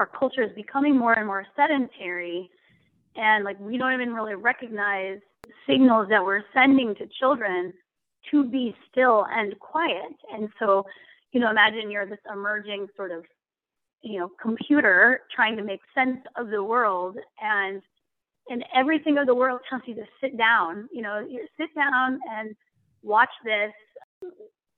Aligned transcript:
our 0.00 0.06
culture 0.06 0.42
is 0.42 0.50
becoming 0.56 0.96
more 0.96 1.12
and 1.12 1.26
more 1.26 1.46
sedentary, 1.54 2.50
and 3.16 3.44
like 3.44 3.60
we 3.60 3.76
don't 3.76 3.92
even 3.92 4.14
really 4.14 4.34
recognize 4.34 5.18
signals 5.68 6.08
that 6.08 6.24
we're 6.24 6.42
sending 6.54 6.94
to 6.94 7.06
children 7.20 7.72
to 8.30 8.44
be 8.44 8.74
still 8.90 9.26
and 9.30 9.58
quiet. 9.60 10.14
And 10.32 10.48
so, 10.58 10.86
you 11.32 11.40
know, 11.40 11.50
imagine 11.50 11.90
you're 11.90 12.06
this 12.06 12.18
emerging 12.32 12.86
sort 12.96 13.10
of, 13.10 13.24
you 14.00 14.18
know, 14.18 14.30
computer 14.40 15.20
trying 15.34 15.56
to 15.58 15.62
make 15.62 15.80
sense 15.94 16.18
of 16.36 16.48
the 16.48 16.64
world 16.64 17.16
and 17.42 17.82
and 18.48 18.64
everything 18.74 19.18
of 19.18 19.26
the 19.26 19.34
world 19.34 19.60
tells 19.68 19.82
you 19.84 19.94
to 19.94 20.04
sit 20.20 20.36
down, 20.38 20.88
you 20.90 21.02
know, 21.02 21.24
you 21.28 21.46
sit 21.58 21.68
down 21.74 22.18
and 22.32 22.56
watch 23.02 23.28
this 23.44 23.70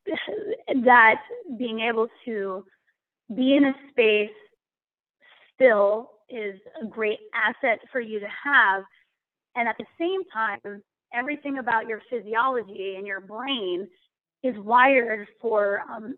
that 0.85 1.21
being 1.57 1.79
able 1.79 2.09
to 2.25 2.65
be 3.35 3.55
in 3.55 3.67
a 3.67 3.75
space 3.91 4.31
still 5.63 6.11
is 6.29 6.59
a 6.83 6.87
great 6.87 7.19
asset 7.35 7.81
for 7.91 8.01
you 8.01 8.19
to 8.21 8.27
have. 8.45 8.85
And 9.55 9.69
at 9.69 9.77
the 9.79 9.85
same 9.99 10.23
time, 10.33 10.83
everything 11.15 11.59
about 11.59 11.87
your 11.87 12.01
physiology 12.11 12.95
and 12.97 13.07
your 13.07 13.21
brain 13.21 13.87
is 14.43 14.57
wired 14.59 15.29
for 15.41 15.83
um, 15.91 16.17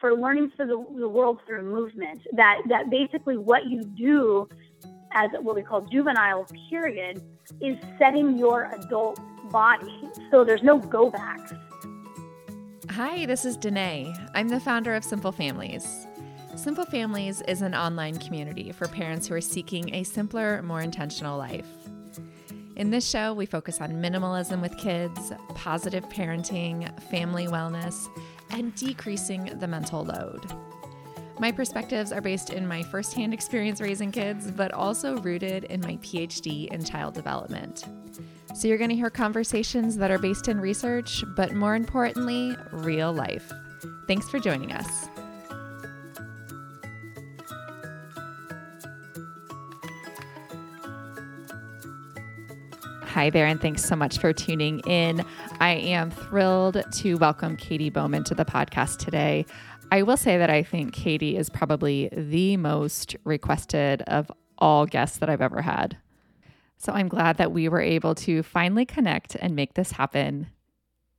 for 0.00 0.14
learning 0.14 0.52
through 0.56 0.66
the, 0.66 1.00
the 1.00 1.08
world 1.08 1.40
through 1.46 1.62
movement. 1.62 2.20
That 2.32 2.62
that 2.68 2.88
basically 2.88 3.36
what 3.36 3.66
you 3.66 3.84
do 3.84 4.48
as 5.12 5.30
what 5.40 5.56
we 5.56 5.62
call 5.62 5.80
juvenile 5.82 6.46
period 6.70 7.22
is 7.60 7.76
setting 7.98 8.38
your 8.38 8.70
adult 8.72 9.18
body. 9.50 10.08
So 10.30 10.44
there's 10.44 10.62
no 10.62 10.78
go 10.78 11.10
backs. 11.10 11.52
Hi, 12.90 13.26
this 13.26 13.44
is 13.44 13.56
Denaye. 13.58 14.12
I'm 14.34 14.48
the 14.48 14.60
founder 14.60 14.94
of 14.94 15.04
Simple 15.04 15.32
Families. 15.32 16.07
Simple 16.58 16.84
Families 16.84 17.40
is 17.42 17.62
an 17.62 17.72
online 17.72 18.18
community 18.18 18.72
for 18.72 18.88
parents 18.88 19.28
who 19.28 19.34
are 19.34 19.40
seeking 19.40 19.94
a 19.94 20.02
simpler, 20.02 20.60
more 20.62 20.80
intentional 20.80 21.38
life. 21.38 21.68
In 22.74 22.90
this 22.90 23.08
show, 23.08 23.32
we 23.32 23.46
focus 23.46 23.80
on 23.80 23.92
minimalism 23.92 24.60
with 24.60 24.76
kids, 24.76 25.32
positive 25.54 26.02
parenting, 26.08 27.00
family 27.02 27.46
wellness, 27.46 28.08
and 28.50 28.74
decreasing 28.74 29.56
the 29.60 29.68
mental 29.68 30.04
load. 30.04 30.52
My 31.38 31.52
perspectives 31.52 32.10
are 32.10 32.20
based 32.20 32.50
in 32.50 32.66
my 32.66 32.82
firsthand 32.82 33.32
experience 33.32 33.80
raising 33.80 34.10
kids, 34.10 34.50
but 34.50 34.72
also 34.72 35.18
rooted 35.18 35.62
in 35.64 35.80
my 35.80 35.96
PhD 35.98 36.66
in 36.72 36.84
child 36.84 37.14
development. 37.14 37.84
So 38.56 38.66
you're 38.66 38.78
going 38.78 38.90
to 38.90 38.96
hear 38.96 39.10
conversations 39.10 39.96
that 39.98 40.10
are 40.10 40.18
based 40.18 40.48
in 40.48 40.60
research, 40.60 41.22
but 41.36 41.54
more 41.54 41.76
importantly, 41.76 42.56
real 42.72 43.12
life. 43.12 43.52
Thanks 44.08 44.28
for 44.28 44.40
joining 44.40 44.72
us. 44.72 45.08
Hi 53.18 53.30
there, 53.30 53.46
and 53.46 53.60
thanks 53.60 53.84
so 53.84 53.96
much 53.96 54.18
for 54.18 54.32
tuning 54.32 54.78
in. 54.86 55.24
I 55.58 55.70
am 55.70 56.12
thrilled 56.12 56.80
to 56.98 57.16
welcome 57.16 57.56
Katy 57.56 57.90
Bowman 57.90 58.22
to 58.22 58.34
the 58.36 58.44
podcast 58.44 58.98
today. 58.98 59.44
I 59.90 60.02
will 60.02 60.16
say 60.16 60.38
that 60.38 60.50
I 60.50 60.62
think 60.62 60.92
Katy 60.92 61.36
is 61.36 61.50
probably 61.50 62.10
the 62.12 62.56
most 62.56 63.16
requested 63.24 64.02
of 64.02 64.30
all 64.58 64.86
guests 64.86 65.18
that 65.18 65.28
I've 65.28 65.40
ever 65.40 65.62
had. 65.62 65.96
So 66.76 66.92
I'm 66.92 67.08
glad 67.08 67.38
that 67.38 67.50
we 67.50 67.68
were 67.68 67.80
able 67.80 68.14
to 68.14 68.44
finally 68.44 68.86
connect 68.86 69.34
and 69.34 69.56
make 69.56 69.74
this 69.74 69.90
happen. 69.90 70.50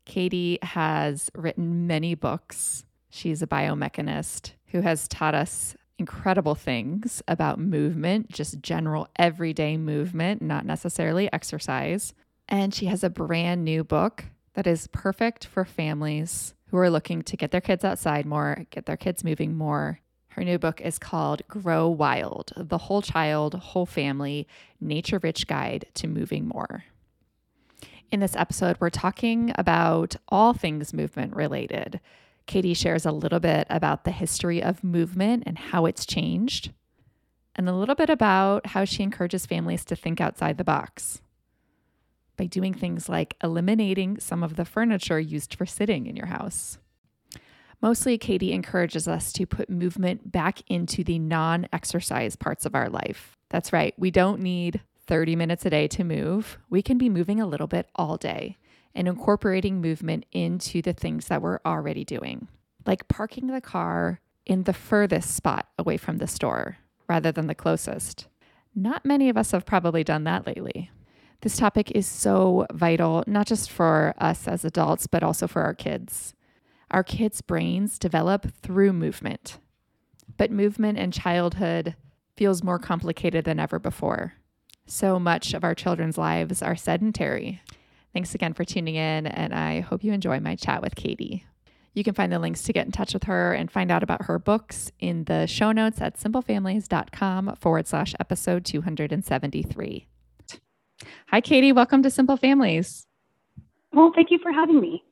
Katie 0.05 0.57
has 0.61 1.29
written 1.35 1.85
many 1.85 2.15
books. 2.15 2.85
She's 3.09 3.41
a 3.41 3.47
biomechanist 3.47 4.53
who 4.67 4.79
has 4.79 5.05
taught 5.09 5.35
us 5.35 5.75
incredible 5.99 6.55
things 6.55 7.21
about 7.27 7.59
movement, 7.59 8.31
just 8.31 8.61
general 8.61 9.07
everyday 9.17 9.77
movement, 9.77 10.41
not 10.41 10.65
necessarily 10.65 11.31
exercise. 11.31 12.13
And 12.47 12.73
she 12.73 12.85
has 12.85 13.03
a 13.03 13.09
brand 13.09 13.63
new 13.63 13.83
book 13.83 14.25
that 14.53 14.65
is 14.65 14.87
perfect 14.87 15.45
for 15.45 15.65
families 15.65 16.55
who 16.67 16.77
are 16.77 16.89
looking 16.89 17.21
to 17.23 17.37
get 17.37 17.51
their 17.51 17.61
kids 17.61 17.83
outside 17.83 18.25
more, 18.25 18.65
get 18.69 18.85
their 18.85 18.97
kids 18.97 19.23
moving 19.23 19.55
more, 19.55 19.99
her 20.39 20.45
new 20.45 20.57
book 20.57 20.79
is 20.79 20.99
called 20.99 21.41
Grow 21.47 21.89
Wild 21.89 22.53
The 22.55 22.77
Whole 22.77 23.01
Child, 23.01 23.55
Whole 23.55 23.85
Family 23.85 24.47
Nature 24.79 25.19
Rich 25.21 25.47
Guide 25.47 25.87
to 25.95 26.07
Moving 26.07 26.47
More. 26.47 26.85
In 28.11 28.21
this 28.21 28.37
episode, 28.37 28.77
we're 28.79 28.89
talking 28.89 29.51
about 29.55 30.15
all 30.29 30.53
things 30.53 30.93
movement 30.93 31.35
related. 31.35 31.99
Katy 32.49 32.73
shares 32.73 33.05
a 33.05 33.11
little 33.11 33.39
bit 33.39 33.67
about 33.69 34.05
the 34.05 34.11
history 34.11 34.63
of 34.63 34.83
movement 34.83 35.43
and 35.45 35.55
how 35.55 35.85
it's 35.85 36.03
changed, 36.03 36.73
and 37.55 37.69
a 37.69 37.75
little 37.75 37.93
bit 37.93 38.09
about 38.09 38.65
how 38.65 38.85
she 38.85 39.03
encourages 39.03 39.45
families 39.45 39.85
to 39.85 39.95
think 39.95 40.19
outside 40.19 40.57
the 40.57 40.63
box 40.63 41.21
by 42.37 42.47
doing 42.47 42.73
things 42.73 43.07
like 43.07 43.35
eliminating 43.43 44.19
some 44.19 44.41
of 44.41 44.55
the 44.55 44.65
furniture 44.65 45.19
used 45.19 45.53
for 45.53 45.67
sitting 45.67 46.07
in 46.07 46.15
your 46.15 46.25
house. 46.25 46.79
Mostly, 47.83 48.17
Katy 48.17 48.51
encourages 48.51 49.07
us 49.07 49.31
to 49.33 49.45
put 49.45 49.69
movement 49.69 50.31
back 50.31 50.63
into 50.67 51.03
the 51.03 51.19
non 51.19 51.67
exercise 51.71 52.35
parts 52.35 52.65
of 52.65 52.73
our 52.73 52.89
life. 52.89 53.37
That's 53.51 53.71
right, 53.71 53.93
we 53.95 54.09
don't 54.09 54.41
need 54.41 54.81
30 55.05 55.35
minutes 55.35 55.67
a 55.67 55.69
day 55.69 55.87
to 55.89 56.03
move. 56.03 56.57
We 56.67 56.81
can 56.81 56.97
be 56.97 57.09
moving 57.09 57.39
a 57.39 57.47
little 57.47 57.67
bit 57.67 57.87
all 57.95 58.17
day 58.17 58.57
and 58.95 59.07
incorporating 59.07 59.81
movement 59.81 60.25
into 60.31 60.81
the 60.81 60.93
things 60.93 61.27
that 61.27 61.41
we're 61.41 61.59
already 61.65 62.03
doing, 62.03 62.47
like 62.85 63.07
parking 63.07 63.47
the 63.47 63.61
car 63.61 64.19
in 64.45 64.63
the 64.63 64.73
furthest 64.73 65.35
spot 65.35 65.67
away 65.77 65.97
from 65.97 66.17
the 66.17 66.27
store 66.27 66.77
rather 67.07 67.31
than 67.31 67.47
the 67.47 67.55
closest. 67.55 68.27
Not 68.75 69.05
many 69.05 69.29
of 69.29 69.37
us 69.37 69.51
have 69.51 69.65
probably 69.65 70.03
done 70.03 70.23
that 70.25 70.47
lately. 70.47 70.91
This 71.41 71.57
topic 71.57 71.91
is 71.91 72.05
so 72.05 72.65
vital, 72.73 73.23
not 73.25 73.47
just 73.47 73.71
for 73.71 74.13
us 74.17 74.47
as 74.47 74.65
adults, 74.65 75.07
but 75.07 75.23
also 75.23 75.47
for 75.47 75.61
our 75.61 75.73
kids. 75.73 76.33
Our 76.91 77.03
kids' 77.03 77.41
brains 77.41 77.97
develop 77.99 78.51
through 78.61 78.93
movement, 78.93 79.59
but 80.37 80.51
movement 80.51 80.97
in 80.97 81.11
childhood 81.11 81.95
feels 82.35 82.63
more 82.63 82.79
complicated 82.79 83.45
than 83.45 83.59
ever 83.59 83.79
before. 83.79 84.33
So 84.85 85.19
much 85.19 85.53
of 85.53 85.63
our 85.63 85.75
children's 85.75 86.17
lives 86.17 86.61
are 86.61 86.75
sedentary. 86.75 87.61
Thanks 88.13 88.33
again 88.33 88.53
for 88.53 88.65
tuning 88.65 88.95
in, 88.95 89.27
and 89.27 89.53
I 89.53 89.81
hope 89.81 90.03
you 90.03 90.13
enjoy 90.13 90.39
my 90.39 90.55
chat 90.55 90.81
with 90.81 90.95
Katy. 90.95 91.45
You 91.93 92.03
can 92.03 92.13
find 92.13 92.31
the 92.31 92.39
links 92.39 92.63
to 92.63 92.73
get 92.73 92.85
in 92.85 92.91
touch 92.91 93.13
with 93.13 93.23
her 93.25 93.53
and 93.53 93.71
find 93.71 93.91
out 93.91 94.03
about 94.03 94.25
her 94.25 94.39
books 94.39 94.91
in 94.99 95.25
the 95.25 95.47
show 95.47 95.71
notes 95.71 96.01
at 96.01 96.17
simplefamilies.com 96.17 97.55
forward 97.59 97.87
slash 97.87 98.15
episode 98.19 98.65
273. 98.65 100.07
Hi, 101.27 101.41
Katy. 101.41 101.71
Welcome 101.71 102.03
to 102.03 102.09
Simple 102.09 102.37
Families. 102.37 103.05
Well, 103.93 104.11
thank 104.13 104.31
you 104.31 104.39
for 104.39 104.51
having 104.51 104.79
me. 104.79 105.03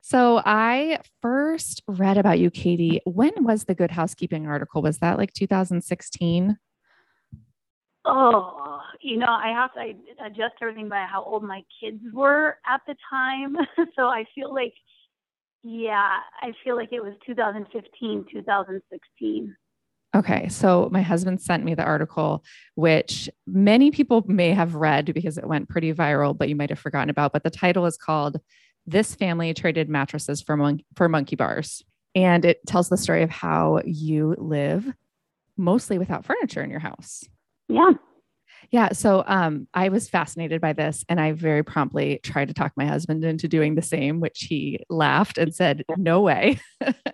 So 0.00 0.40
I 0.44 1.00
first 1.22 1.82
read 1.86 2.18
about 2.18 2.38
you, 2.38 2.50
Katy. 2.50 3.00
When 3.04 3.32
was 3.40 3.64
the 3.64 3.74
Good 3.74 3.90
Housekeeping 3.90 4.46
article? 4.46 4.82
Was 4.82 4.98
that 4.98 5.18
like 5.18 5.32
2016? 5.32 6.56
Oh, 8.06 8.80
you 9.00 9.16
know, 9.18 9.26
I 9.28 9.48
have 9.48 9.74
to 9.74 10.24
adjust 10.24 10.54
everything 10.62 10.88
by 10.88 11.06
how 11.10 11.24
old 11.24 11.42
my 11.42 11.62
kids 11.80 12.00
were 12.12 12.56
at 12.66 12.80
the 12.86 12.94
time. 13.10 13.56
so 13.96 14.04
I 14.04 14.24
feel 14.34 14.54
like, 14.54 14.74
yeah, 15.62 16.18
I 16.40 16.52
feel 16.62 16.76
like 16.76 16.92
it 16.92 17.02
was 17.02 17.14
2015, 17.26 18.26
2016. 18.32 19.56
Okay, 20.14 20.48
so 20.48 20.88
my 20.92 21.02
husband 21.02 21.42
sent 21.42 21.64
me 21.64 21.74
the 21.74 21.82
article, 21.82 22.44
which 22.74 23.28
many 23.46 23.90
people 23.90 24.24
may 24.26 24.52
have 24.52 24.76
read 24.76 25.12
because 25.12 25.36
it 25.36 25.46
went 25.46 25.68
pretty 25.68 25.92
viral, 25.92 26.36
but 26.36 26.48
you 26.48 26.56
might 26.56 26.70
have 26.70 26.78
forgotten 26.78 27.10
about. 27.10 27.32
But 27.32 27.42
the 27.42 27.50
title 27.50 27.86
is 27.86 27.96
called 27.96 28.40
this 28.86 29.14
family 29.14 29.52
traded 29.52 29.88
mattresses 29.88 30.40
for, 30.40 30.56
mon- 30.56 30.80
for 30.94 31.08
monkey 31.08 31.36
bars. 31.36 31.82
And 32.14 32.44
it 32.44 32.64
tells 32.66 32.88
the 32.88 32.96
story 32.96 33.24
of 33.24 33.30
how 33.30 33.82
you 33.84 34.36
live 34.38 34.86
mostly 35.56 35.98
without 35.98 36.24
furniture 36.24 36.62
in 36.62 36.70
your 36.70 36.80
house. 36.80 37.24
Yeah. 37.68 37.92
Yeah. 38.70 38.92
So 38.92 39.22
um, 39.26 39.68
I 39.74 39.90
was 39.90 40.08
fascinated 40.08 40.60
by 40.60 40.72
this 40.72 41.04
and 41.08 41.20
I 41.20 41.32
very 41.32 41.62
promptly 41.62 42.18
tried 42.22 42.48
to 42.48 42.54
talk 42.54 42.72
my 42.76 42.86
husband 42.86 43.24
into 43.24 43.48
doing 43.48 43.74
the 43.74 43.82
same, 43.82 44.18
which 44.18 44.46
he 44.48 44.80
laughed 44.90 45.38
and 45.38 45.54
said, 45.54 45.84
no 45.96 46.20
way. 46.20 46.58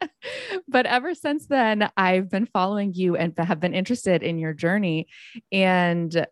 but 0.68 0.86
ever 0.86 1.14
since 1.14 1.46
then, 1.46 1.90
I've 1.96 2.30
been 2.30 2.46
following 2.46 2.94
you 2.94 3.16
and 3.16 3.36
have 3.36 3.60
been 3.60 3.74
interested 3.74 4.22
in 4.22 4.38
your 4.38 4.54
journey 4.54 5.08
and 5.50 6.26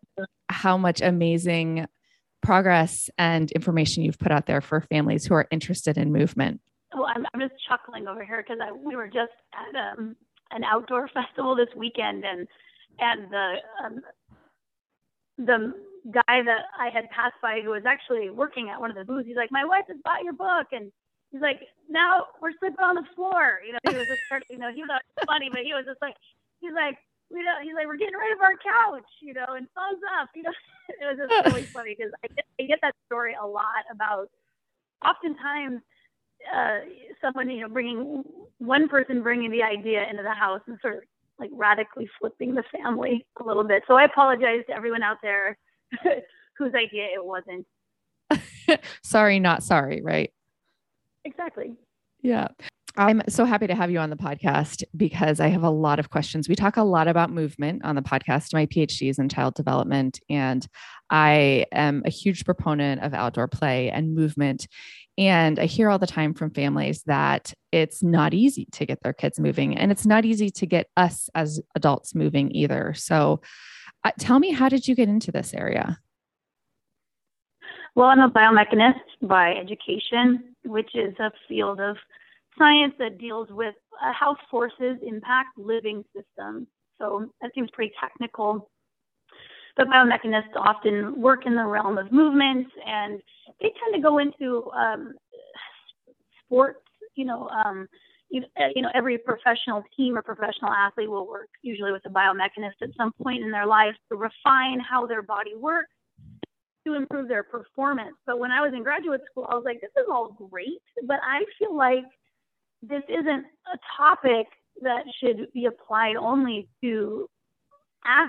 how 0.49 0.77
much 0.77 1.01
amazing 1.01 1.87
progress 2.41 3.09
and 3.17 3.51
information 3.51 4.03
you've 4.03 4.19
put 4.19 4.31
out 4.31 4.47
there 4.47 4.61
for 4.61 4.81
families 4.81 5.25
who 5.25 5.35
are 5.35 5.47
interested 5.51 5.97
in 5.97 6.11
movement. 6.11 6.59
Oh, 6.93 7.05
I'm, 7.05 7.25
I'm 7.33 7.39
just 7.39 7.53
chuckling 7.69 8.07
over 8.07 8.25
here 8.25 8.43
because 8.45 8.61
we 8.83 8.95
were 8.95 9.07
just 9.07 9.31
at 9.53 9.97
um, 9.97 10.15
an 10.51 10.63
outdoor 10.63 11.07
festival 11.13 11.55
this 11.55 11.73
weekend, 11.75 12.25
and 12.25 12.47
and 12.99 13.31
the 13.31 13.55
um, 13.83 14.01
the 15.37 15.73
guy 16.11 16.41
that 16.43 16.65
I 16.77 16.89
had 16.89 17.09
passed 17.09 17.39
by 17.41 17.61
who 17.63 17.71
was 17.71 17.83
actually 17.85 18.29
working 18.29 18.69
at 18.69 18.79
one 18.79 18.89
of 18.89 18.97
the 18.97 19.05
booths, 19.05 19.27
he's 19.27 19.35
like, 19.35 19.51
"My 19.51 19.65
wife 19.65 19.85
has 19.87 19.97
bought 20.03 20.23
your 20.23 20.33
book," 20.33 20.67
and 20.71 20.91
he's 21.31 21.41
like, 21.41 21.61
"Now 21.89 22.27
we're 22.41 22.53
sleeping 22.59 22.83
on 22.83 22.95
the 22.95 23.05
floor." 23.15 23.59
You 23.65 23.73
know, 23.73 23.79
he 23.89 23.97
was 23.97 24.07
just, 24.07 24.21
you 24.49 24.57
know, 24.57 24.71
he 24.73 24.81
was 24.81 24.89
funny, 25.25 25.49
but 25.49 25.61
he 25.63 25.73
was 25.73 25.85
just 25.85 26.01
like, 26.01 26.15
he's 26.59 26.73
like, 26.73 26.97
you 27.29 27.43
know, 27.43 27.57
he's 27.63 27.73
like, 27.73 27.87
we're 27.87 27.97
getting 27.97 28.15
rid 28.15 28.33
of 28.33 28.41
our 28.41 28.57
couch, 28.59 29.07
you 29.21 29.33
know, 29.33 29.55
and 29.55 29.67
thumbs 29.73 30.01
up, 30.19 30.29
you 30.35 30.43
know. 30.43 30.53
it 30.89 31.05
was 31.05 31.17
just 31.17 31.45
really 31.53 31.65
funny 31.71 31.95
because 31.97 32.11
I 32.23 32.27
get, 32.27 32.45
I 32.59 32.63
get 32.63 32.79
that 32.81 32.95
story 33.07 33.35
a 33.39 33.45
lot 33.45 33.87
about. 33.91 34.29
Oftentimes, 35.03 35.81
uh, 36.53 36.79
someone 37.21 37.49
you 37.49 37.61
know 37.61 37.69
bringing 37.69 38.23
one 38.57 38.87
person 38.87 39.23
bringing 39.23 39.51
the 39.51 39.63
idea 39.63 40.05
into 40.09 40.23
the 40.23 40.33
house 40.33 40.61
and 40.67 40.77
sort 40.81 40.97
of 40.97 41.03
like 41.41 41.49
radically 41.53 42.07
flipping 42.19 42.53
the 42.53 42.63
family 42.71 43.25
a 43.41 43.43
little 43.43 43.63
bit. 43.63 43.83
So 43.87 43.95
I 43.95 44.05
apologize 44.05 44.61
to 44.67 44.75
everyone 44.75 45.01
out 45.01 45.17
there 45.21 45.57
whose 46.57 46.73
idea 46.75 47.07
it 47.13 47.25
wasn't. 47.25 47.65
sorry, 49.03 49.39
not 49.39 49.63
sorry, 49.63 50.01
right? 50.01 50.31
Exactly. 51.25 51.73
Yeah. 52.21 52.47
I'm 52.97 53.21
so 53.29 53.45
happy 53.45 53.67
to 53.67 53.75
have 53.75 53.89
you 53.89 53.99
on 53.99 54.09
the 54.09 54.17
podcast 54.17 54.83
because 54.95 55.39
I 55.39 55.47
have 55.47 55.63
a 55.63 55.69
lot 55.69 55.99
of 55.99 56.09
questions. 56.09 56.49
We 56.49 56.55
talk 56.55 56.77
a 56.77 56.83
lot 56.83 57.07
about 57.07 57.29
movement 57.29 57.85
on 57.85 57.95
the 57.95 58.01
podcast. 58.01 58.53
My 58.53 58.65
PhD 58.65 59.09
is 59.09 59.17
in 59.17 59.29
child 59.29 59.53
development, 59.53 60.19
and 60.29 60.67
I 61.09 61.65
am 61.71 62.03
a 62.05 62.09
huge 62.09 62.43
proponent 62.43 63.01
of 63.01 63.13
outdoor 63.13 63.47
play 63.47 63.89
and 63.89 64.13
movement. 64.13 64.67
And 65.17 65.57
I 65.57 65.65
hear 65.65 65.89
all 65.89 65.99
the 65.99 66.07
time 66.07 66.33
from 66.33 66.51
families 66.51 67.03
that 67.03 67.53
it's 67.71 68.03
not 68.03 68.33
easy 68.33 68.67
to 68.73 68.85
get 68.85 69.01
their 69.03 69.13
kids 69.13 69.39
moving, 69.39 69.77
and 69.77 69.91
it's 69.91 70.05
not 70.05 70.25
easy 70.25 70.49
to 70.49 70.65
get 70.65 70.87
us 70.97 71.29
as 71.33 71.61
adults 71.75 72.13
moving 72.13 72.53
either. 72.53 72.93
So, 72.95 73.41
uh, 74.03 74.11
tell 74.19 74.39
me, 74.39 74.51
how 74.51 74.67
did 74.67 74.87
you 74.87 74.95
get 74.95 75.07
into 75.07 75.31
this 75.31 75.53
area? 75.53 75.99
Well, 77.95 78.07
I'm 78.07 78.19
a 78.19 78.29
biomechanist 78.29 78.99
by 79.21 79.53
education, 79.53 80.55
which 80.63 80.95
is 80.95 81.13
a 81.19 81.31
field 81.47 81.79
of 81.79 81.97
science 82.57 82.93
that 82.99 83.17
deals 83.17 83.47
with 83.51 83.75
uh, 84.03 84.11
how 84.13 84.35
forces 84.49 84.97
impact 85.05 85.57
living 85.57 86.03
systems. 86.15 86.67
So 86.97 87.31
that 87.41 87.51
seems 87.55 87.69
pretty 87.73 87.93
technical. 87.99 88.69
But 89.77 89.87
biomechanists 89.87 90.55
often 90.55 91.19
work 91.19 91.45
in 91.45 91.55
the 91.55 91.63
realm 91.63 91.97
of 91.97 92.11
movement 92.11 92.67
and 92.85 93.21
they 93.59 93.71
tend 93.79 93.95
to 93.95 94.01
go 94.01 94.17
into 94.17 94.69
um, 94.71 95.13
sports, 96.45 96.81
you 97.15 97.25
know, 97.25 97.47
um, 97.49 97.87
you, 98.29 98.43
uh, 98.57 98.67
you 98.75 98.81
know, 98.81 98.89
every 98.93 99.17
professional 99.17 99.83
team 99.95 100.17
or 100.17 100.21
professional 100.21 100.71
athlete 100.71 101.09
will 101.09 101.27
work 101.27 101.49
usually 101.61 101.91
with 101.91 102.05
a 102.05 102.09
biomechanist 102.09 102.81
at 102.81 102.89
some 102.97 103.11
point 103.21 103.43
in 103.43 103.51
their 103.51 103.65
lives 103.65 103.97
to 104.09 104.17
refine 104.17 104.79
how 104.79 105.05
their 105.05 105.21
body 105.21 105.55
works 105.55 105.89
to 106.85 106.95
improve 106.95 107.27
their 107.27 107.43
performance. 107.43 108.15
But 108.25 108.39
when 108.39 108.51
I 108.51 108.61
was 108.61 108.73
in 108.73 108.83
graduate 108.83 109.21
school, 109.29 109.47
I 109.49 109.55
was 109.55 109.63
like, 109.65 109.81
this 109.81 109.91
is 109.97 110.07
all 110.09 110.35
great, 110.49 110.81
but 111.05 111.19
I 111.23 111.43
feel 111.59 111.75
like 111.75 112.05
this 112.81 113.03
isn't 113.09 113.45
a 113.73 113.77
topic 113.97 114.47
that 114.81 115.03
should 115.19 115.51
be 115.53 115.65
applied 115.65 116.15
only 116.15 116.67
to 116.81 117.29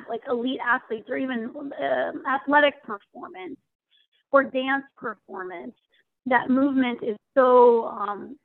like 0.08 0.20
elite 0.28 0.60
athletes 0.66 1.08
or 1.08 1.16
even 1.16 1.50
uh, 1.56 2.12
athletic 2.28 2.82
performance 2.82 3.56
or 4.30 4.44
dance 4.44 4.84
performance. 4.96 5.74
That 6.26 6.50
movement 6.50 7.00
is 7.02 7.16
so 7.34 7.86
um, 7.86 8.36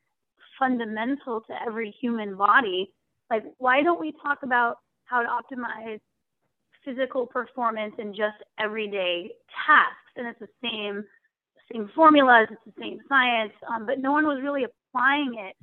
fundamental 0.58 1.42
to 1.42 1.54
every 1.66 1.94
human 2.00 2.36
body. 2.36 2.92
Like, 3.30 3.44
why 3.58 3.84
don't 3.84 4.00
we 4.00 4.14
talk 4.24 4.40
about 4.44 4.78
how 5.04 5.22
to 5.22 5.28
optimize 5.28 6.00
physical 6.86 7.26
performance 7.26 7.94
in 8.00 8.14
just 8.14 8.38
everyday 8.58 9.32
tasks? 9.66 10.14
And 10.16 10.28
it's 10.28 10.40
the 10.40 10.48
same 10.64 11.04
same 11.74 11.92
formulas, 11.94 12.48
it's 12.50 12.62
the 12.66 12.82
same 12.82 13.00
science, 13.10 13.52
um, 13.68 13.86
but 13.86 14.00
no 14.00 14.14
one 14.14 14.26
was 14.26 14.40
really 14.42 14.64
applying 14.64 15.36
it 15.38 15.54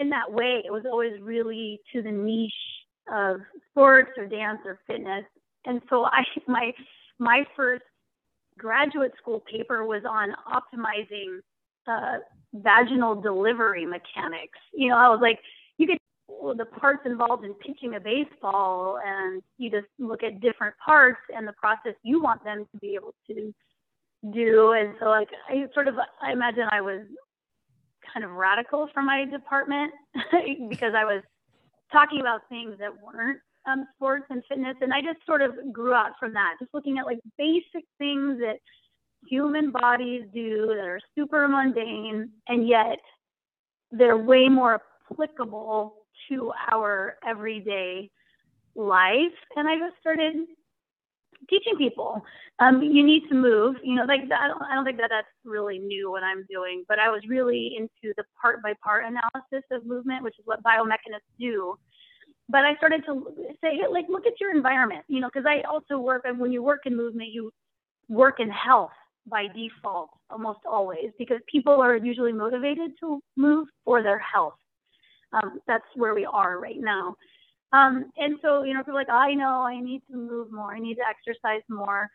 in 0.00 0.10
that 0.10 0.30
way. 0.30 0.62
It 0.64 0.72
was 0.72 0.84
always 0.90 1.20
really 1.20 1.80
to 1.92 2.02
the 2.02 2.10
niche 2.10 2.52
of 3.12 3.40
sports 3.70 4.10
or 4.16 4.26
dance 4.26 4.60
or 4.64 4.80
fitness. 4.86 5.24
And 5.64 5.80
so 5.88 6.04
I 6.04 6.22
my 6.46 6.72
my 7.18 7.44
first 7.54 7.84
graduate 8.58 9.12
school 9.20 9.42
paper 9.50 9.84
was 9.84 10.02
on 10.08 10.34
optimizing 10.50 11.40
uh, 11.86 12.18
vaginal 12.54 13.20
delivery 13.20 13.84
mechanics. 13.84 14.58
You 14.72 14.88
know, 14.88 14.96
I 14.96 15.08
was 15.08 15.20
like, 15.20 15.38
you 15.78 15.86
could 15.86 15.98
well, 16.28 16.56
the 16.56 16.64
parts 16.64 17.02
involved 17.06 17.44
in 17.44 17.54
pitching 17.54 17.94
a 17.94 18.00
baseball, 18.00 18.98
and 19.04 19.42
you 19.58 19.70
just 19.70 19.86
look 19.98 20.22
at 20.22 20.40
different 20.40 20.74
parts 20.84 21.20
and 21.34 21.46
the 21.46 21.52
process 21.52 21.94
you 22.02 22.22
want 22.22 22.42
them 22.44 22.66
to 22.72 22.78
be 22.78 22.94
able 22.94 23.14
to 23.28 23.54
do. 24.32 24.72
And 24.72 24.94
so, 24.98 25.06
like, 25.06 25.28
I 25.48 25.66
sort 25.72 25.88
of, 25.88 25.94
I 26.20 26.32
imagine 26.32 26.64
I 26.70 26.80
was 26.80 27.02
kind 28.12 28.24
of 28.24 28.32
radical 28.32 28.88
for 28.92 29.02
my 29.02 29.24
department 29.24 29.92
because 30.68 30.92
I 30.96 31.04
was 31.04 31.22
talking 31.92 32.20
about 32.20 32.40
things 32.48 32.76
that 32.78 32.90
weren't 33.02 33.38
um, 33.66 33.86
sports 33.94 34.26
and 34.30 34.42
fitness. 34.48 34.76
And 34.80 34.92
I 34.92 35.00
just 35.00 35.24
sort 35.26 35.42
of 35.42 35.54
grew 35.72 35.94
out 35.94 36.12
from 36.18 36.32
that, 36.34 36.54
just 36.60 36.72
looking 36.72 36.98
at 36.98 37.06
like 37.06 37.18
basic 37.38 37.84
things 37.98 38.38
that 38.40 38.56
human 39.28 39.70
bodies 39.70 40.22
do 40.32 40.66
that 40.68 40.84
are 40.84 41.00
super 41.16 41.48
mundane 41.48 42.30
and 42.48 42.68
yet 42.68 42.98
they're 43.90 44.16
way 44.16 44.48
more 44.48 44.80
applicable 45.10 45.94
to 46.28 46.52
our 46.70 47.16
everyday 47.26 48.10
life. 48.74 49.36
And 49.56 49.68
I 49.68 49.78
just 49.78 49.98
started 50.00 50.46
teaching 51.48 51.76
people. 51.76 52.22
Um, 52.58 52.82
you 52.82 53.04
need 53.04 53.28
to 53.28 53.34
move 53.34 53.76
you 53.82 53.94
know 53.94 54.04
like 54.04 54.20
I, 54.22 54.48
don't, 54.48 54.62
I 54.62 54.74
don't 54.74 54.84
think 54.84 54.96
that 54.98 55.10
that's 55.10 55.28
really 55.44 55.78
new 55.78 56.10
what 56.10 56.22
i'm 56.22 56.46
doing 56.48 56.84
but 56.88 56.98
i 56.98 57.10
was 57.10 57.20
really 57.28 57.76
into 57.76 58.14
the 58.16 58.24
part 58.40 58.62
by 58.62 58.72
part 58.82 59.04
analysis 59.04 59.62
of 59.70 59.84
movement 59.84 60.24
which 60.24 60.38
is 60.38 60.46
what 60.46 60.62
biomechanists 60.62 61.28
do. 61.38 61.76
But 62.48 62.64
i 62.64 62.74
started 62.76 63.04
to 63.04 63.26
say 63.60 63.80
like 63.90 64.06
look 64.08 64.26
at 64.26 64.40
your 64.40 64.56
environment 64.56 65.04
you 65.06 65.20
know 65.20 65.28
because 65.28 65.44
i 65.46 65.60
also 65.68 65.98
work 65.98 66.22
and 66.24 66.38
when 66.38 66.50
you 66.50 66.62
work 66.62 66.86
in 66.86 66.96
movement 66.96 67.28
you 67.30 67.52
work 68.08 68.40
in 68.40 68.48
health 68.48 68.92
by 69.28 69.46
default 69.48 70.10
almost 70.30 70.60
always 70.68 71.10
because 71.18 71.40
people 71.50 71.74
are 71.74 71.96
usually 71.96 72.32
motivated 72.32 72.92
to 73.00 73.20
move 73.36 73.68
for 73.84 74.02
their 74.02 74.18
health. 74.18 74.54
Um, 75.32 75.60
that's 75.66 75.84
where 75.94 76.14
we 76.14 76.24
are 76.24 76.58
right 76.60 76.78
now 76.78 77.16
um, 77.72 78.10
and 78.16 78.38
so, 78.42 78.62
you 78.62 78.74
know, 78.74 78.80
people 78.80 78.94
like, 78.94 79.10
I 79.10 79.34
know 79.34 79.62
I 79.62 79.80
need 79.80 80.02
to 80.10 80.16
move 80.16 80.52
more, 80.52 80.74
I 80.74 80.78
need 80.78 80.96
to 80.96 81.02
exercise 81.08 81.62
more. 81.68 82.08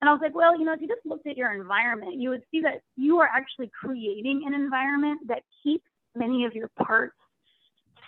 And 0.00 0.10
I 0.10 0.12
was 0.12 0.20
like, 0.22 0.34
well, 0.34 0.58
you 0.58 0.64
know, 0.64 0.74
if 0.74 0.80
you 0.80 0.88
just 0.88 1.06
looked 1.06 1.26
at 1.26 1.36
your 1.36 1.54
environment, 1.54 2.20
you 2.20 2.28
would 2.28 2.42
see 2.50 2.60
that 2.60 2.82
you 2.96 3.18
are 3.18 3.28
actually 3.34 3.70
creating 3.80 4.44
an 4.46 4.52
environment 4.52 5.20
that 5.28 5.42
keeps 5.62 5.86
many 6.14 6.44
of 6.44 6.54
your 6.54 6.68
parts 6.76 7.14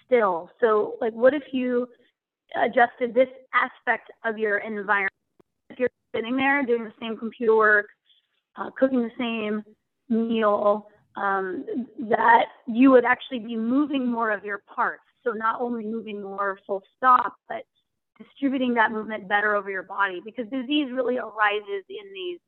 still. 0.05 0.51
So, 0.61 0.97
like, 1.01 1.15
what 1.15 1.35
if 1.35 1.45
you 1.53 1.89
adjusted 2.57 3.15
this 3.15 3.29
aspect 3.55 4.11
of 4.25 4.39
your 4.39 4.59
environment? 4.59 5.13
If 5.71 5.79
you're 5.79 5.91
sitting 6.15 6.37
there 6.37 6.65
doing 6.65 6.85
the 6.85 6.93
same 7.01 7.17
computer 7.17 7.57
work, 7.57 7.87
uh, 8.57 8.71
cooking 8.79 9.03
the 9.03 9.11
same 9.19 9.63
meal, 10.09 10.89
um, 11.17 11.65
that 12.11 12.47
you 12.67 12.91
would 12.91 13.05
actually 13.05 13.41
be 13.41 13.57
moving 13.57 14.07
more 14.07 14.31
of 14.31 14.45
your 14.45 14.63
parts. 14.75 15.03
So 15.25 15.33
not 15.33 15.61
only 15.61 15.85
moving 15.85 16.23
more 16.23 16.59
full 16.67 16.83
stop, 16.97 17.35
but 17.49 17.65
distributing 18.19 18.75
that 18.75 18.91
movement 18.91 19.29
better 19.29 19.55
over 19.55 19.71
your 19.71 19.85
body 19.85 20.21
because 20.25 20.47
disease 20.51 20.89
really 20.93 21.19
arises 21.19 21.85
in 21.89 22.13
these 22.13 22.39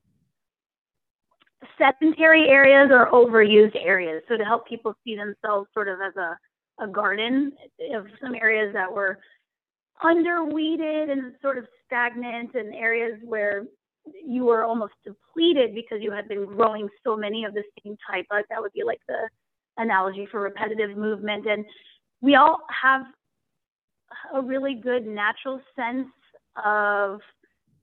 sedentary 1.78 2.48
areas 2.48 2.90
or 2.92 3.10
overused 3.10 3.76
areas. 3.76 4.22
So 4.28 4.36
to 4.36 4.44
help 4.44 4.66
people 4.66 4.94
see 5.04 5.16
themselves 5.16 5.68
sort 5.74 5.88
of 5.88 5.98
as 6.00 6.16
a, 6.16 6.84
a 6.84 6.88
garden 6.88 7.52
of 7.94 8.06
some 8.20 8.34
areas 8.34 8.72
that 8.72 8.90
were 8.90 9.18
underweeded 10.02 11.10
and 11.10 11.34
sort 11.42 11.58
of 11.58 11.66
stagnant 11.86 12.54
and 12.54 12.74
areas 12.74 13.18
where 13.24 13.64
you 14.26 14.44
were 14.44 14.64
almost 14.64 14.94
depleted 15.04 15.74
because 15.74 15.98
you 16.00 16.10
had 16.10 16.26
been 16.28 16.46
growing 16.46 16.88
so 17.04 17.16
many 17.16 17.44
of 17.44 17.52
the 17.54 17.62
same 17.82 17.96
type. 18.10 18.26
Like 18.30 18.46
that 18.48 18.60
would 18.60 18.72
be 18.72 18.82
like 18.82 19.00
the 19.06 19.28
analogy 19.76 20.26
for 20.30 20.40
repetitive 20.40 20.96
movement. 20.96 21.46
And 21.46 21.64
we 22.20 22.34
all 22.34 22.58
have 22.82 23.02
a 24.34 24.40
really 24.40 24.74
good 24.74 25.06
natural 25.06 25.60
sense 25.76 26.08
of 26.62 27.20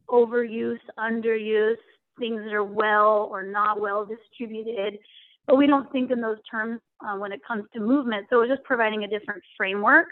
overuse, 0.10 0.80
underuse, 1.00 1.76
things 2.20 2.42
that 2.44 2.54
are 2.54 2.64
well 2.64 3.28
or 3.32 3.44
not 3.44 3.80
well 3.80 4.06
distributed, 4.06 5.00
but 5.46 5.58
we 5.58 5.68
don't 5.68 5.92
think 5.92 6.12
in 6.12 6.22
those 6.22 6.38
terms 6.50 6.80
uh, 7.06 7.18
when 7.18 7.32
it 7.32 7.40
comes 7.48 7.64
to 7.74 7.80
movement. 7.80 8.26
So 8.30 8.42
it's 8.42 8.52
just 8.52 8.64
providing 8.64 9.04
a 9.04 9.08
different 9.08 9.42
framework. 9.56 10.08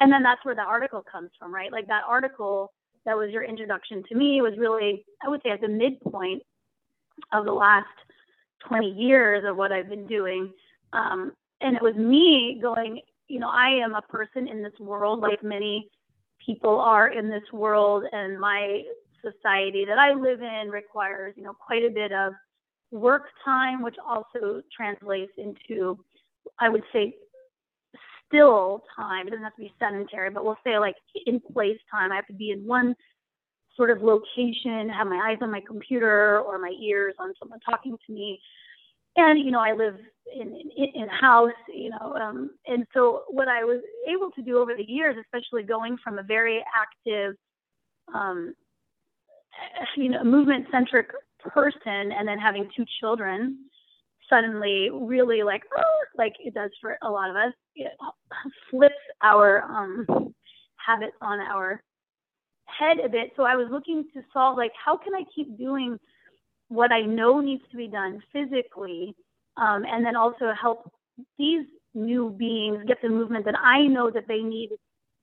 And 0.00 0.12
then 0.12 0.22
that's 0.22 0.44
where 0.44 0.54
the 0.54 0.62
article 0.62 1.02
comes 1.10 1.30
from, 1.38 1.52
right? 1.52 1.72
Like 1.72 1.86
that 1.88 2.02
article 2.06 2.72
that 3.04 3.16
was 3.16 3.30
your 3.30 3.42
introduction 3.42 4.04
to 4.08 4.14
me 4.14 4.42
was 4.42 4.52
really, 4.58 5.04
I 5.24 5.28
would 5.28 5.40
say, 5.42 5.50
at 5.50 5.60
the 5.60 5.68
midpoint 5.68 6.42
of 7.32 7.46
the 7.46 7.52
last 7.52 7.86
20 8.66 8.90
years 8.90 9.44
of 9.46 9.56
what 9.56 9.72
I've 9.72 9.88
been 9.88 10.06
doing. 10.06 10.52
Um, 10.92 11.32
and 11.60 11.74
it 11.74 11.82
was 11.82 11.94
me 11.94 12.58
going, 12.60 13.00
you 13.28 13.38
know, 13.38 13.48
I 13.48 13.68
am 13.84 13.94
a 13.94 14.02
person 14.02 14.48
in 14.48 14.62
this 14.62 14.78
world 14.80 15.20
like 15.20 15.42
many 15.42 15.88
people 16.44 16.78
are 16.80 17.08
in 17.08 17.28
this 17.28 17.42
world, 17.52 18.04
and 18.12 18.40
my 18.40 18.82
society 19.22 19.84
that 19.86 19.98
I 19.98 20.14
live 20.14 20.40
in 20.40 20.70
requires, 20.70 21.34
you 21.36 21.42
know, 21.42 21.52
quite 21.52 21.84
a 21.84 21.90
bit 21.90 22.12
of 22.12 22.32
work 22.90 23.24
time, 23.44 23.82
which 23.82 23.96
also 24.06 24.62
translates 24.74 25.32
into, 25.36 25.98
I 26.58 26.68
would 26.68 26.84
say, 26.92 27.14
still 28.26 28.84
time. 28.96 29.26
It 29.26 29.30
doesn't 29.30 29.44
have 29.44 29.56
to 29.56 29.62
be 29.62 29.74
sedentary, 29.78 30.30
but 30.30 30.44
we'll 30.44 30.58
say 30.64 30.78
like 30.78 30.96
in 31.26 31.40
place 31.40 31.78
time. 31.90 32.12
I 32.12 32.16
have 32.16 32.26
to 32.28 32.32
be 32.32 32.50
in 32.50 32.66
one 32.66 32.94
sort 33.76 33.90
of 33.90 34.02
location, 34.02 34.88
have 34.88 35.06
my 35.06 35.30
eyes 35.30 35.38
on 35.40 35.50
my 35.50 35.60
computer 35.66 36.40
or 36.40 36.58
my 36.58 36.74
ears 36.82 37.14
on 37.18 37.32
someone 37.38 37.60
talking 37.60 37.96
to 38.06 38.12
me. 38.12 38.40
And 39.18 39.44
you 39.44 39.50
know, 39.50 39.60
I 39.60 39.72
live 39.72 39.96
in 40.32 40.54
in, 40.76 40.88
in 40.94 41.08
house, 41.08 41.50
you 41.68 41.90
know, 41.90 42.14
um, 42.14 42.50
and 42.68 42.86
so 42.94 43.22
what 43.28 43.48
I 43.48 43.64
was 43.64 43.82
able 44.08 44.30
to 44.30 44.42
do 44.42 44.58
over 44.58 44.76
the 44.76 44.84
years, 44.84 45.16
especially 45.20 45.64
going 45.64 45.96
from 46.02 46.18
a 46.18 46.22
very 46.22 46.64
active, 46.72 47.34
um, 48.14 48.54
you 49.96 50.08
know, 50.10 50.22
movement 50.22 50.66
centric 50.70 51.08
person, 51.40 52.12
and 52.12 52.28
then 52.28 52.38
having 52.38 52.70
two 52.76 52.84
children, 53.00 53.58
suddenly 54.30 54.88
really 54.92 55.42
like 55.42 55.62
like 56.16 56.34
it 56.38 56.54
does 56.54 56.70
for 56.80 56.96
a 57.02 57.10
lot 57.10 57.28
of 57.28 57.34
us, 57.34 57.52
it 57.74 57.92
flips 58.70 58.94
our 59.22 59.64
um, 59.64 60.06
habits 60.76 61.16
on 61.20 61.40
our 61.40 61.82
head 62.66 62.98
a 63.04 63.08
bit. 63.08 63.32
So 63.36 63.42
I 63.42 63.56
was 63.56 63.66
looking 63.68 64.04
to 64.14 64.22
solve 64.32 64.56
like 64.56 64.72
how 64.84 64.96
can 64.96 65.12
I 65.12 65.24
keep 65.34 65.58
doing 65.58 65.98
what 66.68 66.92
I 66.92 67.02
know 67.02 67.40
needs 67.40 67.62
to 67.70 67.76
be 67.76 67.88
done 67.88 68.22
physically, 68.32 69.14
um, 69.56 69.84
and 69.84 70.04
then 70.04 70.16
also 70.16 70.52
help 70.60 70.90
these 71.38 71.66
new 71.94 72.30
beings 72.30 72.84
get 72.86 72.98
the 73.02 73.08
movement 73.08 73.44
that 73.46 73.58
I 73.58 73.86
know 73.86 74.10
that 74.10 74.28
they 74.28 74.38
need 74.38 74.70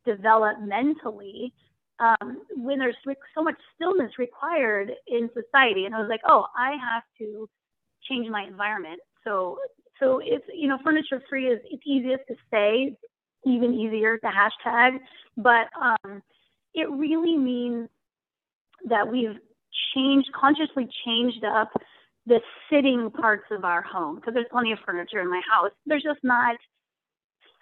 develop 0.05 0.59
mentally 0.61 1.53
um, 1.99 2.41
when 2.55 2.79
there's 2.79 2.95
so 3.33 3.43
much 3.43 3.55
stillness 3.75 4.11
required 4.19 4.91
in 5.07 5.29
society. 5.33 5.85
And 5.85 5.95
I 5.95 5.99
was 5.99 6.09
like, 6.09 6.21
oh, 6.27 6.45
I 6.55 6.71
have 6.71 7.03
to 7.19 7.49
change 8.09 8.29
my 8.29 8.43
environment. 8.43 8.99
So, 9.23 9.57
so 9.99 10.19
it's 10.23 10.45
you 10.53 10.67
know, 10.67 10.77
furniture 10.83 11.21
free 11.29 11.47
is 11.47 11.59
it's 11.71 11.83
easiest 11.85 12.23
to 12.27 12.35
say, 12.51 12.95
even 13.45 13.73
easier 13.73 14.17
to 14.17 14.27
hashtag, 14.27 14.99
but 15.37 15.67
um, 15.79 16.21
it 16.73 16.89
really 16.89 17.37
means 17.37 17.89
that 18.89 19.07
we've 19.07 19.37
changed, 19.93 20.29
consciously 20.33 20.87
changed 21.05 21.43
up 21.43 21.71
the 22.25 22.39
sitting 22.69 23.11
parts 23.11 23.45
of 23.51 23.63
our 23.63 23.81
home 23.81 24.15
because 24.15 24.33
there's 24.33 24.47
plenty 24.51 24.71
of 24.71 24.79
furniture 24.85 25.19
in 25.19 25.29
my 25.29 25.41
house. 25.49 25.71
There's 25.85 26.03
just 26.03 26.19
not 26.23 26.55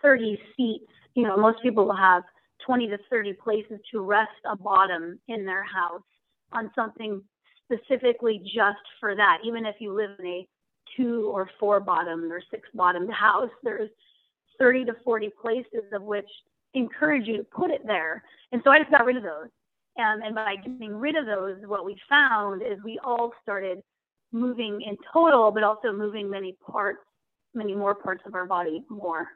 30 0.01 0.39
seats. 0.55 0.91
You 1.15 1.23
know, 1.23 1.37
most 1.37 1.61
people 1.61 1.85
will 1.85 1.95
have 1.95 2.23
20 2.65 2.87
to 2.87 2.97
30 3.09 3.33
places 3.33 3.79
to 3.91 4.01
rest 4.01 4.31
a 4.45 4.55
bottom 4.55 5.19
in 5.27 5.45
their 5.45 5.63
house 5.63 6.01
on 6.51 6.71
something 6.75 7.21
specifically 7.65 8.41
just 8.43 8.83
for 8.99 9.15
that. 9.15 9.39
Even 9.45 9.65
if 9.65 9.75
you 9.79 9.93
live 9.93 10.11
in 10.19 10.25
a 10.25 10.47
two 10.95 11.31
or 11.33 11.49
four 11.59 11.79
bottom 11.79 12.31
or 12.31 12.41
six 12.51 12.67
bottomed 12.73 13.11
house, 13.11 13.49
there's 13.63 13.89
30 14.59 14.85
to 14.85 14.93
40 15.03 15.31
places 15.41 15.83
of 15.93 16.03
which 16.03 16.29
encourage 16.73 17.27
you 17.27 17.37
to 17.37 17.43
put 17.43 17.71
it 17.71 17.81
there. 17.85 18.23
And 18.51 18.61
so 18.63 18.71
I 18.71 18.79
just 18.79 18.91
got 18.91 19.05
rid 19.05 19.17
of 19.17 19.23
those. 19.23 19.49
Um, 19.97 20.21
and 20.23 20.33
by 20.33 20.55
getting 20.55 20.95
rid 20.95 21.15
of 21.15 21.25
those, 21.25 21.57
what 21.65 21.85
we 21.85 21.95
found 22.09 22.61
is 22.61 22.79
we 22.83 22.99
all 23.03 23.31
started 23.43 23.79
moving 24.31 24.81
in 24.81 24.97
total, 25.13 25.51
but 25.51 25.63
also 25.63 25.91
moving 25.93 26.29
many 26.29 26.57
parts, 26.69 26.99
many 27.53 27.75
more 27.75 27.93
parts 27.93 28.23
of 28.25 28.33
our 28.33 28.45
body 28.45 28.83
more. 28.89 29.27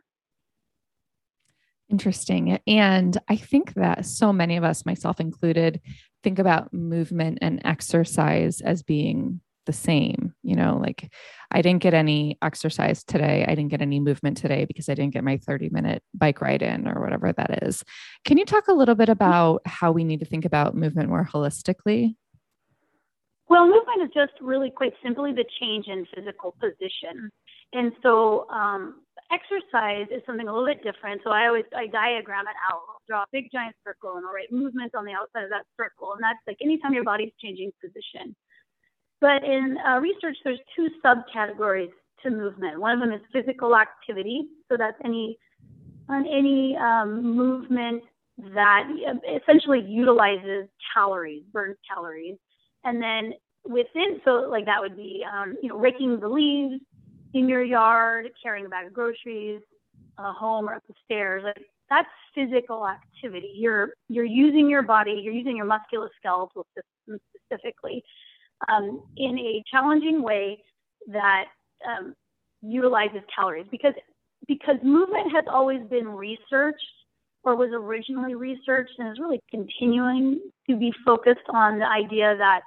Interesting. 1.90 2.60
And 2.68 3.18
I 3.30 3.38
think 3.38 3.76
that 3.76 4.06
so 4.06 4.34
many 4.34 4.58
of 4.58 4.64
us, 4.64 4.86
myself 4.86 5.20
included, 5.20 5.80
think 6.24 6.40
about 6.40 6.74
movement 6.74 7.38
and 7.42 7.62
exercise 7.64 8.60
as 8.60 8.84
being 8.84 9.40
the 9.68 9.74
same. 9.74 10.34
You 10.42 10.56
know, 10.56 10.80
like 10.82 11.14
I 11.52 11.62
didn't 11.62 11.84
get 11.84 11.94
any 11.94 12.40
exercise 12.42 13.04
today. 13.04 13.46
I 13.48 13.54
didn't 13.54 13.70
get 13.70 13.84
any 13.84 14.00
movement 14.00 14.38
today 14.38 14.66
because 14.66 14.90
I 14.90 14.96
didn't 14.96 15.14
get 15.14 15.24
my 15.24 15.38
30 15.38 15.70
minute 15.70 16.02
bike 16.16 16.42
ride 16.42 16.64
in 16.64 16.88
or 16.88 17.00
whatever 17.00 17.32
that 17.32 17.64
is. 17.64 17.84
Can 18.26 18.40
you 18.40 18.46
talk 18.46 18.68
a 18.68 18.74
little 18.74 18.96
bit 18.96 19.10
about 19.10 19.62
how 19.66 19.92
we 19.92 20.04
need 20.04 20.20
to 20.22 20.26
think 20.26 20.46
about 20.46 20.76
movement 20.76 21.10
more 21.10 21.30
holistically? 21.32 22.16
Well, 23.50 23.66
movement 23.66 24.02
is 24.04 24.10
just 24.14 24.34
really 24.42 24.72
quite 24.72 24.94
simply 25.04 25.32
the 25.32 25.46
change 25.62 25.86
in 25.88 26.06
physical 26.14 26.56
position. 26.60 27.30
And 27.74 27.92
so 28.02 28.50
um, 28.50 29.02
exercise 29.32 30.08
is 30.12 30.22
something 30.26 30.48
a 30.48 30.52
little 30.52 30.68
bit 30.68 30.84
different. 30.84 31.22
So 31.24 31.32
I 31.32 31.48
always 31.48 31.66
I 31.76 31.88
diagram 31.88 32.46
it 32.48 32.56
out. 32.72 32.82
I'll 32.90 33.02
draw 33.08 33.24
a 33.24 33.32
big 33.32 33.52
giant 33.52 33.76
circle 33.86 34.16
and 34.16 34.26
I'll 34.26 34.34
write 34.34 34.52
movement 34.52 34.96
on 34.96 35.06
the 35.06 35.14
outside 35.14 35.44
of 35.44 35.50
that 35.50 35.66
circle. 35.76 36.14
And 36.14 36.24
that's 36.24 36.40
like 36.48 36.58
anytime 36.62 36.94
your 36.94 37.04
body's 37.04 37.32
changing 37.42 37.72
position. 37.82 38.36
But 39.20 39.44
in 39.44 39.78
uh, 39.88 40.00
research, 40.00 40.38
there's 40.44 40.60
two 40.76 40.90
subcategories 41.04 41.92
to 42.24 42.30
movement. 42.30 42.80
One 42.80 42.94
of 42.94 43.00
them 43.00 43.12
is 43.12 43.22
physical 43.34 43.76
activity. 43.76 44.48
So 44.70 44.78
that's 44.78 44.98
any 45.04 45.38
on 46.10 46.26
any 46.26 46.78
um, 46.78 47.36
movement 47.36 48.04
that 48.54 48.88
essentially 49.42 49.82
utilizes 49.82 50.68
calories, 50.94 51.44
burns 51.52 51.78
calories. 51.88 52.38
And 52.84 53.02
then 53.02 53.34
within, 53.66 54.22
so 54.24 54.48
like 54.50 54.66
that 54.66 54.80
would 54.80 54.96
be, 54.96 55.26
um, 55.32 55.58
you 55.62 55.70
know, 55.70 55.78
raking 55.78 56.20
the 56.20 56.30
leaves 56.30 56.82
in 57.34 57.50
your 57.50 57.64
yard, 57.64 58.30
carrying 58.42 58.66
a 58.66 58.70
bag 58.70 58.88
of 58.88 58.94
groceries, 58.94 59.62
uh, 60.18 60.32
home 60.34 60.70
or 60.70 60.76
up 60.76 60.84
the 60.88 60.94
stairs. 61.04 61.44
Like 61.44 61.66
that's 61.90 62.08
physical 62.34 62.88
activity. 62.88 63.52
You're 63.56 63.90
you're 64.08 64.26
using 64.26 64.70
your 64.70 64.84
body. 64.84 65.20
You're 65.24 65.34
using 65.34 65.58
your 65.58 65.66
musculoskeletal 65.66 66.64
system 66.76 67.20
specifically 67.36 68.04
um, 68.70 69.02
in 69.18 69.38
a 69.38 69.64
challenging 69.70 70.22
way 70.22 70.60
that 71.08 71.46
um, 71.88 72.14
utilizes 72.62 73.22
calories 73.34 73.68
because 73.72 73.94
because 74.48 74.78
movement 74.84 75.32
has 75.32 75.46
always 75.52 75.82
been 75.90 76.08
researched 76.08 76.78
or 77.44 77.56
was 77.56 77.70
originally 77.74 78.36
researched 78.36 78.92
and 78.98 79.10
is 79.10 79.20
really 79.20 79.40
continuing 79.50 80.40
to 80.70 80.76
be 80.76 80.92
focused 81.06 81.48
on 81.50 81.80
the 81.80 81.86
idea 81.86 82.36
that 82.38 82.62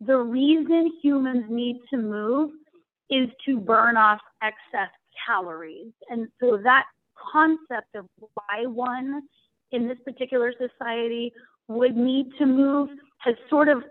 the 0.00 0.16
reason 0.16 0.90
humans 1.02 1.44
need 1.48 1.76
to 1.90 1.98
move 1.98 2.50
is 3.10 3.28
to 3.44 3.58
burn 3.58 3.96
off 3.96 4.20
excess 4.42 4.90
calories. 5.26 5.92
And 6.08 6.28
so 6.40 6.58
that 6.62 6.84
concept 7.32 7.94
of 7.94 8.06
why 8.18 8.66
one 8.66 9.22
in 9.72 9.88
this 9.88 9.98
particular 10.04 10.52
society 10.52 11.32
would 11.68 11.96
need 11.96 12.26
to 12.38 12.46
move 12.46 12.88
has 13.18 13.34
sort 13.48 13.68
of 13.68 13.82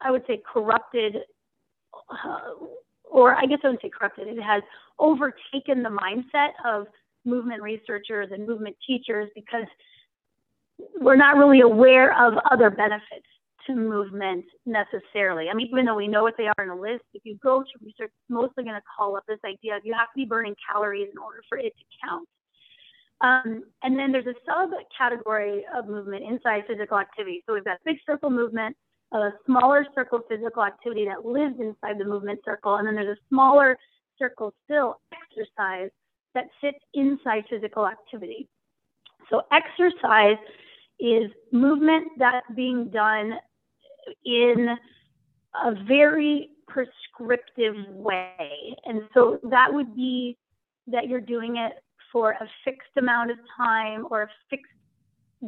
I 0.00 0.10
would 0.10 0.22
say, 0.26 0.42
corrupted, 0.50 1.16
uh, 2.10 2.38
or 3.04 3.34
I 3.34 3.46
guess 3.46 3.58
I 3.64 3.68
wouldn't 3.68 3.82
say 3.82 3.90
corrupted, 3.90 4.28
it 4.28 4.42
has 4.42 4.62
overtaken 4.98 5.82
the 5.82 5.90
mindset 5.90 6.50
of 6.64 6.86
movement 7.24 7.62
researchers 7.62 8.28
and 8.32 8.46
movement 8.46 8.76
teachers 8.86 9.28
because 9.34 9.66
we're 11.00 11.16
not 11.16 11.36
really 11.36 11.60
aware 11.60 12.16
of 12.18 12.34
other 12.50 12.70
benefits 12.70 13.26
to 13.66 13.74
movement 13.74 14.44
necessarily. 14.64 15.48
I 15.50 15.54
mean, 15.54 15.68
even 15.70 15.84
though 15.84 15.96
we 15.96 16.08
know 16.08 16.22
what 16.22 16.34
they 16.38 16.46
are 16.46 16.64
in 16.64 16.70
a 16.70 16.80
list, 16.80 17.04
if 17.14 17.22
you 17.24 17.36
go 17.42 17.62
to 17.62 17.84
research, 17.84 18.10
it's 18.14 18.30
mostly 18.30 18.64
going 18.64 18.76
to 18.76 18.82
call 18.96 19.16
up 19.16 19.24
this 19.28 19.40
idea 19.44 19.76
of 19.76 19.82
you 19.84 19.92
have 19.92 20.08
to 20.08 20.16
be 20.16 20.24
burning 20.24 20.54
calories 20.70 21.08
in 21.10 21.18
order 21.18 21.42
for 21.48 21.58
it 21.58 21.74
to 21.76 21.84
count. 22.02 22.28
Um, 23.20 23.64
and 23.82 23.98
then 23.98 24.12
there's 24.12 24.26
a 24.26 24.34
subcategory 24.48 25.62
of 25.76 25.88
movement 25.88 26.22
inside 26.24 26.62
physical 26.68 26.98
activity. 26.98 27.42
So 27.46 27.54
we've 27.54 27.64
got 27.64 27.78
big 27.84 27.96
circle 28.06 28.30
movement, 28.30 28.76
a 29.12 29.30
smaller 29.46 29.86
circle 29.94 30.20
physical 30.28 30.62
activity 30.62 31.06
that 31.06 31.24
lives 31.24 31.54
inside 31.60 31.98
the 31.98 32.04
movement 32.04 32.40
circle, 32.44 32.76
and 32.76 32.86
then 32.86 32.94
there's 32.94 33.16
a 33.16 33.20
smaller 33.28 33.78
circle 34.18 34.52
still 34.64 35.00
exercise 35.12 35.90
that 36.34 36.44
sits 36.60 36.78
inside 36.94 37.44
physical 37.48 37.86
activity. 37.86 38.48
So 39.30 39.42
exercise 39.52 40.36
is 41.00 41.30
movement 41.52 42.08
that's 42.18 42.46
being 42.54 42.88
done 42.88 43.34
in 44.24 44.76
a 45.64 45.74
very 45.86 46.50
prescriptive 46.66 47.76
way. 47.88 48.76
And 48.84 49.02
so 49.14 49.38
that 49.44 49.72
would 49.72 49.94
be 49.94 50.36
that 50.86 51.08
you're 51.08 51.20
doing 51.20 51.56
it 51.56 51.72
for 52.12 52.32
a 52.32 52.48
fixed 52.64 52.96
amount 52.96 53.30
of 53.30 53.38
time 53.56 54.06
or 54.10 54.22
a 54.22 54.28
fixed 54.50 54.72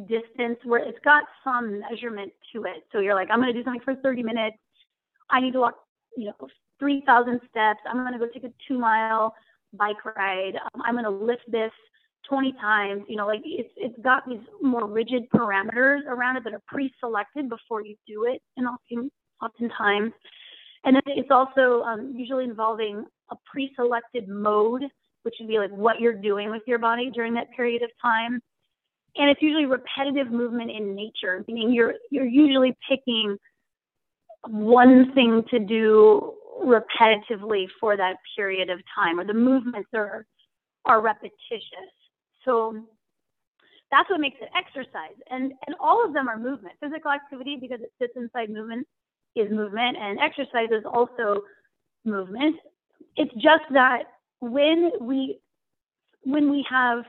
distance 0.07 0.57
where 0.63 0.81
it's 0.81 0.99
got 1.03 1.23
some 1.43 1.79
measurement 1.79 2.31
to 2.53 2.63
it. 2.63 2.83
So 2.91 2.99
you're 2.99 3.15
like, 3.15 3.29
I'm 3.31 3.39
going 3.39 3.53
to 3.53 3.57
do 3.59 3.63
something 3.63 3.81
for 3.83 3.95
30 3.95 4.23
minutes. 4.23 4.57
I 5.29 5.41
need 5.41 5.53
to 5.53 5.59
walk, 5.59 5.75
you 6.15 6.25
know, 6.25 6.47
3,000 6.79 7.39
steps. 7.49 7.79
I'm 7.89 7.97
going 7.97 8.13
to 8.13 8.19
go 8.19 8.27
take 8.33 8.43
a 8.43 8.53
two 8.67 8.79
mile 8.79 9.33
bike 9.73 10.03
ride. 10.17 10.55
Um, 10.73 10.81
I'm 10.83 10.95
going 10.95 11.05
to 11.05 11.09
lift 11.09 11.43
this 11.47 11.71
20 12.27 12.53
times. 12.53 13.03
You 13.07 13.17
know, 13.17 13.27
like 13.27 13.41
it's 13.45 13.69
it's 13.77 13.97
got 14.01 14.27
these 14.27 14.41
more 14.61 14.87
rigid 14.87 15.23
parameters 15.33 16.05
around 16.07 16.37
it 16.37 16.43
that 16.45 16.53
are 16.53 16.61
pre-selected 16.67 17.49
before 17.49 17.85
you 17.85 17.95
do 18.07 18.25
it, 18.25 18.41
and 18.57 18.67
often 18.67 19.11
oftentimes. 19.41 20.13
And 20.83 20.95
then 20.95 21.03
it's 21.05 21.31
also 21.31 21.83
um, 21.83 22.13
usually 22.15 22.43
involving 22.43 23.05
a 23.29 23.35
pre-selected 23.51 24.27
mode, 24.27 24.83
which 25.23 25.35
would 25.39 25.47
be 25.47 25.59
like 25.59 25.71
what 25.71 25.99
you're 25.99 26.19
doing 26.19 26.49
with 26.49 26.63
your 26.65 26.79
body 26.79 27.11
during 27.13 27.33
that 27.35 27.51
period 27.55 27.83
of 27.83 27.89
time 28.01 28.41
and 29.17 29.29
it's 29.29 29.41
usually 29.41 29.65
repetitive 29.65 30.31
movement 30.31 30.71
in 30.71 30.95
nature, 30.95 31.43
meaning 31.47 31.73
you're 31.73 31.95
you're 32.09 32.25
usually 32.25 32.75
picking 32.89 33.37
one 34.47 35.13
thing 35.13 35.43
to 35.51 35.59
do 35.59 36.33
repetitively 36.63 37.67
for 37.79 37.97
that 37.97 38.15
period 38.35 38.69
of 38.69 38.79
time, 38.95 39.19
or 39.19 39.25
the 39.25 39.33
movements 39.33 39.89
are 39.93 40.25
are 40.85 41.01
repetitious. 41.01 41.91
So 42.45 42.83
that's 43.91 44.09
what 44.09 44.19
makes 44.19 44.37
it 44.41 44.49
exercise. 44.57 45.17
And 45.29 45.53
and 45.67 45.75
all 45.79 46.05
of 46.05 46.13
them 46.13 46.27
are 46.27 46.37
movement. 46.37 46.75
Physical 46.79 47.11
activity 47.11 47.57
because 47.59 47.81
it 47.81 47.91
sits 47.99 48.13
inside 48.15 48.49
movement 48.49 48.87
is 49.35 49.51
movement 49.51 49.97
and 49.97 50.19
exercise 50.19 50.69
is 50.71 50.83
also 50.85 51.41
movement. 52.05 52.55
It's 53.15 53.33
just 53.35 53.63
that 53.71 54.03
when 54.39 54.91
we 54.99 55.39
when 56.23 56.49
we 56.49 56.65
have 56.69 57.03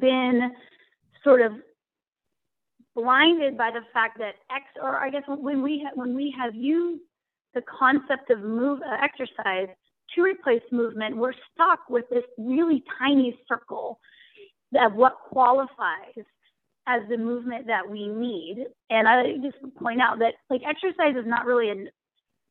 been 0.00 0.52
sort 1.24 1.40
of 1.40 1.52
blinded 2.94 3.56
by 3.56 3.70
the 3.70 3.80
fact 3.92 4.18
that 4.18 4.34
X, 4.50 4.64
or 4.80 4.98
I 4.98 5.10
guess 5.10 5.22
when 5.26 5.62
we 5.62 5.84
ha- 5.84 5.94
when 5.94 6.14
we 6.14 6.34
have 6.38 6.54
used 6.54 7.02
the 7.54 7.62
concept 7.62 8.30
of 8.30 8.40
move 8.40 8.80
uh, 8.82 8.96
exercise 9.02 9.68
to 10.14 10.22
replace 10.22 10.62
movement, 10.70 11.16
we're 11.16 11.32
stuck 11.52 11.80
with 11.88 12.04
this 12.10 12.24
really 12.38 12.84
tiny 12.98 13.38
circle 13.48 13.98
of 14.74 14.94
what 14.94 15.16
qualifies 15.28 16.24
as 16.86 17.02
the 17.08 17.16
movement 17.16 17.66
that 17.66 17.88
we 17.88 18.08
need. 18.08 18.66
And 18.90 19.08
I 19.08 19.34
just 19.42 19.56
point 19.76 20.00
out 20.00 20.18
that 20.18 20.34
like 20.50 20.62
exercise 20.66 21.16
is 21.16 21.26
not 21.26 21.46
really 21.46 21.70
an, 21.70 21.88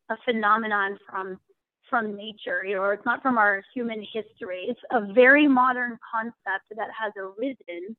a 0.09 0.15
phenomenon 0.25 0.97
from 1.09 1.39
from 1.89 2.15
nature, 2.15 2.63
you 2.65 2.75
know, 2.75 2.81
or 2.81 2.93
it's 2.93 3.05
not 3.05 3.21
from 3.21 3.37
our 3.37 3.61
human 3.73 3.99
history. 4.13 4.67
It's 4.69 4.79
a 4.91 5.11
very 5.13 5.45
modern 5.45 5.99
concept 6.09 6.65
that 6.77 6.87
has 6.97 7.11
arisen 7.17 7.97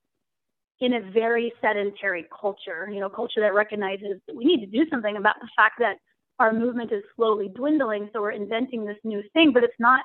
in 0.83 0.95
a 0.95 1.01
very 1.13 1.53
sedentary 1.61 2.27
culture, 2.41 2.91
you 2.93 2.99
know, 2.99 3.09
culture 3.09 3.41
that 3.41 3.55
recognizes 3.55 4.21
that 4.27 4.35
we 4.35 4.45
need 4.45 4.61
to 4.61 4.67
do 4.67 4.85
something 4.91 5.17
about 5.17 5.37
the 5.41 5.49
fact 5.57 5.77
that 5.79 5.97
our 6.41 6.53
movement 6.53 6.91
is 6.91 7.05
slowly 7.15 7.49
dwindling. 7.55 8.11
So 8.13 8.21
we're 8.21 8.33
inventing 8.33 8.85
this 8.85 8.97
new 9.05 9.23
thing, 9.33 9.53
but 9.53 9.63
it's 9.63 9.79
not 9.79 10.01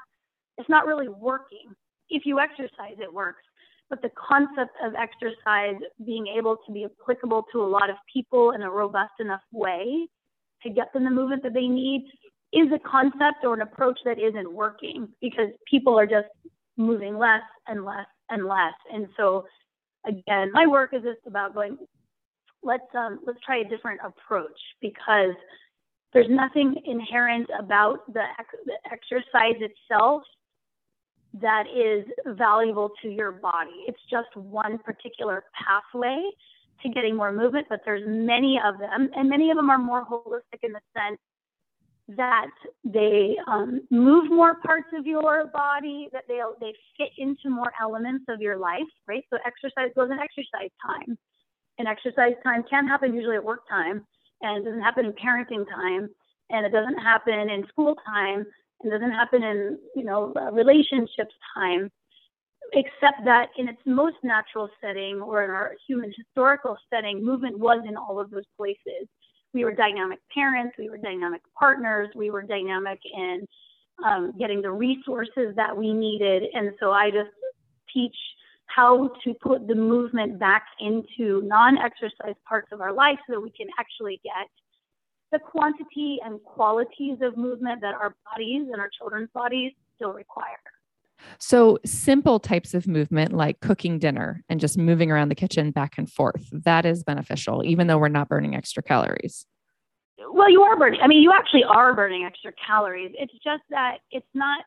it's 0.60 0.70
not 0.70 0.86
really 0.86 1.08
working. 1.08 1.74
If 2.10 2.26
you 2.26 2.40
exercise, 2.40 2.98
it 3.00 3.12
works. 3.12 3.42
But 3.90 4.04
the 4.04 4.12
concept 4.16 4.76
of 4.84 4.94
exercise 4.94 5.80
being 6.06 6.28
able 6.28 6.58
to 6.68 6.72
be 6.72 6.86
applicable 6.86 7.46
to 7.52 7.62
a 7.64 7.66
lot 7.66 7.90
of 7.90 7.96
people 8.12 8.52
in 8.52 8.62
a 8.62 8.70
robust 8.70 9.14
enough 9.20 9.42
way 9.52 10.08
to 10.62 10.70
get 10.70 10.94
them 10.94 11.06
the 11.06 11.10
movement 11.10 11.42
that 11.44 11.54
they 11.54 11.68
need 11.68 12.06
is 12.54 12.68
a 12.72 12.80
concept 12.80 13.44
or 13.44 13.56
an 13.56 13.62
approach 13.62 14.00
that 14.06 14.20
isn't 14.20 14.52
working 14.52 15.08
because 15.22 15.50
people 15.70 15.98
are 15.98 16.08
just 16.08 16.28
moving 16.76 17.18
less 17.18 17.42
and 17.68 17.84
less 17.84 18.06
and 18.30 18.46
less. 18.46 18.74
And 18.94 19.08
so 19.18 19.46
again, 20.08 20.52
my 20.52 20.66
work 20.66 20.94
is 20.94 21.04
just 21.04 21.26
about 21.26 21.54
going, 21.54 21.78
let's 22.64 22.84
um, 22.96 23.20
let's 23.26 23.40
try 23.46 23.58
a 23.58 23.68
different 23.68 24.00
approach 24.04 24.60
because 24.82 25.36
there's 26.14 26.28
nothing 26.30 26.76
inherent 26.86 27.50
about 27.60 28.12
the, 28.14 28.24
ex- 28.40 28.66
the 28.66 28.78
exercise 28.92 29.62
itself 29.62 30.24
that 31.42 31.66
is 31.68 32.06
valuable 32.38 32.92
to 33.02 33.10
your 33.10 33.32
body. 33.32 33.84
It's 33.88 34.00
just 34.10 34.36
one 34.36 34.80
particular 34.80 35.44
pathway 35.54 36.24
to 36.82 36.90
getting 36.90 37.16
more 37.16 37.32
movement, 37.32 37.68
but 37.70 37.82
there's 37.86 38.04
many 38.08 38.60
of 38.64 38.80
them, 38.80 39.10
and 39.16 39.30
many 39.30 39.52
of 39.52 39.58
them 39.58 39.70
are 39.70 39.78
more 39.78 40.06
holistic 40.06 40.64
in 40.64 40.72
the 40.72 40.80
sense 40.96 41.20
that 42.16 42.50
they 42.86 43.38
um, 43.48 43.82
move 43.92 44.30
more 44.32 44.56
parts 44.56 44.88
of 44.98 45.06
your 45.06 45.48
body, 45.48 46.08
that 46.14 46.24
they 46.28 46.40
they 46.62 46.74
fit 46.98 47.10
into 47.18 47.50
more 47.50 47.72
elements 47.82 48.26
of 48.30 48.42
your 48.42 48.58
life, 48.58 48.88
right? 49.08 49.26
So 49.30 49.38
exercise 49.46 49.92
goes 49.96 50.10
in 50.10 50.20
exercise 50.20 50.70
time, 50.86 51.18
and 51.78 51.88
exercise 51.88 52.36
time 52.44 52.64
can 52.70 52.88
happen 52.88 53.14
usually 53.14 53.36
at 53.36 53.44
work 53.44 53.68
time, 53.68 54.06
and 54.42 54.60
it 54.60 54.70
doesn't 54.70 54.82
happen 54.82 55.06
in 55.06 55.14
parenting 55.14 55.68
time, 55.68 56.10
and 56.50 56.66
it 56.66 56.72
doesn't 56.72 56.98
happen 56.98 57.50
in 57.50 57.68
school 57.68 57.96
time, 58.06 58.46
and 58.82 58.92
doesn't 58.92 59.12
happen 59.12 59.44
in 59.44 59.78
you 59.94 60.06
know 60.06 60.34
relationships 60.54 61.36
time, 61.54 61.92
except 62.72 63.26
that 63.26 63.50
in 63.58 63.68
its 63.68 63.82
most 63.86 64.16
natural 64.24 64.70
setting 64.80 65.22
or 65.22 65.44
in 65.44 65.50
our 65.50 65.74
human 65.86 66.14
historical 66.16 66.78
setting, 66.90 67.22
movement 67.22 67.60
was 67.60 67.84
in 67.86 67.98
all 67.98 68.18
of 68.18 68.32
those 68.32 68.46
places 68.56 69.10
we 69.54 69.64
were 69.64 69.74
dynamic 69.74 70.20
parents, 70.34 70.76
we 70.78 70.90
were 70.90 70.98
dynamic 70.98 71.42
partners, 71.58 72.10
we 72.16 72.30
were 72.30 72.42
dynamic 72.42 73.00
in 73.16 73.48
um, 74.06 74.34
getting 74.38 74.62
the 74.62 74.72
resources 74.72 75.56
that 75.56 75.76
we 75.76 75.94
needed. 75.94 76.44
And 76.54 76.72
so 76.80 76.92
I 76.92 77.10
just 77.10 77.32
teach 77.94 78.16
how 78.68 79.10
to 79.24 79.34
put 79.42 79.68
the 79.68 79.76
movement 79.76 80.40
back 80.40 80.66
into 80.80 81.42
non 81.44 81.78
exercise 81.78 82.36
parts 82.48 82.68
of 82.72 82.82
our 82.82 82.94
life 82.94 83.18
so 83.26 83.34
that 83.34 83.42
we 83.42 83.50
can 83.50 83.68
actually 83.80 84.20
get 84.24 84.50
the 85.32 85.40
quantity 85.40 86.20
and 86.24 86.42
qualities 86.44 87.18
of 87.22 87.38
movement 87.38 87.82
that 87.82 87.96
our 87.96 88.16
bodies 88.32 88.68
and 88.72 88.80
our 88.80 88.90
children's 88.98 89.30
bodies 89.34 89.72
still 89.96 90.14
require. 90.14 90.60
So, 91.40 91.80
simple 91.86 92.40
types 92.40 92.74
of 92.74 92.88
movement 92.88 93.34
like 93.34 93.60
cooking 93.60 94.00
dinner 94.00 94.44
and 94.50 94.60
just 94.60 94.78
moving 94.78 95.12
around 95.12 95.30
the 95.30 95.36
kitchen 95.36 95.72
back 95.72 95.98
and 95.98 96.12
forth, 96.12 96.48
that 96.52 96.86
is 96.86 97.04
beneficial, 97.04 97.64
even 97.66 97.88
though 97.88 97.98
we're 97.98 98.08
not 98.08 98.30
burning 98.30 98.56
extra 98.56 98.84
calories. 98.84 99.46
Well, 100.32 100.50
you 100.50 100.62
are 100.62 100.78
burning. 100.78 101.00
I 101.02 101.08
mean, 101.08 101.22
you 101.22 101.32
actually 101.32 101.64
are 101.64 101.94
burning 101.94 102.26
extra 102.26 102.52
calories. 102.66 103.12
It's 103.18 103.34
just 103.44 103.64
that 103.70 103.98
it's 104.12 104.28
not 104.34 104.64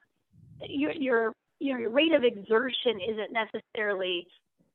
your 0.69 0.93
your 0.93 1.33
your 1.59 1.91
rate 1.91 2.13
of 2.13 2.25
exertion 2.25 3.01
isn't 3.01 3.33
necessarily 3.33 4.27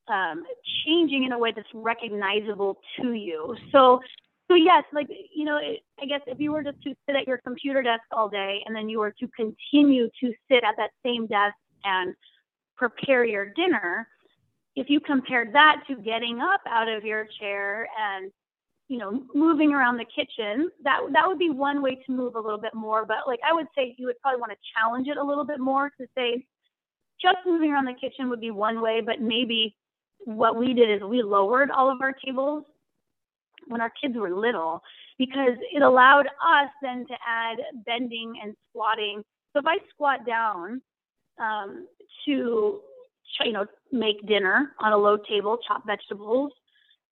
um, 0.08 0.44
changing 0.86 1.24
in 1.24 1.32
a 1.32 1.40
way 1.40 1.52
that's 1.56 1.68
recognizable 1.74 2.78
to 3.02 3.14
you. 3.14 3.56
So, 3.72 4.00
so 4.48 4.56
yes, 4.56 4.84
like 4.94 5.08
you 5.34 5.46
know, 5.46 5.58
I 5.58 6.06
guess 6.06 6.22
if 6.28 6.40
you 6.40 6.52
were 6.52 6.64
just 6.64 6.82
to 6.84 6.94
sit 7.08 7.16
at 7.16 7.28
your 7.28 7.40
computer 7.40 7.82
desk 7.82 8.04
all 8.12 8.30
day 8.30 8.62
and 8.66 8.76
then 8.76 8.90
you 8.90 9.00
were 9.00 9.12
to 9.20 9.28
continue 9.36 10.10
to 10.22 10.34
sit 10.50 10.64
at 10.64 10.76
that 10.78 10.92
same 11.04 11.28
desk 11.28 11.56
and 11.86 12.16
prepare 12.76 13.24
your 13.24 13.54
dinner, 13.56 14.08
if 14.76 14.90
you 14.90 15.00
compared 15.00 15.54
that 15.54 15.84
to 15.88 15.96
getting 15.96 16.40
up 16.40 16.62
out 16.68 16.90
of 16.90 17.06
your 17.06 17.28
chair 17.40 17.88
and 17.98 18.32
you 18.88 18.98
know 18.98 19.24
moving 19.34 19.74
around 19.74 19.98
the 19.98 20.06
kitchen, 20.06 20.70
that 20.84 21.00
that 21.14 21.28
would 21.28 21.40
be 21.40 21.50
one 21.50 21.82
way 21.82 21.96
to 22.06 22.12
move 22.12 22.36
a 22.36 22.40
little 22.40 22.60
bit 22.60 22.74
more. 22.74 23.06
But 23.06 23.28
like 23.28 23.40
I 23.48 23.54
would 23.54 23.68
say, 23.76 23.96
you 23.98 24.08
would 24.08 24.20
probably 24.22 24.42
want 24.42 24.52
to 24.52 24.58
challenge 24.76 25.08
it 25.08 25.18
a 25.18 25.24
little 25.24 25.46
bit 25.46 25.60
more 25.60 25.92
to 26.00 26.08
say 26.18 26.46
just 27.22 27.38
moving 27.46 27.72
around 27.72 27.86
the 27.86 27.94
kitchen 27.94 28.30
would 28.30 28.42
be 28.42 28.52
one 28.52 28.82
way, 28.82 29.02
but 29.02 29.22
maybe 29.22 29.76
what 30.26 30.58
we 30.58 30.74
did 30.74 30.90
is 30.90 31.02
we 31.02 31.22
lowered 31.22 31.72
all 31.72 31.90
of 31.90 32.02
our 32.02 32.14
tables 32.26 32.64
when 33.68 33.82
our 33.82 33.92
kids 34.02 34.16
were 34.16 34.30
little 34.30 34.82
because 35.18 35.58
it 35.74 35.82
allowed 35.82 36.28
us 36.28 36.70
then 36.82 37.06
to 37.08 37.14
add 37.26 37.58
bending 37.86 38.34
and 38.44 38.56
squatting. 38.70 39.24
So 39.54 39.60
if 39.60 39.66
I 39.66 39.78
squat 39.90 40.26
down 40.26 40.82
um, 41.40 41.88
to 42.26 42.80
you 43.44 43.52
know 43.52 43.66
make 43.92 44.26
dinner 44.28 44.72
on 44.80 44.94
a 44.94 44.98
low 44.98 45.18
table, 45.18 45.58
chop 45.68 45.86
vegetables, 45.86 46.52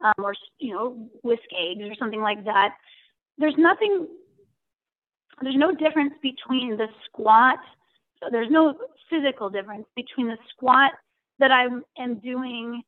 um, 0.01 0.13
or 0.23 0.33
you 0.59 0.73
know 0.73 1.09
whisk 1.23 1.43
eggs 1.57 1.81
or 1.83 1.95
something 1.97 2.21
like 2.21 2.43
that. 2.45 2.75
There's 3.38 3.55
nothing. 3.57 4.07
There's 5.41 5.57
no 5.57 5.73
difference 5.73 6.13
between 6.21 6.77
the 6.77 6.88
squat. 7.05 7.59
So 8.19 8.29
there's 8.31 8.51
no 8.51 8.75
physical 9.09 9.49
difference 9.49 9.86
between 9.95 10.27
the 10.27 10.38
squat 10.49 10.91
that 11.39 11.51
I 11.51 11.65
am 12.01 12.19
doing 12.19 12.81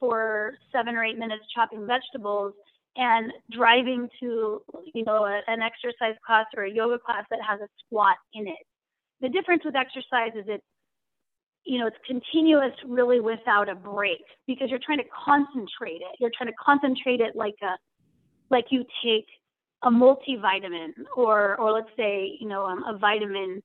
for 0.00 0.54
seven 0.72 0.94
or 0.94 1.04
eight 1.04 1.18
minutes 1.18 1.44
chopping 1.54 1.86
vegetables 1.86 2.54
and 2.96 3.32
driving 3.50 4.08
to 4.20 4.62
you 4.94 5.04
know 5.04 5.24
a, 5.24 5.40
an 5.48 5.60
exercise 5.60 6.14
class 6.24 6.46
or 6.56 6.64
a 6.64 6.70
yoga 6.70 6.98
class 6.98 7.24
that 7.30 7.40
has 7.46 7.60
a 7.60 7.68
squat 7.84 8.16
in 8.34 8.46
it 8.46 8.66
the 9.20 9.28
difference 9.28 9.62
with 9.64 9.76
exercise 9.76 10.32
is 10.36 10.44
it's 10.48 10.64
you 11.64 11.78
know 11.78 11.86
it's 11.86 11.96
continuous 12.06 12.72
really 12.86 13.20
without 13.20 13.68
a 13.68 13.74
break 13.74 14.24
because 14.46 14.68
you're 14.70 14.80
trying 14.84 14.98
to 14.98 15.08
concentrate 15.24 16.02
it. 16.02 16.16
You're 16.20 16.32
trying 16.36 16.50
to 16.50 16.56
concentrate 16.62 17.20
it 17.20 17.34
like 17.34 17.56
a 17.62 17.76
like 18.50 18.66
you 18.70 18.84
take 19.04 19.26
a 19.82 19.90
multivitamin 19.90 20.90
or 21.16 21.56
or 21.56 21.72
let's 21.72 21.90
say 21.96 22.36
you 22.40 22.48
know 22.48 22.64
um, 22.64 22.84
a 22.84 22.98
vitamin 22.98 23.62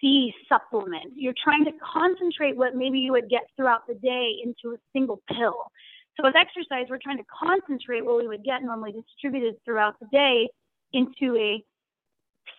C 0.00 0.32
supplement. 0.48 1.12
You're 1.16 1.34
trying 1.42 1.64
to 1.64 1.72
concentrate 1.80 2.56
what 2.56 2.74
maybe 2.76 2.98
you 2.98 3.12
would 3.12 3.28
get 3.28 3.42
throughout 3.56 3.86
the 3.88 3.94
day 3.94 4.36
into 4.42 4.74
a 4.74 4.78
single 4.92 5.20
pill. 5.28 5.64
So 6.16 6.24
with 6.24 6.34
exercise 6.36 6.86
we're 6.88 6.98
trying 7.02 7.18
to 7.18 7.24
concentrate 7.24 8.04
what 8.04 8.16
we 8.18 8.28
would 8.28 8.44
get 8.44 8.62
normally 8.62 8.92
distributed 8.92 9.56
throughout 9.64 9.94
the 10.00 10.06
day 10.12 10.48
into 10.92 11.36
a 11.36 11.62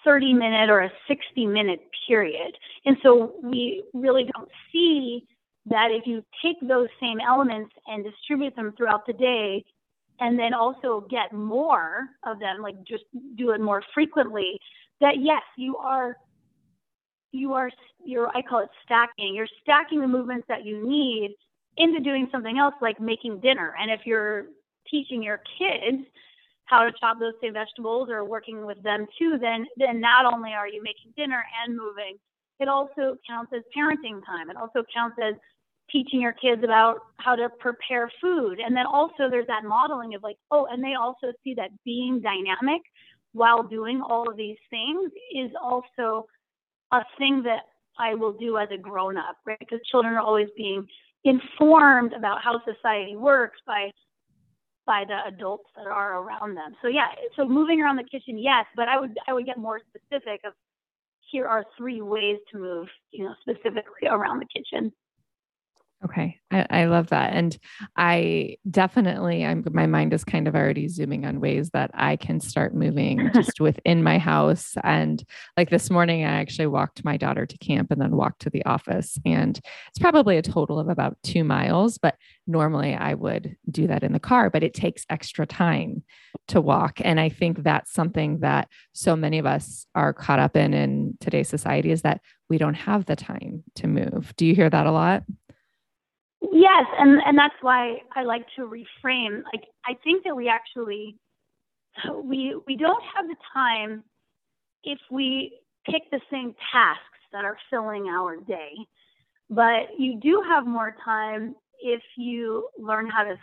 30 0.03 0.33
minute 0.33 0.69
or 0.69 0.81
a 0.81 0.91
60 1.07 1.47
minute 1.47 1.81
period. 2.07 2.57
And 2.85 2.97
so 3.03 3.33
we 3.43 3.83
really 3.93 4.29
don't 4.35 4.49
see 4.71 5.25
that 5.65 5.91
if 5.91 6.07
you 6.07 6.23
take 6.43 6.57
those 6.67 6.87
same 6.99 7.19
elements 7.19 7.71
and 7.87 8.03
distribute 8.03 8.55
them 8.55 8.73
throughout 8.75 9.05
the 9.05 9.13
day, 9.13 9.63
and 10.19 10.37
then 10.37 10.53
also 10.53 11.05
get 11.09 11.31
more 11.31 12.07
of 12.25 12.39
them, 12.39 12.61
like 12.61 12.75
just 12.83 13.03
do 13.35 13.51
it 13.51 13.61
more 13.61 13.81
frequently, 13.93 14.59
that 14.99 15.15
yes, 15.19 15.41
you 15.57 15.77
are 15.77 16.17
you 17.31 17.53
are 17.53 17.69
you're 18.03 18.29
I 18.35 18.41
call 18.41 18.59
it 18.59 18.69
stacking. 18.83 19.35
You're 19.35 19.47
stacking 19.61 20.01
the 20.01 20.07
movements 20.07 20.45
that 20.47 20.65
you 20.65 20.87
need 20.87 21.35
into 21.77 21.99
doing 21.99 22.27
something 22.31 22.57
else 22.57 22.73
like 22.81 22.99
making 22.99 23.39
dinner. 23.39 23.75
And 23.79 23.91
if 23.91 24.01
you're 24.05 24.47
teaching 24.89 25.23
your 25.23 25.41
kids 25.57 26.03
how 26.69 26.83
to 26.83 26.91
chop 26.99 27.19
those 27.19 27.33
same 27.41 27.53
vegetables 27.53 28.09
or 28.09 28.23
working 28.23 28.65
with 28.65 28.81
them 28.83 29.07
too, 29.17 29.37
then 29.41 29.65
then 29.77 29.99
not 29.99 30.31
only 30.31 30.51
are 30.51 30.67
you 30.67 30.81
making 30.83 31.11
dinner 31.17 31.43
and 31.65 31.75
moving, 31.75 32.15
it 32.59 32.67
also 32.67 33.15
counts 33.27 33.51
as 33.55 33.63
parenting 33.75 34.23
time. 34.25 34.49
It 34.49 34.57
also 34.57 34.83
counts 34.93 35.17
as 35.23 35.33
teaching 35.91 36.21
your 36.21 36.33
kids 36.33 36.63
about 36.63 36.99
how 37.17 37.35
to 37.35 37.49
prepare 37.59 38.11
food. 38.21 38.59
And 38.59 38.75
then 38.75 38.85
also 38.85 39.29
there's 39.29 39.47
that 39.47 39.63
modeling 39.63 40.13
of 40.13 40.21
like, 40.21 40.37
oh, 40.51 40.67
and 40.71 40.83
they 40.83 40.93
also 40.93 41.33
see 41.43 41.55
that 41.55 41.71
being 41.83 42.21
dynamic 42.21 42.81
while 43.33 43.63
doing 43.63 44.01
all 44.01 44.29
of 44.29 44.37
these 44.37 44.57
things 44.69 45.11
is 45.35 45.51
also 45.61 46.25
a 46.91 47.01
thing 47.17 47.41
that 47.43 47.63
I 47.97 48.13
will 48.13 48.33
do 48.33 48.57
as 48.57 48.69
a 48.71 48.77
grown 48.77 49.17
up, 49.17 49.37
right? 49.45 49.59
Because 49.59 49.79
children 49.91 50.13
are 50.13 50.21
always 50.21 50.47
being 50.55 50.85
informed 51.23 52.13
about 52.13 52.41
how 52.41 52.61
society 52.63 53.15
works 53.15 53.59
by 53.65 53.91
by 54.89 55.05
the 55.07 55.19
adults 55.27 55.69
that 55.75 55.85
are 55.85 56.19
around 56.19 56.55
them. 56.55 56.75
So 56.81 56.87
yeah, 56.87 57.09
so 57.37 57.47
moving 57.47 57.79
around 57.79 57.97
the 57.97 58.03
kitchen, 58.03 58.39
yes, 58.39 58.65
but 58.75 58.87
I 58.87 58.99
would 58.99 59.15
I 59.27 59.33
would 59.33 59.45
get 59.45 59.59
more 59.59 59.79
specific 59.87 60.41
of 60.43 60.53
here 61.31 61.45
are 61.47 61.63
three 61.77 62.01
ways 62.01 62.39
to 62.51 62.57
move, 62.57 62.87
you 63.11 63.23
know, 63.23 63.35
specifically 63.41 64.07
around 64.09 64.39
the 64.39 64.47
kitchen. 64.47 64.91
Okay. 66.05 66.39
I, 66.49 66.65
I, 66.69 66.85
love 66.85 67.07
that. 67.09 67.33
And 67.33 67.57
I 67.97 68.55
definitely, 68.71 69.45
I'm, 69.45 69.65
my 69.73 69.85
mind 69.85 70.13
is 70.13 70.23
kind 70.23 70.47
of 70.47 70.55
already 70.55 70.87
zooming 70.87 71.25
on 71.25 71.41
ways 71.41 71.71
that 71.71 71.91
I 71.93 72.15
can 72.15 72.39
start 72.39 72.73
moving 72.73 73.29
just 73.33 73.59
within 73.59 74.01
my 74.01 74.17
house. 74.17 74.75
And 74.85 75.21
like 75.57 75.69
this 75.69 75.89
morning, 75.89 76.23
I 76.23 76.39
actually 76.39 76.67
walked 76.67 77.03
my 77.03 77.17
daughter 77.17 77.45
to 77.45 77.57
camp 77.57 77.91
and 77.91 77.99
then 77.99 78.15
walked 78.15 78.41
to 78.43 78.49
the 78.49 78.63
office. 78.63 79.17
And 79.25 79.59
it's 79.89 79.99
probably 79.99 80.37
a 80.37 80.41
total 80.41 80.79
of 80.79 80.87
about 80.87 81.17
two 81.21 81.43
miles, 81.43 81.97
but 81.97 82.15
normally 82.47 82.95
I 82.95 83.13
would 83.13 83.57
do 83.69 83.87
that 83.87 84.03
in 84.03 84.13
the 84.13 84.19
car, 84.21 84.49
but 84.49 84.63
it 84.63 84.73
takes 84.73 85.05
extra 85.09 85.45
time 85.45 86.03
to 86.47 86.61
walk. 86.61 87.01
And 87.03 87.19
I 87.19 87.27
think 87.27 87.63
that's 87.63 87.91
something 87.91 88.39
that 88.39 88.69
so 88.93 89.17
many 89.17 89.37
of 89.37 89.45
us 89.45 89.85
are 89.95 90.13
caught 90.13 90.39
up 90.39 90.55
in 90.55 90.73
in 90.73 91.17
today's 91.19 91.49
society 91.49 91.91
is 91.91 92.03
that 92.03 92.21
we 92.49 92.57
don't 92.57 92.73
have 92.73 93.05
the 93.05 93.17
time 93.17 93.63
to 93.75 93.87
move. 93.87 94.33
Do 94.37 94.45
you 94.45 94.55
hear 94.55 94.69
that 94.69 94.87
a 94.87 94.91
lot? 94.91 95.23
Yes, 96.41 96.85
and 96.97 97.21
and 97.25 97.37
that's 97.37 97.55
why 97.61 97.97
I 98.15 98.23
like 98.23 98.45
to 98.55 98.61
reframe. 98.61 99.43
Like 99.43 99.65
I 99.85 99.93
think 100.03 100.23
that 100.23 100.35
we 100.35 100.47
actually 100.47 101.15
we 102.23 102.55
we 102.67 102.77
don't 102.77 103.03
have 103.15 103.27
the 103.27 103.35
time 103.53 104.03
if 104.83 104.99
we 105.11 105.59
pick 105.85 106.03
the 106.11 106.21
same 106.31 106.55
tasks 106.71 107.03
that 107.33 107.45
are 107.45 107.57
filling 107.69 108.07
our 108.07 108.37
day. 108.37 108.73
But 109.49 109.97
you 109.97 110.19
do 110.19 110.43
have 110.47 110.65
more 110.65 110.95
time 111.03 111.55
if 111.81 112.01
you 112.17 112.69
learn 112.77 113.09
how 113.09 113.23
to 113.23 113.35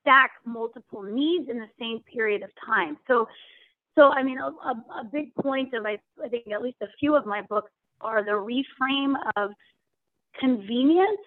stack 0.00 0.32
multiple 0.44 1.02
needs 1.02 1.48
in 1.48 1.58
the 1.58 1.68
same 1.78 2.00
period 2.12 2.42
of 2.42 2.50
time. 2.64 2.98
So 3.06 3.26
so 3.94 4.10
I 4.10 4.22
mean 4.22 4.38
a, 4.38 4.48
a, 4.48 5.00
a 5.00 5.04
big 5.10 5.34
point 5.36 5.72
of 5.74 5.86
I, 5.86 5.98
I 6.22 6.28
think 6.28 6.48
at 6.52 6.62
least 6.62 6.78
a 6.82 6.88
few 7.00 7.16
of 7.16 7.24
my 7.26 7.42
books 7.42 7.70
are 8.00 8.22
the 8.22 8.32
reframe 8.32 9.14
of 9.36 9.52
convenience 10.38 11.20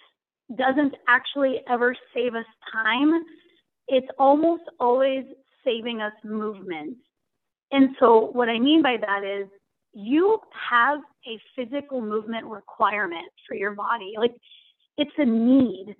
doesn't 0.55 0.95
actually 1.07 1.61
ever 1.69 1.95
save 2.13 2.35
us 2.35 2.45
time. 2.71 3.11
It's 3.87 4.07
almost 4.17 4.63
always 4.79 5.25
saving 5.63 6.01
us 6.01 6.13
movement. 6.23 6.97
And 7.71 7.89
so, 7.99 8.29
what 8.33 8.49
I 8.49 8.59
mean 8.59 8.81
by 8.81 8.97
that 8.97 9.23
is 9.23 9.47
you 9.93 10.39
have 10.69 10.99
a 11.27 11.39
physical 11.55 12.01
movement 12.01 12.45
requirement 12.45 13.27
for 13.47 13.55
your 13.55 13.71
body. 13.71 14.13
Like, 14.17 14.35
it's 14.97 15.11
a 15.17 15.25
need. 15.25 15.95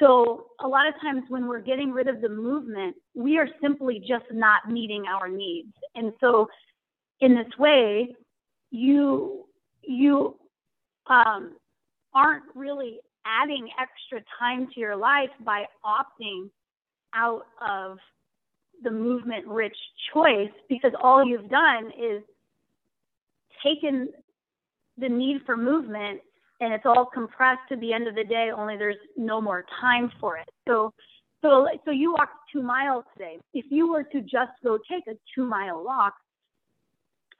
So, 0.00 0.46
a 0.60 0.66
lot 0.66 0.88
of 0.88 0.94
times 1.00 1.22
when 1.28 1.46
we're 1.46 1.60
getting 1.60 1.92
rid 1.92 2.08
of 2.08 2.20
the 2.20 2.28
movement, 2.28 2.96
we 3.14 3.38
are 3.38 3.48
simply 3.60 4.00
just 4.00 4.24
not 4.32 4.68
meeting 4.68 5.04
our 5.06 5.28
needs. 5.28 5.72
And 5.94 6.12
so, 6.20 6.48
in 7.20 7.34
this 7.34 7.56
way, 7.56 8.14
you, 8.70 9.44
you, 9.82 10.36
um, 11.06 11.56
aren't 12.14 12.44
really 12.54 12.98
adding 13.26 13.68
extra 13.80 14.24
time 14.38 14.68
to 14.74 14.80
your 14.80 14.96
life 14.96 15.30
by 15.44 15.64
opting 15.84 16.50
out 17.14 17.46
of 17.66 17.98
the 18.82 18.90
movement 18.90 19.46
rich 19.46 19.76
choice 20.12 20.50
because 20.68 20.92
all 21.00 21.24
you've 21.24 21.48
done 21.48 21.86
is 21.98 22.22
taken 23.64 24.08
the 24.98 25.08
need 25.08 25.40
for 25.46 25.56
movement 25.56 26.20
and 26.60 26.72
it's 26.72 26.84
all 26.84 27.06
compressed 27.06 27.60
to 27.68 27.76
the 27.76 27.92
end 27.92 28.08
of 28.08 28.14
the 28.14 28.24
day 28.24 28.50
only 28.56 28.76
there's 28.76 28.96
no 29.16 29.40
more 29.40 29.64
time 29.80 30.10
for 30.20 30.36
it. 30.36 30.48
So 30.66 30.92
so 31.42 31.68
so 31.84 31.90
you 31.90 32.12
walked 32.12 32.50
two 32.52 32.62
miles 32.62 33.04
today. 33.16 33.38
If 33.52 33.66
you 33.70 33.92
were 33.92 34.04
to 34.04 34.20
just 34.20 34.52
go 34.64 34.78
take 34.90 35.06
a 35.06 35.16
two 35.34 35.44
mile 35.44 35.84
walk 35.84 36.14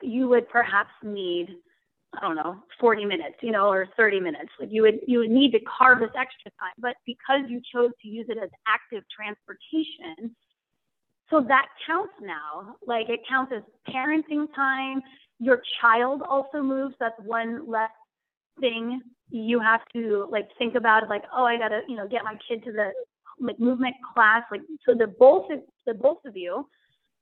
you 0.03 0.29
would 0.29 0.49
perhaps 0.49 0.91
need 1.03 1.49
I 2.15 2.21
don't 2.21 2.37
know, 2.37 2.63
40 2.79 3.07
minutes, 3.07 3.37
you 3.41 3.53
know, 3.53 3.69
or 3.69 3.89
30 3.97 4.21
minutes. 4.21 4.51
Like 4.61 4.69
you 4.71 4.83
would 4.83 5.01
you 5.07 5.21
would 5.21 5.31
need 5.31 5.53
to 5.53 5.61
carve 5.61 6.01
this 6.01 6.11
extra 6.17 6.51
time. 6.61 6.75
But 6.79 6.97
because 7.07 7.43
you 7.49 7.61
chose 7.73 7.91
to 8.03 8.09
use 8.09 8.27
it 8.29 8.37
as 8.37 8.51
active 8.67 9.03
transportation, 9.15 10.35
so 11.31 11.41
that 11.49 11.67
counts 11.87 12.13
now. 12.21 12.77
Like 12.87 13.09
it 13.09 13.21
counts 13.29 13.53
as 13.57 13.63
parenting 13.93 14.47
time. 14.55 15.01
Your 15.39 15.63
child 15.81 16.23
also 16.29 16.63
moves. 16.63 16.95
That's 17.01 17.19
one 17.25 17.69
less 17.69 17.91
thing 18.61 19.01
you 19.31 19.59
have 19.59 19.81
to 19.95 20.29
like 20.31 20.49
think 20.59 20.75
about. 20.75 21.09
Like, 21.09 21.25
oh, 21.35 21.45
I 21.45 21.57
gotta, 21.57 21.81
you 21.89 21.97
know, 21.97 22.07
get 22.07 22.25
my 22.25 22.37
kid 22.47 22.63
to 22.65 22.73
the 22.73 22.91
like 23.41 23.59
movement 23.59 23.97
class. 24.15 24.43
Like 24.51 24.61
so 24.87 24.95
the 24.95 25.07
both 25.07 25.51
of 25.51 25.61
the 25.87 25.95
both 25.95 26.19
of 26.27 26.37
you 26.37 26.69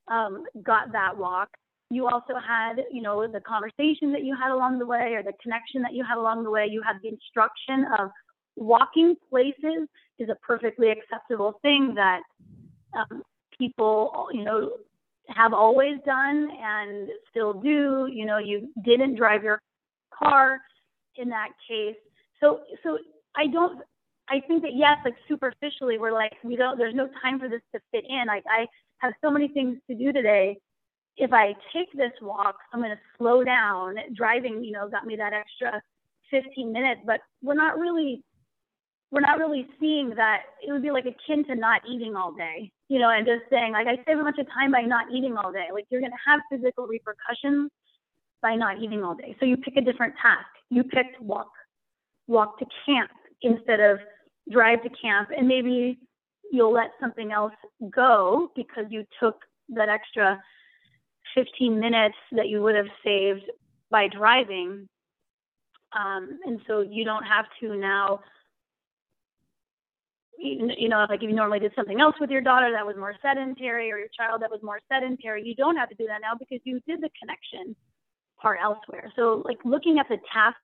um, 0.08 0.44
got 0.62 0.90
that 0.92 1.16
walk 1.16 1.48
you 1.90 2.06
also 2.06 2.34
had, 2.34 2.84
you 2.92 3.02
know, 3.02 3.26
the 3.26 3.40
conversation 3.40 4.12
that 4.12 4.22
you 4.22 4.36
had 4.40 4.52
along 4.52 4.78
the 4.78 4.86
way 4.86 5.14
or 5.14 5.22
the 5.22 5.32
connection 5.42 5.82
that 5.82 5.92
you 5.92 6.04
had 6.08 6.18
along 6.18 6.44
the 6.44 6.50
way. 6.50 6.68
You 6.70 6.82
had 6.86 6.96
the 7.02 7.08
instruction 7.08 7.84
of 7.98 8.10
walking 8.56 9.16
places 9.28 9.88
is 10.18 10.28
a 10.28 10.36
perfectly 10.36 10.90
acceptable 10.90 11.58
thing 11.62 11.94
that 11.96 12.20
um, 12.96 13.22
people, 13.58 14.28
you 14.32 14.44
know, 14.44 14.70
have 15.28 15.52
always 15.52 15.98
done 16.06 16.48
and 16.62 17.08
still 17.28 17.54
do. 17.54 18.08
You 18.12 18.24
know, 18.24 18.38
you 18.38 18.68
didn't 18.84 19.16
drive 19.16 19.42
your 19.42 19.60
car 20.16 20.58
in 21.16 21.28
that 21.30 21.48
case. 21.68 21.96
So, 22.40 22.60
so 22.84 22.98
I 23.36 23.48
don't. 23.48 23.80
I 24.28 24.38
think 24.46 24.62
that 24.62 24.76
yes, 24.76 24.98
like 25.04 25.16
superficially, 25.26 25.98
we're 25.98 26.12
like 26.12 26.34
we 26.44 26.54
don't. 26.54 26.78
There's 26.78 26.94
no 26.94 27.08
time 27.20 27.40
for 27.40 27.48
this 27.48 27.62
to 27.74 27.80
fit 27.90 28.04
in. 28.08 28.26
Like 28.28 28.44
I 28.48 28.66
have 28.98 29.12
so 29.20 29.28
many 29.28 29.48
things 29.48 29.78
to 29.88 29.96
do 29.96 30.12
today 30.12 30.56
if 31.20 31.32
I 31.34 31.54
take 31.72 31.92
this 31.92 32.12
walk, 32.22 32.56
I'm 32.72 32.80
going 32.80 32.90
to 32.90 33.00
slow 33.18 33.44
down. 33.44 33.96
Driving, 34.16 34.64
you 34.64 34.72
know, 34.72 34.88
got 34.88 35.06
me 35.06 35.16
that 35.16 35.34
extra 35.34 35.82
15 36.30 36.72
minutes, 36.72 37.02
but 37.04 37.20
we're 37.42 37.54
not 37.54 37.78
really 37.78 38.24
we're 39.12 39.20
not 39.20 39.38
really 39.38 39.66
seeing 39.80 40.10
that 40.10 40.42
it 40.66 40.70
would 40.70 40.82
be 40.82 40.92
like 40.92 41.04
akin 41.04 41.44
to 41.44 41.56
not 41.56 41.82
eating 41.88 42.14
all 42.14 42.32
day, 42.32 42.70
you 42.88 43.00
know, 43.00 43.10
and 43.10 43.26
just 43.26 43.42
saying 43.50 43.72
like 43.72 43.86
I 43.86 43.96
save 44.06 44.18
a 44.18 44.22
bunch 44.22 44.38
of 44.38 44.46
time 44.46 44.70
by 44.70 44.82
not 44.82 45.06
eating 45.12 45.36
all 45.36 45.52
day. 45.52 45.66
Like 45.72 45.86
you're 45.90 46.00
going 46.00 46.12
to 46.12 46.30
have 46.30 46.40
physical 46.50 46.86
repercussions 46.86 47.70
by 48.40 48.54
not 48.54 48.80
eating 48.80 49.02
all 49.02 49.14
day. 49.14 49.36
So 49.40 49.46
you 49.46 49.56
pick 49.56 49.76
a 49.76 49.80
different 49.82 50.14
task. 50.22 50.46
You 50.70 50.84
picked 50.84 51.20
walk, 51.20 51.50
walk 52.28 52.58
to 52.60 52.66
camp 52.86 53.10
instead 53.42 53.80
of 53.80 53.98
drive 54.50 54.82
to 54.84 54.90
camp, 54.90 55.30
and 55.36 55.46
maybe 55.46 55.98
you'll 56.52 56.72
let 56.72 56.92
something 57.00 57.32
else 57.32 57.52
go 57.92 58.48
because 58.54 58.84
you 58.90 59.04
took 59.20 59.40
that 59.70 59.88
extra 59.88 60.40
15 61.34 61.78
minutes 61.78 62.16
that 62.32 62.48
you 62.48 62.62
would 62.62 62.74
have 62.74 62.88
saved 63.04 63.44
by 63.90 64.08
driving. 64.08 64.88
Um, 65.92 66.38
and 66.46 66.60
so 66.66 66.80
you 66.80 67.04
don't 67.04 67.24
have 67.24 67.46
to 67.60 67.76
now, 67.76 68.20
you 70.38 70.88
know, 70.88 71.06
like 71.08 71.22
if 71.22 71.28
you 71.28 71.34
normally 71.34 71.58
did 71.58 71.72
something 71.74 72.00
else 72.00 72.14
with 72.20 72.30
your 72.30 72.40
daughter 72.40 72.70
that 72.72 72.86
was 72.86 72.96
more 72.96 73.14
sedentary 73.20 73.92
or 73.92 73.98
your 73.98 74.08
child 74.16 74.42
that 74.42 74.50
was 74.50 74.60
more 74.62 74.80
sedentary, 74.90 75.42
you 75.44 75.54
don't 75.54 75.76
have 75.76 75.88
to 75.90 75.94
do 75.96 76.06
that 76.06 76.20
now 76.22 76.32
because 76.38 76.60
you 76.64 76.80
did 76.86 77.00
the 77.00 77.10
connection 77.20 77.74
part 78.40 78.58
elsewhere. 78.62 79.12
So, 79.16 79.42
like 79.44 79.58
looking 79.64 79.98
at 79.98 80.08
the 80.08 80.18
tasks 80.32 80.60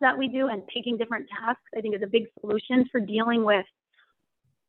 that 0.00 0.16
we 0.16 0.28
do 0.28 0.48
and 0.48 0.66
picking 0.66 0.96
different 0.96 1.26
tasks, 1.28 1.62
I 1.76 1.80
think 1.80 1.94
is 1.94 2.02
a 2.02 2.06
big 2.06 2.24
solution 2.40 2.86
for 2.90 3.00
dealing 3.00 3.44
with 3.44 3.66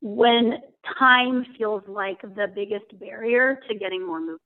when 0.02 0.60
time 1.00 1.46
feels 1.58 1.84
like 1.88 2.22
the 2.22 2.48
biggest 2.54 3.00
barrier 3.00 3.60
to 3.69 3.76
getting 3.76 4.06
more 4.06 4.19
movement. 4.19 4.41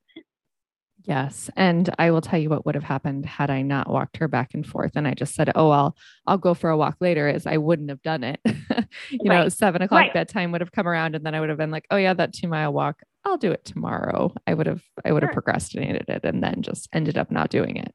Yes. 1.04 1.50
And 1.56 1.94
I 2.00 2.12
will 2.12 2.22
tell 2.22 2.40
you 2.40 2.50
what 2.50 2.66
would 2.66 2.76
have 2.76 2.84
happened 2.84 3.26
had 3.26 3.50
I 3.50 3.62
not 3.62 3.90
walked 3.90 4.18
her 4.18 4.28
back 4.28 4.54
and 4.54 4.66
forth. 4.66 4.94
And 4.96 5.08
I 5.08 5.14
just 5.14 5.36
said, 5.36 5.52
Oh, 5.56 5.70
I'll 5.70 5.96
I'll 6.26 6.38
go 6.38 6.54
for 6.54 6.70
a 6.70 6.78
walk 6.78 6.98
later, 7.00 7.30
is 7.30 7.46
I 7.46 7.58
wouldn't 7.58 7.90
have 7.90 8.02
done 8.02 8.24
it. 8.24 8.40
you 8.46 9.30
right. 9.30 9.44
know, 9.44 9.50
seven 9.50 9.82
o'clock 9.82 10.02
right. 10.02 10.14
bedtime 10.14 10.52
would 10.52 10.62
have 10.62 10.72
come 10.72 10.88
around 10.88 11.16
and 11.16 11.26
then 11.26 11.36
I 11.36 11.40
would 11.40 11.50
have 11.50 11.58
been 11.58 11.72
like, 11.72 11.86
Oh 11.92 11.98
yeah, 11.98 12.14
that 12.14 12.34
two 12.34 12.48
mile 12.48 12.74
walk, 12.74 13.02
I'll 13.24 13.38
do 13.38 13.52
it 13.52 13.64
tomorrow. 13.64 14.34
I 14.48 14.54
would 14.54 14.68
have 14.68 14.84
I 15.06 15.12
would 15.12 15.22
sure. 15.22 15.28
have 15.28 15.34
procrastinated 15.34 16.06
it 16.10 16.26
and 16.26 16.44
then 16.44 16.62
just 16.62 16.90
ended 16.92 17.18
up 17.18 17.32
not 17.32 17.50
doing 17.50 17.78
it. 17.78 17.94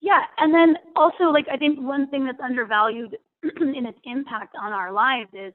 Yeah. 0.00 0.22
And 0.38 0.52
then 0.52 0.76
also 0.96 1.24
like 1.24 1.46
I 1.50 1.56
think 1.56 1.78
one 1.80 2.10
thing 2.10 2.26
that's 2.26 2.40
undervalued 2.40 3.16
in 3.60 3.86
its 3.86 3.98
impact 4.04 4.54
on 4.60 4.72
our 4.72 4.92
lives 4.92 5.30
is 5.32 5.54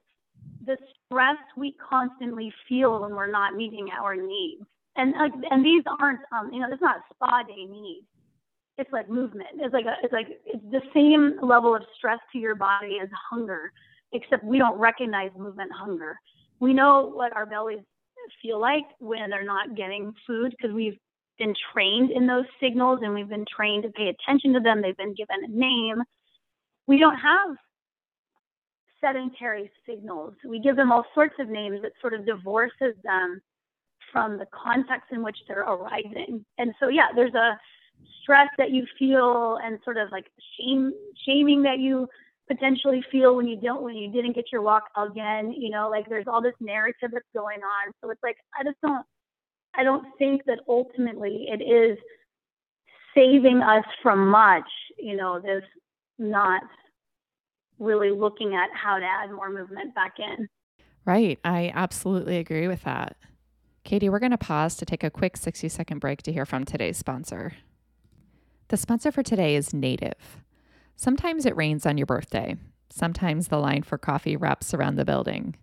the 0.65 0.77
stress 1.05 1.37
we 1.57 1.75
constantly 1.87 2.51
feel 2.69 3.01
when 3.01 3.11
we're 3.11 3.29
not 3.29 3.53
meeting 3.55 3.89
our 3.91 4.15
needs 4.15 4.63
and 4.95 5.13
uh, 5.15 5.29
and 5.51 5.65
these 5.65 5.83
aren't 5.99 6.19
um, 6.31 6.51
you 6.53 6.59
know 6.59 6.67
it's 6.71 6.81
not 6.81 7.01
spa 7.13 7.43
day 7.43 7.65
need 7.65 8.03
it's 8.77 8.91
like 8.91 9.09
movement. 9.09 9.49
It's 9.59 9.73
like 9.73 9.85
a, 9.85 9.95
it's 10.03 10.13
like 10.13 10.27
it's 10.45 10.63
the 10.71 10.81
same 10.93 11.37
level 11.47 11.75
of 11.75 11.83
stress 11.97 12.19
to 12.31 12.39
your 12.39 12.55
body 12.55 12.97
as 13.01 13.09
hunger, 13.29 13.71
except 14.13 14.43
we 14.43 14.57
don't 14.57 14.79
recognize 14.79 15.31
movement 15.37 15.71
hunger. 15.71 16.17
We 16.59 16.73
know 16.73 17.11
what 17.13 17.35
our 17.35 17.45
bellies 17.45 17.79
feel 18.41 18.59
like 18.59 18.85
when 18.99 19.29
they're 19.29 19.45
not 19.45 19.75
getting 19.75 20.13
food 20.25 20.55
because 20.57 20.73
we've 20.73 20.97
been 21.37 21.53
trained 21.73 22.11
in 22.11 22.25
those 22.25 22.45
signals 22.59 22.99
and 23.03 23.13
we've 23.13 23.29
been 23.29 23.45
trained 23.45 23.83
to 23.83 23.89
pay 23.89 24.07
attention 24.09 24.53
to 24.53 24.59
them. 24.59 24.81
They've 24.81 24.97
been 24.97 25.15
given 25.15 25.43
a 25.43 25.47
name. 25.47 26.01
We 26.87 26.99
don't 26.99 27.17
have 27.17 27.55
sedentary 29.01 29.69
signals. 29.87 30.33
We 30.47 30.59
give 30.59 30.77
them 30.77 30.91
all 30.91 31.05
sorts 31.13 31.35
of 31.39 31.49
names 31.49 31.81
that 31.81 31.91
sort 31.99 32.13
of 32.13 32.25
divorces 32.25 32.95
them 33.03 33.41
from 34.13 34.37
the 34.37 34.45
context 34.53 35.11
in 35.11 35.23
which 35.23 35.37
they're 35.47 35.63
arising. 35.63 36.45
And 36.57 36.73
so, 36.79 36.87
yeah, 36.87 37.07
there's 37.13 37.33
a 37.33 37.59
stress 38.21 38.47
that 38.57 38.71
you 38.71 38.85
feel 38.97 39.57
and 39.61 39.79
sort 39.83 39.97
of 39.97 40.11
like 40.11 40.27
shame, 40.57 40.93
shaming 41.25 41.63
that 41.63 41.79
you 41.79 42.07
potentially 42.47 43.03
feel 43.11 43.35
when 43.35 43.47
you 43.47 43.59
don't, 43.59 43.81
when 43.81 43.95
you 43.95 44.11
didn't 44.11 44.35
get 44.35 44.45
your 44.51 44.61
walk 44.61 44.83
again. 44.95 45.51
You 45.51 45.71
know, 45.71 45.89
like 45.89 46.07
there's 46.07 46.27
all 46.27 46.41
this 46.41 46.53
narrative 46.61 47.09
that's 47.11 47.25
going 47.33 47.59
on. 47.59 47.93
So 48.01 48.11
it's 48.11 48.23
like 48.23 48.37
I 48.57 48.63
just 48.63 48.77
don't, 48.81 49.05
I 49.75 49.83
don't 49.83 50.05
think 50.17 50.45
that 50.45 50.59
ultimately 50.69 51.47
it 51.49 51.61
is 51.61 51.97
saving 53.15 53.61
us 53.61 53.85
from 54.01 54.29
much. 54.29 54.69
You 54.97 55.17
know, 55.17 55.39
this 55.39 55.63
not 56.19 56.61
really 57.79 58.11
looking 58.11 58.53
at 58.53 58.69
how 58.73 58.99
to 58.99 59.05
add 59.05 59.31
more 59.31 59.49
movement 59.49 59.95
back 59.95 60.13
in. 60.19 60.47
Right. 61.05 61.39
I 61.43 61.71
absolutely 61.73 62.37
agree 62.37 62.67
with 62.67 62.83
that. 62.83 63.17
Katy, 63.83 64.07
we're 64.07 64.19
going 64.19 64.31
to 64.31 64.37
pause 64.37 64.75
to 64.77 64.85
take 64.85 65.03
a 65.03 65.09
quick 65.09 65.35
60 65.35 65.67
second 65.67 65.99
break 65.99 66.21
to 66.23 66.31
hear 66.31 66.45
from 66.45 66.63
today's 66.63 66.97
sponsor. 66.97 67.53
The 68.69 68.77
sponsor 68.77 69.11
for 69.11 69.23
today 69.23 69.55
is 69.55 69.73
Native. 69.73 70.41
Sometimes 70.95 71.45
it 71.45 71.55
rains 71.57 71.85
on 71.85 71.97
your 71.97 72.05
birthday. 72.05 72.55
Sometimes 72.89 73.49
the 73.49 73.57
line 73.57 73.83
for 73.83 73.97
coffee 73.97 74.37
wraps 74.37 74.73
around 74.73 74.95
the 74.95 75.03
building. 75.03 75.55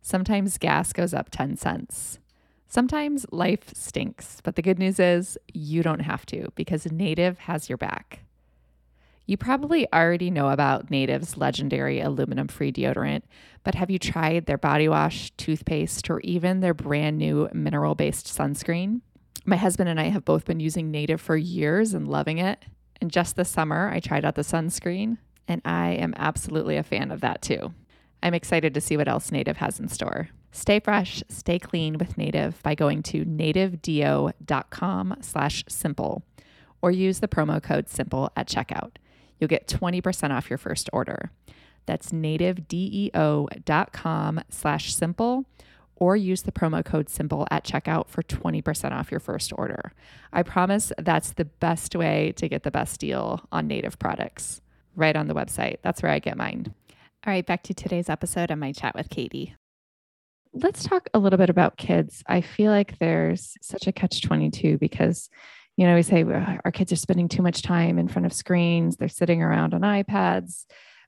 Sometimes 0.00 0.56
gas 0.56 0.92
goes 0.94 1.12
up 1.12 1.28
10 1.30 1.56
cents. 1.56 2.18
Sometimes 2.66 3.26
life 3.30 3.72
stinks, 3.74 4.40
but 4.42 4.56
the 4.56 4.62
good 4.62 4.78
news 4.78 4.98
is 4.98 5.36
you 5.52 5.82
don't 5.82 6.00
have 6.00 6.24
to 6.26 6.48
because 6.54 6.90
Native 6.90 7.40
has 7.40 7.68
your 7.68 7.78
back. 7.78 8.20
You 9.28 9.36
probably 9.36 9.92
already 9.92 10.30
know 10.30 10.50
about 10.50 10.88
Native's 10.88 11.36
legendary 11.36 12.00
aluminum 12.00 12.46
free 12.46 12.70
deodorant, 12.70 13.22
but 13.64 13.74
have 13.74 13.90
you 13.90 13.98
tried 13.98 14.46
their 14.46 14.56
body 14.56 14.88
wash, 14.88 15.32
toothpaste, 15.32 16.08
or 16.08 16.20
even 16.20 16.60
their 16.60 16.74
brand 16.74 17.18
new 17.18 17.48
mineral 17.52 17.96
based 17.96 18.26
sunscreen? 18.26 19.00
My 19.44 19.56
husband 19.56 19.88
and 19.88 19.98
I 19.98 20.04
have 20.04 20.24
both 20.24 20.44
been 20.44 20.60
using 20.60 20.92
Native 20.92 21.20
for 21.20 21.36
years 21.36 21.92
and 21.92 22.06
loving 22.06 22.38
it. 22.38 22.64
And 23.00 23.10
just 23.10 23.34
this 23.34 23.48
summer, 23.48 23.90
I 23.92 23.98
tried 23.98 24.24
out 24.24 24.36
the 24.36 24.42
sunscreen, 24.42 25.18
and 25.48 25.60
I 25.64 25.90
am 25.90 26.14
absolutely 26.16 26.76
a 26.76 26.84
fan 26.84 27.10
of 27.10 27.20
that 27.22 27.42
too. 27.42 27.74
I'm 28.22 28.34
excited 28.34 28.74
to 28.74 28.80
see 28.80 28.96
what 28.96 29.08
else 29.08 29.32
Native 29.32 29.56
has 29.56 29.80
in 29.80 29.88
store. 29.88 30.28
Stay 30.52 30.78
fresh, 30.78 31.24
stay 31.28 31.58
clean 31.58 31.98
with 31.98 32.16
Native 32.16 32.62
by 32.62 32.76
going 32.76 33.02
to 33.04 33.24
nativedeo.com 33.24 35.16
slash 35.20 35.64
simple 35.68 36.22
or 36.80 36.92
use 36.92 37.18
the 37.18 37.28
promo 37.28 37.60
code 37.62 37.88
SIMPLE 37.88 38.30
at 38.36 38.48
checkout 38.48 38.92
you'll 39.38 39.48
get 39.48 39.66
20% 39.66 40.30
off 40.30 40.50
your 40.50 40.58
first 40.58 40.90
order. 40.92 41.30
That's 41.86 42.12
nativedeo.com 42.12 44.40
slash 44.50 44.94
simple 44.94 45.46
or 45.96 46.14
use 46.14 46.42
the 46.42 46.52
promo 46.52 46.84
code 46.84 47.08
simple 47.08 47.48
at 47.50 47.64
checkout 47.64 48.08
for 48.08 48.22
20% 48.22 48.92
off 48.92 49.10
your 49.10 49.20
first 49.20 49.52
order. 49.56 49.92
I 50.32 50.42
promise 50.42 50.92
that's 50.98 51.32
the 51.32 51.46
best 51.46 51.96
way 51.96 52.32
to 52.36 52.48
get 52.48 52.64
the 52.64 52.70
best 52.70 53.00
deal 53.00 53.40
on 53.50 53.66
native 53.66 53.98
products 53.98 54.60
right 54.94 55.16
on 55.16 55.28
the 55.28 55.34
website. 55.34 55.78
That's 55.82 56.02
where 56.02 56.12
I 56.12 56.18
get 56.18 56.36
mine. 56.36 56.74
All 57.26 57.32
right, 57.32 57.46
back 57.46 57.62
to 57.64 57.74
today's 57.74 58.08
episode 58.08 58.50
and 58.50 58.60
my 58.60 58.72
chat 58.72 58.94
with 58.94 59.10
Katy. 59.10 59.54
Let's 60.52 60.84
talk 60.84 61.08
a 61.12 61.18
little 61.18 61.38
bit 61.38 61.50
about 61.50 61.76
kids. 61.76 62.22
I 62.26 62.40
feel 62.40 62.70
like 62.70 62.98
there's 62.98 63.56
such 63.60 63.86
a 63.86 63.92
catch 63.92 64.22
22 64.22 64.78
because 64.78 65.28
you 65.76 65.86
know, 65.86 65.94
we 65.94 66.02
say 66.02 66.24
our 66.24 66.72
kids 66.72 66.92
are 66.92 66.96
spending 66.96 67.28
too 67.28 67.42
much 67.42 67.62
time 67.62 67.98
in 67.98 68.08
front 68.08 68.26
of 68.26 68.32
screens, 68.32 68.96
they're 68.96 69.08
sitting 69.08 69.42
around 69.42 69.74
on 69.74 69.82
iPads. 69.82 70.64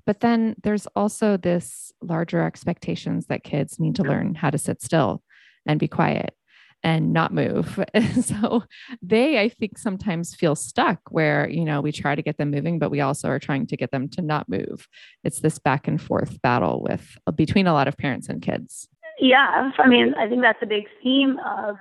But 0.06 0.20
then 0.20 0.54
there's 0.62 0.86
also 0.96 1.36
this 1.36 1.92
larger 2.00 2.42
expectations 2.42 3.26
that 3.26 3.44
kids 3.44 3.78
need 3.78 3.96
to 3.96 4.02
learn 4.02 4.34
how 4.34 4.48
to 4.50 4.56
sit 4.56 4.80
still 4.80 5.22
and 5.66 5.78
be 5.78 5.88
quiet 5.88 6.34
and 6.82 7.12
not 7.12 7.34
move. 7.34 7.84
so 8.22 8.64
they, 9.02 9.38
I 9.38 9.48
think, 9.48 9.76
sometimes 9.78 10.34
feel 10.34 10.54
stuck 10.54 11.00
where, 11.10 11.48
you 11.48 11.64
know, 11.64 11.80
we 11.80 11.92
try 11.92 12.14
to 12.14 12.22
get 12.22 12.38
them 12.38 12.50
moving, 12.50 12.78
but 12.78 12.90
we 12.90 13.00
also 13.00 13.28
are 13.28 13.38
trying 13.38 13.66
to 13.66 13.76
get 13.76 13.90
them 13.90 14.08
to 14.10 14.22
not 14.22 14.48
move. 14.48 14.88
It's 15.24 15.40
this 15.40 15.58
back 15.58 15.88
and 15.88 16.00
forth 16.00 16.40
battle 16.40 16.82
with 16.82 17.06
uh, 17.26 17.32
between 17.32 17.66
a 17.66 17.72
lot 17.72 17.88
of 17.88 17.96
parents 17.96 18.28
and 18.28 18.40
kids. 18.40 18.88
Yeah. 19.18 19.72
I 19.78 19.88
mean, 19.88 20.14
I 20.14 20.28
think 20.28 20.42
that's 20.42 20.62
a 20.62 20.66
big 20.66 20.84
theme 21.02 21.38
of 21.44 21.76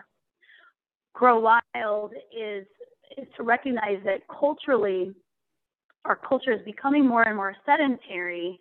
Grow 1.13 1.39
Wild 1.39 2.13
is 2.37 2.65
is 3.17 3.27
to 3.37 3.43
recognize 3.43 3.99
that 4.05 4.21
culturally, 4.27 5.13
our 6.05 6.15
culture 6.15 6.51
is 6.51 6.61
becoming 6.65 7.05
more 7.05 7.23
and 7.23 7.35
more 7.35 7.55
sedentary, 7.65 8.59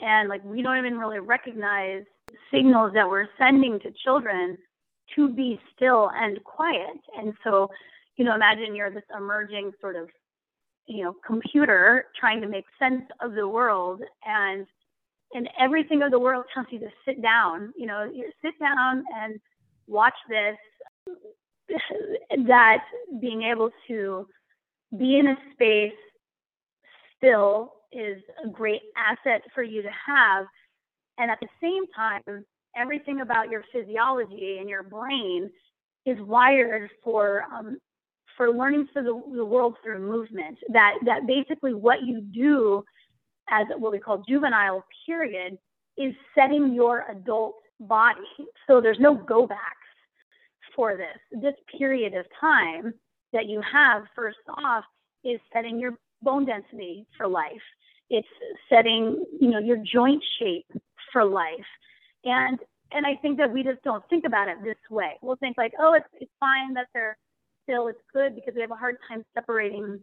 and 0.00 0.28
like 0.28 0.44
we 0.44 0.62
don't 0.62 0.78
even 0.78 0.98
really 0.98 1.20
recognize 1.20 2.02
signals 2.52 2.92
that 2.94 3.08
we're 3.08 3.28
sending 3.38 3.78
to 3.80 3.90
children 4.04 4.56
to 5.14 5.28
be 5.28 5.60
still 5.74 6.10
and 6.14 6.42
quiet. 6.44 6.98
And 7.18 7.34
so, 7.44 7.68
you 8.16 8.24
know, 8.24 8.34
imagine 8.34 8.74
you're 8.74 8.90
this 8.90 9.02
emerging 9.16 9.72
sort 9.80 9.96
of, 9.96 10.08
you 10.86 11.04
know, 11.04 11.14
computer 11.26 12.06
trying 12.18 12.40
to 12.40 12.48
make 12.48 12.64
sense 12.78 13.02
of 13.20 13.34
the 13.34 13.46
world 13.46 14.02
and 14.24 14.66
and 15.34 15.48
everything 15.58 16.02
of 16.02 16.10
the 16.10 16.18
world 16.18 16.44
tells 16.52 16.66
you 16.70 16.78
to 16.78 16.90
sit 17.06 17.22
down, 17.22 17.72
you 17.74 17.86
know, 17.86 18.04
you 18.04 18.30
sit 18.44 18.58
down 18.58 19.02
and 19.16 19.40
watch 19.86 20.14
this 20.28 20.56
that 22.46 22.84
being 23.20 23.42
able 23.42 23.70
to 23.88 24.26
be 24.98 25.18
in 25.18 25.28
a 25.28 25.36
space 25.52 25.92
still 27.16 27.72
is 27.92 28.22
a 28.44 28.48
great 28.48 28.82
asset 28.96 29.42
for 29.54 29.62
you 29.62 29.82
to 29.82 29.90
have. 30.06 30.46
And 31.18 31.30
at 31.30 31.38
the 31.40 31.48
same 31.60 31.84
time, 31.94 32.44
everything 32.76 33.20
about 33.20 33.50
your 33.50 33.64
physiology 33.72 34.56
and 34.58 34.68
your 34.68 34.82
brain 34.82 35.50
is 36.06 36.18
wired 36.20 36.90
for 37.04 37.44
um, 37.52 37.78
for 38.36 38.50
learning 38.50 38.88
through 38.92 39.04
the, 39.04 39.36
the 39.36 39.44
world 39.44 39.76
through 39.82 40.00
movement. 40.00 40.58
That 40.72 40.94
that 41.04 41.26
basically 41.26 41.74
what 41.74 42.02
you 42.02 42.20
do 42.20 42.82
as 43.50 43.66
what 43.76 43.92
we 43.92 43.98
call 43.98 44.22
juvenile 44.28 44.84
period 45.06 45.58
is 45.98 46.14
setting 46.34 46.72
your 46.74 47.04
adult 47.10 47.56
body. 47.78 48.20
So 48.66 48.80
there's 48.80 49.00
no 49.00 49.14
go 49.14 49.46
back 49.46 49.76
for 50.74 50.96
this. 50.96 51.40
This 51.42 51.54
period 51.78 52.14
of 52.14 52.26
time 52.40 52.94
that 53.32 53.46
you 53.46 53.62
have, 53.72 54.04
first 54.14 54.38
off, 54.48 54.84
is 55.24 55.40
setting 55.52 55.78
your 55.78 55.98
bone 56.22 56.44
density 56.44 57.06
for 57.16 57.26
life. 57.26 57.62
It's 58.10 58.28
setting, 58.68 59.24
you 59.40 59.50
know, 59.50 59.58
your 59.58 59.78
joint 59.78 60.22
shape 60.38 60.66
for 61.12 61.24
life. 61.24 61.70
And 62.24 62.58
and 62.94 63.06
I 63.06 63.16
think 63.22 63.38
that 63.38 63.50
we 63.50 63.62
just 63.62 63.82
don't 63.82 64.06
think 64.10 64.26
about 64.26 64.48
it 64.48 64.58
this 64.62 64.76
way. 64.90 65.12
We'll 65.22 65.36
think 65.36 65.56
like, 65.56 65.72
oh, 65.80 65.94
it's 65.94 66.06
it's 66.20 66.30
fine 66.38 66.74
that 66.74 66.88
they're 66.92 67.16
still 67.64 67.88
it's 67.88 67.98
good 68.12 68.34
because 68.34 68.54
we 68.54 68.60
have 68.60 68.70
a 68.70 68.76
hard 68.76 68.96
time 69.08 69.24
separating 69.34 70.00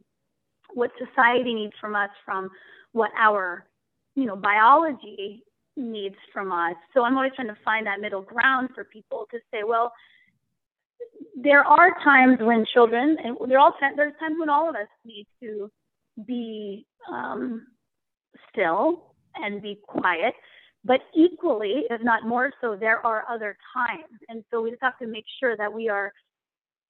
what 0.74 0.92
society 0.98 1.54
needs 1.54 1.74
from 1.80 1.96
us 1.96 2.10
from 2.26 2.50
what 2.92 3.12
our, 3.18 3.66
you 4.16 4.26
know, 4.26 4.36
biology 4.36 5.44
needs 5.78 6.16
from 6.34 6.52
us. 6.52 6.76
So 6.94 7.04
I'm 7.04 7.16
always 7.16 7.32
trying 7.36 7.48
to 7.48 7.58
find 7.64 7.86
that 7.88 8.02
middle 8.02 8.22
ground 8.22 8.70
for 8.74 8.84
people 8.84 9.28
to 9.32 9.40
say, 9.52 9.64
well, 9.66 9.92
there 11.44 11.64
are 11.64 11.92
times 12.04 12.38
when 12.42 12.66
children, 12.74 13.18
and 13.24 13.38
there 13.48 13.60
all 13.60 13.74
there's 13.96 14.14
times 14.20 14.36
when 14.40 14.50
all 14.50 14.70
of 14.70 14.76
us 14.76 14.88
need 15.06 15.26
to 15.42 15.70
be 16.26 16.86
um, 17.12 17.68
still 18.52 19.14
and 19.36 19.62
be 19.62 19.80
quiet. 19.88 20.34
But 20.86 21.02
equally, 21.16 21.84
if 21.90 22.02
not 22.02 22.26
more 22.26 22.52
so, 22.62 22.76
there 22.80 23.06
are 23.06 23.26
other 23.30 23.58
times, 23.74 24.20
and 24.30 24.44
so 24.50 24.62
we 24.62 24.72
just 24.72 24.82
have 24.82 24.98
to 25.00 25.08
make 25.08 25.26
sure 25.40 25.58
that 25.58 25.72
we 25.72 25.90
are 25.90 26.12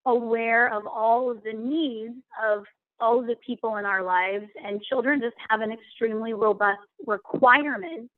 aware 0.05 0.73
of 0.73 0.85
all 0.87 1.29
of 1.29 1.43
the 1.43 1.53
needs 1.53 2.15
of 2.43 2.63
all 2.99 3.19
of 3.19 3.27
the 3.27 3.35
people 3.45 3.77
in 3.77 3.85
our 3.85 4.03
lives. 4.03 4.45
And 4.65 4.81
children 4.83 5.21
just 5.21 5.35
have 5.49 5.61
an 5.61 5.71
extremely 5.71 6.33
robust 6.33 6.79
requirement 7.05 8.09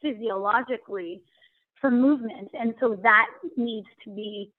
physiologically 0.00 1.22
for 1.80 1.90
movement, 1.90 2.48
and 2.54 2.74
so 2.80 2.96
that 3.02 3.26
needs 3.56 3.88
to 4.04 4.10
be 4.10 4.50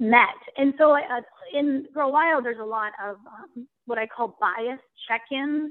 met. 0.00 0.36
And 0.56 0.74
so 0.78 0.96
uh, 0.96 1.20
in 1.52 1.86
Grow 1.92 2.08
Wild, 2.08 2.44
there's 2.44 2.58
a 2.58 2.64
lot 2.64 2.92
of 3.04 3.16
um, 3.26 3.68
what 3.86 3.98
I 3.98 4.06
call 4.06 4.36
bias 4.40 4.80
check-ins. 5.06 5.70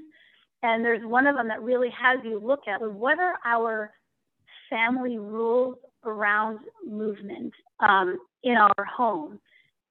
And 0.62 0.86
there's 0.86 1.06
one 1.06 1.26
of 1.26 1.36
them 1.36 1.48
that 1.48 1.62
really 1.62 1.90
has 1.90 2.20
you 2.24 2.40
look 2.40 2.62
at 2.68 2.82
what 2.82 3.20
are 3.20 3.36
our 3.46 3.92
family 4.70 5.18
rules 5.18 5.78
around 6.06 6.60
movement 6.86 7.54
um, 7.80 8.20
in 8.44 8.56
our 8.56 8.86
home, 8.86 9.40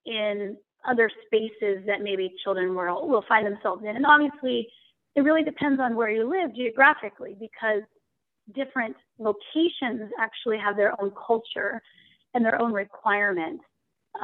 in 0.06 0.56
other 0.86 1.10
spaces 1.26 1.84
that 1.86 2.02
maybe 2.02 2.32
children 2.44 2.74
will, 2.74 3.08
will 3.08 3.24
find 3.28 3.46
themselves 3.46 3.82
in. 3.82 3.96
And 3.96 4.06
obviously, 4.06 4.68
it 5.16 5.22
really 5.22 5.42
depends 5.42 5.80
on 5.80 5.96
where 5.96 6.10
you 6.10 6.28
live 6.28 6.54
geographically 6.54 7.34
because 7.40 7.82
different 8.54 8.96
locations 9.18 10.10
actually 10.20 10.58
have 10.58 10.76
their 10.76 11.00
own 11.00 11.12
culture 11.26 11.82
and 12.34 12.44
their 12.44 12.60
own 12.60 12.72
requirements 12.72 13.64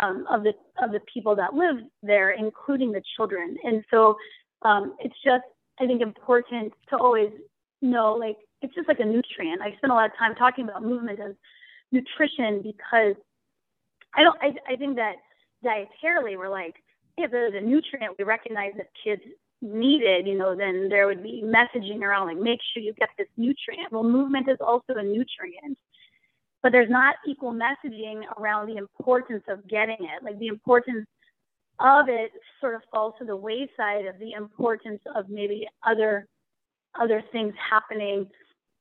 um, 0.03 0.27
of 0.31 0.43
the 0.43 0.53
of 0.83 0.93
the 0.93 1.01
people 1.13 1.37
that 1.37 1.55
live 1.55 1.77
there, 2.03 2.31
including 2.31 2.93
the 2.93 3.03
children. 3.17 3.57
And 3.65 3.85
so 3.91 4.17
um, 4.63 4.97
it's 4.99 5.15
just 5.25 5.45
I 5.81 5.87
think 5.87 6.03
important 6.03 6.73
to 6.91 6.97
always 6.97 7.31
know 7.83 8.15
like 8.15 8.37
it's 8.63 8.75
just 8.75 8.89
like 8.89 9.01
a 9.01 9.05
nutrient. 9.05 9.61
I 9.63 9.77
spend 9.77 9.93
a 9.93 9.95
lot 9.95 10.07
of 10.07 10.17
time 10.19 10.35
talking 10.35 10.65
about 10.65 10.83
movement 10.83 11.21
as 11.21 11.35
nutrition 11.93 12.63
because 12.63 13.15
I 14.15 14.23
don't 14.23 14.39
I, 14.41 14.73
I 14.73 14.77
think 14.77 14.97
that 14.97 15.17
dietarily 15.65 16.37
we're 16.37 16.49
like 16.49 16.75
if 17.17 17.31
there's 17.31 17.55
a 17.55 17.61
nutrient 17.61 18.17
we 18.19 18.25
recognize 18.25 18.73
that 18.77 18.89
kids 19.03 19.23
needed, 19.63 20.27
you 20.27 20.37
know, 20.37 20.55
then 20.55 20.89
there 20.91 21.07
would 21.07 21.23
be 21.23 21.43
messaging 21.43 22.03
around 22.03 22.27
like 22.27 22.37
make 22.37 22.61
sure 22.73 22.83
you 22.83 22.93
get 22.95 23.09
this 23.17 23.29
nutrient. 23.37 23.91
Well, 23.91 24.03
movement 24.03 24.49
is 24.49 24.59
also 24.61 24.95
a 24.95 25.03
nutrient 25.03 25.79
but 26.65 26.73
there's 26.73 26.91
not 26.91 27.17
equal 27.29 27.53
messaging 27.53 28.23
around 28.39 28.67
the 28.67 28.79
importance 28.79 29.45
of 29.49 29.69
getting 29.69 29.99
it. 30.01 30.25
Like 30.25 30.39
the 30.39 30.47
importance 30.47 31.07
of 31.79 32.09
it 32.09 32.31
sort 32.59 32.75
of 32.75 32.81
falls 32.91 33.13
to 33.19 33.27
the 33.27 33.37
wayside 33.37 34.07
of 34.07 34.19
the 34.19 34.33
importance 34.33 35.01
of 35.15 35.29
maybe 35.29 35.69
other 35.87 36.27
other 36.99 37.23
things 37.33 37.53
happening 37.71 38.27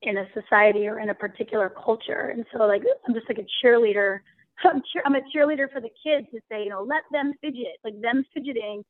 in 0.02 0.17
a 0.17 0.26
society 0.34 0.88
or 0.88 1.00
in 1.00 1.10
a 1.10 1.13
particular 1.13 1.69
culture. 1.69 2.32
And 2.34 2.46
so 2.54 2.63
like 2.63 2.84
I'm 3.06 3.13
just 3.13 3.28
like 3.28 3.39
a 3.39 3.65
cheerleader. 3.65 4.19
I'm, 4.63 4.82
cheer, 4.93 5.02
I'm 5.06 5.15
a 5.15 5.22
cheerleader 5.36 5.69
for 5.69 5.82
the 5.82 5.89
kids 6.02 6.28
to 6.32 6.39
say, 6.50 6.63
you 6.63 6.69
know, 6.69 6.84
let 6.84 7.04
them 7.12 7.34
fidget. 7.41 7.80
Like 7.84 8.00
them 8.02 8.24
fidgeting 8.34 8.84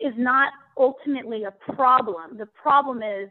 is 0.00 0.14
not 0.16 0.52
ultimately 0.76 1.44
a 1.44 1.52
problem. 1.72 2.36
The 2.36 2.46
problem 2.46 3.02
is 3.04 3.28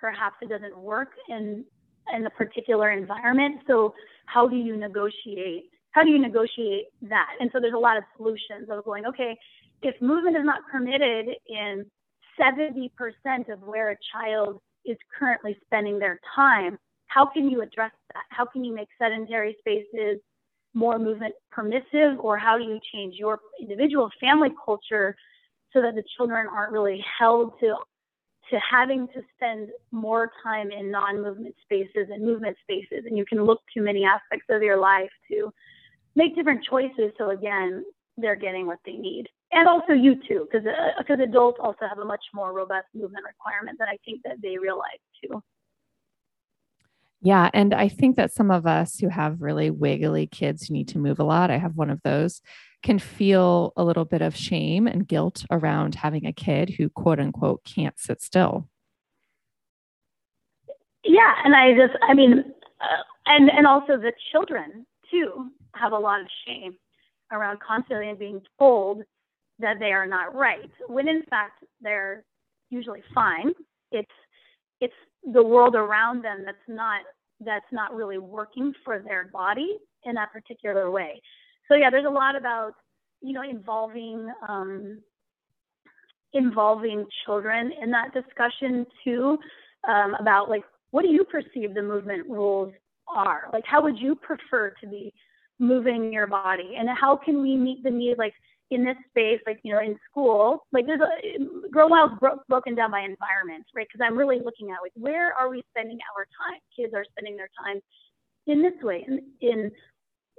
perhaps 0.00 0.36
it 0.42 0.48
doesn't 0.48 0.76
work 0.76 1.10
in 1.28 1.64
in 2.12 2.26
a 2.26 2.30
particular 2.30 2.90
environment. 2.90 3.60
So 3.66 3.94
how 4.26 4.48
do 4.48 4.56
you 4.56 4.76
negotiate? 4.76 5.70
How 5.92 6.02
do 6.02 6.10
you 6.10 6.18
negotiate 6.18 6.86
that? 7.02 7.30
And 7.40 7.50
so 7.52 7.60
there's 7.60 7.74
a 7.74 7.78
lot 7.78 7.96
of 7.96 8.04
solutions 8.16 8.68
of 8.70 8.84
going, 8.84 9.06
okay, 9.06 9.36
if 9.82 10.00
movement 10.00 10.36
is 10.36 10.44
not 10.44 10.60
permitted 10.70 11.28
in 11.46 11.84
70% 12.40 12.90
of 13.52 13.60
where 13.62 13.90
a 13.90 13.96
child 14.12 14.60
is 14.84 14.96
currently 15.18 15.56
spending 15.64 15.98
their 15.98 16.20
time, 16.34 16.78
how 17.06 17.26
can 17.26 17.48
you 17.48 17.62
address 17.62 17.92
that? 18.12 18.24
How 18.30 18.44
can 18.44 18.64
you 18.64 18.74
make 18.74 18.88
sedentary 18.98 19.56
spaces 19.60 20.20
more 20.74 20.98
movement 20.98 21.34
permissive, 21.52 22.18
or 22.18 22.36
how 22.36 22.58
do 22.58 22.64
you 22.64 22.80
change 22.92 23.14
your 23.16 23.38
individual 23.60 24.10
family 24.20 24.50
culture 24.64 25.14
so 25.72 25.80
that 25.80 25.94
the 25.94 26.02
children 26.16 26.46
aren't 26.52 26.72
really 26.72 27.04
held 27.18 27.52
to 27.60 27.76
to 28.50 28.58
having 28.70 29.08
to 29.08 29.22
spend 29.36 29.68
more 29.90 30.30
time 30.42 30.70
in 30.70 30.90
non-movement 30.90 31.54
spaces 31.62 32.08
and 32.12 32.24
movement 32.24 32.56
spaces 32.62 33.04
and 33.06 33.16
you 33.16 33.24
can 33.24 33.44
look 33.44 33.60
to 33.72 33.80
many 33.80 34.04
aspects 34.04 34.46
of 34.50 34.62
your 34.62 34.78
life 34.78 35.10
to 35.30 35.52
make 36.14 36.34
different 36.34 36.64
choices 36.64 37.12
so 37.18 37.30
again 37.30 37.84
they're 38.16 38.36
getting 38.36 38.66
what 38.66 38.78
they 38.84 38.92
need 38.92 39.26
and 39.52 39.68
also 39.68 39.92
you 39.92 40.14
too 40.28 40.46
because 40.50 40.66
because 40.98 41.18
uh, 41.18 41.22
adults 41.22 41.58
also 41.60 41.86
have 41.88 41.98
a 41.98 42.04
much 42.04 42.24
more 42.32 42.52
robust 42.52 42.86
movement 42.94 43.24
requirement 43.26 43.78
than 43.78 43.88
i 43.88 43.96
think 44.04 44.20
that 44.24 44.36
they 44.42 44.56
realize 44.58 45.00
too 45.22 45.42
yeah. 47.24 47.48
And 47.54 47.72
I 47.72 47.88
think 47.88 48.16
that 48.16 48.34
some 48.34 48.50
of 48.50 48.66
us 48.66 48.98
who 48.98 49.08
have 49.08 49.40
really 49.40 49.70
wiggly 49.70 50.26
kids 50.26 50.66
who 50.66 50.74
need 50.74 50.88
to 50.88 50.98
move 50.98 51.18
a 51.18 51.24
lot, 51.24 51.50
I 51.50 51.56
have 51.56 51.74
one 51.74 51.88
of 51.88 52.02
those, 52.02 52.42
can 52.84 52.98
feel 52.98 53.72
a 53.76 53.82
little 53.82 54.04
bit 54.04 54.22
of 54.22 54.36
shame 54.36 54.86
and 54.86 55.08
guilt 55.08 55.44
around 55.50 55.96
having 55.96 56.26
a 56.26 56.32
kid 56.32 56.74
who, 56.78 56.88
quote 56.90 57.18
unquote, 57.18 57.64
can't 57.64 57.98
sit 57.98 58.22
still. 58.22 58.68
Yeah. 61.02 61.32
And 61.44 61.56
I 61.56 61.72
just, 61.72 61.98
I 62.08 62.14
mean, 62.14 62.44
uh, 62.80 63.02
and, 63.26 63.50
and 63.50 63.66
also 63.66 63.96
the 63.96 64.12
children 64.30 64.86
too 65.10 65.50
have 65.74 65.92
a 65.92 65.98
lot 65.98 66.20
of 66.20 66.26
shame 66.46 66.76
around 67.32 67.58
constantly 67.66 68.12
being 68.16 68.40
told 68.58 69.02
that 69.58 69.78
they 69.80 69.92
are 69.92 70.06
not 70.06 70.34
right 70.34 70.70
when 70.88 71.08
in 71.08 71.22
fact 71.30 71.64
they're 71.80 72.24
usually 72.70 73.02
fine. 73.14 73.52
It's, 73.90 74.08
it's 74.80 74.94
the 75.32 75.42
world 75.42 75.74
around 75.74 76.22
them 76.22 76.42
that's 76.44 76.56
not 76.68 77.00
that's 77.40 77.66
not 77.72 77.94
really 77.94 78.18
working 78.18 78.72
for 78.84 79.00
their 79.00 79.28
body 79.32 79.78
in 80.04 80.14
that 80.14 80.32
particular 80.32 80.90
way. 80.90 81.20
So 81.68 81.74
yeah, 81.74 81.90
there's 81.90 82.06
a 82.06 82.10
lot 82.10 82.36
about 82.36 82.72
you 83.20 83.32
know 83.32 83.42
involving 83.42 84.30
um, 84.48 85.00
involving 86.32 87.06
children 87.24 87.72
in 87.80 87.90
that 87.90 88.12
discussion 88.12 88.86
too 89.04 89.38
um, 89.88 90.14
about 90.18 90.48
like 90.48 90.64
what 90.90 91.02
do 91.02 91.08
you 91.08 91.24
perceive 91.24 91.74
the 91.74 91.82
movement 91.82 92.28
rules 92.28 92.72
are? 93.08 93.48
Like 93.52 93.64
how 93.66 93.82
would 93.82 93.98
you 93.98 94.14
prefer 94.14 94.72
to 94.80 94.86
be 94.88 95.12
moving 95.58 96.12
your 96.12 96.26
body, 96.26 96.74
and 96.78 96.88
how 96.88 97.16
can 97.16 97.40
we 97.40 97.56
meet 97.56 97.82
the 97.82 97.90
need 97.90 98.18
like 98.18 98.34
in 98.70 98.84
this 98.84 98.96
space, 99.08 99.40
like 99.46 99.60
you 99.62 99.72
know, 99.72 99.80
in 99.80 99.96
school, 100.10 100.66
like 100.72 100.86
there's 100.86 101.00
a 101.00 101.68
Grow 101.70 101.86
Wild 101.86 102.18
bro- 102.18 102.40
broken 102.48 102.74
down 102.74 102.90
by 102.90 103.00
environment, 103.00 103.64
right? 103.74 103.86
Because 103.86 104.04
I'm 104.04 104.16
really 104.16 104.40
looking 104.44 104.70
at 104.70 104.82
like 104.82 104.92
where 104.94 105.32
are 105.34 105.48
we 105.48 105.62
spending 105.70 105.98
our 106.16 106.24
time? 106.24 106.60
Kids 106.76 106.92
are 106.94 107.04
spending 107.10 107.36
their 107.36 107.50
time 107.62 107.80
in 108.46 108.62
this 108.62 108.74
way, 108.82 109.06
in, 109.06 109.22
in 109.40 109.70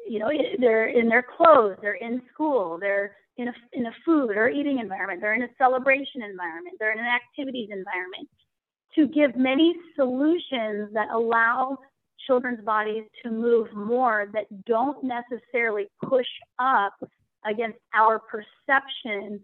you 0.08 0.20
know, 0.20 0.32
they're 0.60 0.88
in 0.88 1.10
their 1.10 1.24
clothes, 1.24 1.78
they're 1.82 1.94
in 1.96 2.22
school, 2.34 2.78
they're 2.80 3.16
in 3.38 3.50
a 3.50 3.54
in 3.74 3.88
a 3.88 3.92
food 4.06 4.32
or 4.38 4.50
eating 4.50 4.80
environment, 4.80 5.22
they're 5.22 5.34
in 5.34 5.44
a 5.44 5.50
celebration 5.58 6.22
environment, 6.22 6.78
they're 6.80 6.94
in 6.94 7.00
an 7.00 7.06
activities 7.06 7.70
environment. 7.72 8.30
To 8.96 9.08
give 9.08 9.36
many 9.36 9.76
solutions 9.96 10.94
that 10.94 11.10
allow 11.12 11.78
children's 12.26 12.64
bodies 12.64 13.04
to 13.24 13.32
move 13.32 13.68
more 13.74 14.28
that 14.34 14.46
don't 14.66 14.98
necessarily 15.04 15.88
push 16.08 16.28
up 16.60 16.94
against 17.46 17.78
our 17.94 18.20
perception 18.20 19.42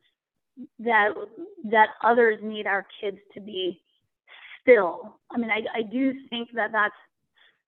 that 0.79 1.09
that 1.65 1.89
others 2.03 2.39
need 2.41 2.67
our 2.67 2.85
kids 2.99 3.17
to 3.33 3.41
be 3.41 3.81
still. 4.61 5.19
I 5.31 5.37
mean, 5.37 5.49
I, 5.49 5.63
I 5.75 5.81
do 5.81 6.13
think 6.29 6.49
that 6.53 6.71
that's 6.71 6.95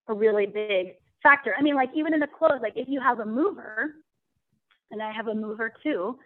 a 0.08 0.14
really 0.14 0.46
big 0.46 0.96
factor. 1.24 1.56
I 1.58 1.62
mean, 1.62 1.76
like 1.76 1.90
even 1.96 2.14
in 2.14 2.20
the 2.20 2.28
clothes, 2.28 2.60
like 2.62 2.74
if 2.76 2.88
you 2.88 3.02
have 3.02 3.20
a 3.20 3.26
mover, 3.26 3.96
and 4.92 5.02
I 5.02 5.12
have 5.12 5.28
a 5.28 5.34
mover 5.34 5.74
too, 5.82 6.18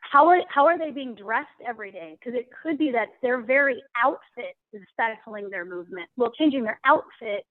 how 0.00 0.28
are 0.28 0.40
how 0.48 0.66
are 0.66 0.78
they 0.78 0.90
being 0.90 1.14
dressed 1.14 1.48
every 1.66 1.92
day? 1.92 2.16
Because 2.18 2.38
it 2.38 2.48
could 2.62 2.78
be 2.78 2.90
that 2.92 3.08
their 3.22 3.42
very 3.42 3.82
outfit 4.02 4.56
is 4.72 4.82
stifling 4.92 5.50
their 5.50 5.64
movement. 5.64 6.08
Well, 6.16 6.30
changing 6.38 6.64
their 6.64 6.80
outfit 6.84 7.44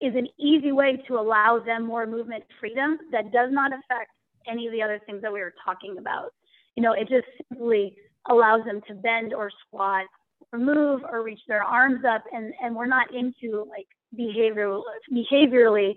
is 0.00 0.14
an 0.14 0.28
easy 0.38 0.72
way 0.72 1.02
to 1.08 1.18
allow 1.18 1.60
them 1.64 1.86
more 1.86 2.06
movement 2.06 2.44
freedom 2.60 2.98
that 3.10 3.32
does 3.32 3.50
not 3.50 3.72
affect 3.72 4.10
any 4.46 4.66
of 4.66 4.72
the 4.72 4.82
other 4.82 5.00
things 5.06 5.22
that 5.22 5.32
we 5.32 5.40
were 5.40 5.54
talking 5.64 5.96
about. 5.98 6.32
You 6.76 6.82
know, 6.82 6.92
it 6.92 7.08
just 7.08 7.26
simply 7.50 7.96
allows 8.28 8.64
them 8.64 8.80
to 8.86 8.94
bend 8.94 9.34
or 9.34 9.50
squat 9.66 10.06
or 10.52 10.58
move 10.58 11.02
or 11.10 11.22
reach 11.22 11.40
their 11.48 11.62
arms 11.62 12.04
up 12.08 12.22
and, 12.32 12.52
and 12.62 12.74
we're 12.74 12.86
not 12.86 13.12
into 13.14 13.66
like 13.68 13.86
behavioral 14.16 14.82
behaviorally 15.12 15.96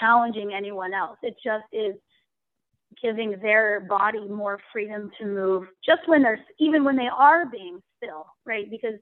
challenging 0.00 0.52
anyone 0.52 0.92
else. 0.92 1.18
It 1.22 1.36
just 1.42 1.64
is 1.72 1.94
giving 3.02 3.36
their 3.42 3.80
body 3.80 4.26
more 4.28 4.58
freedom 4.72 5.10
to 5.18 5.26
move 5.26 5.64
just 5.84 6.00
when 6.06 6.22
they're 6.22 6.40
even 6.58 6.84
when 6.84 6.96
they 6.96 7.08
are 7.14 7.46
being 7.46 7.80
still, 7.96 8.26
right? 8.44 8.70
Because 8.70 8.94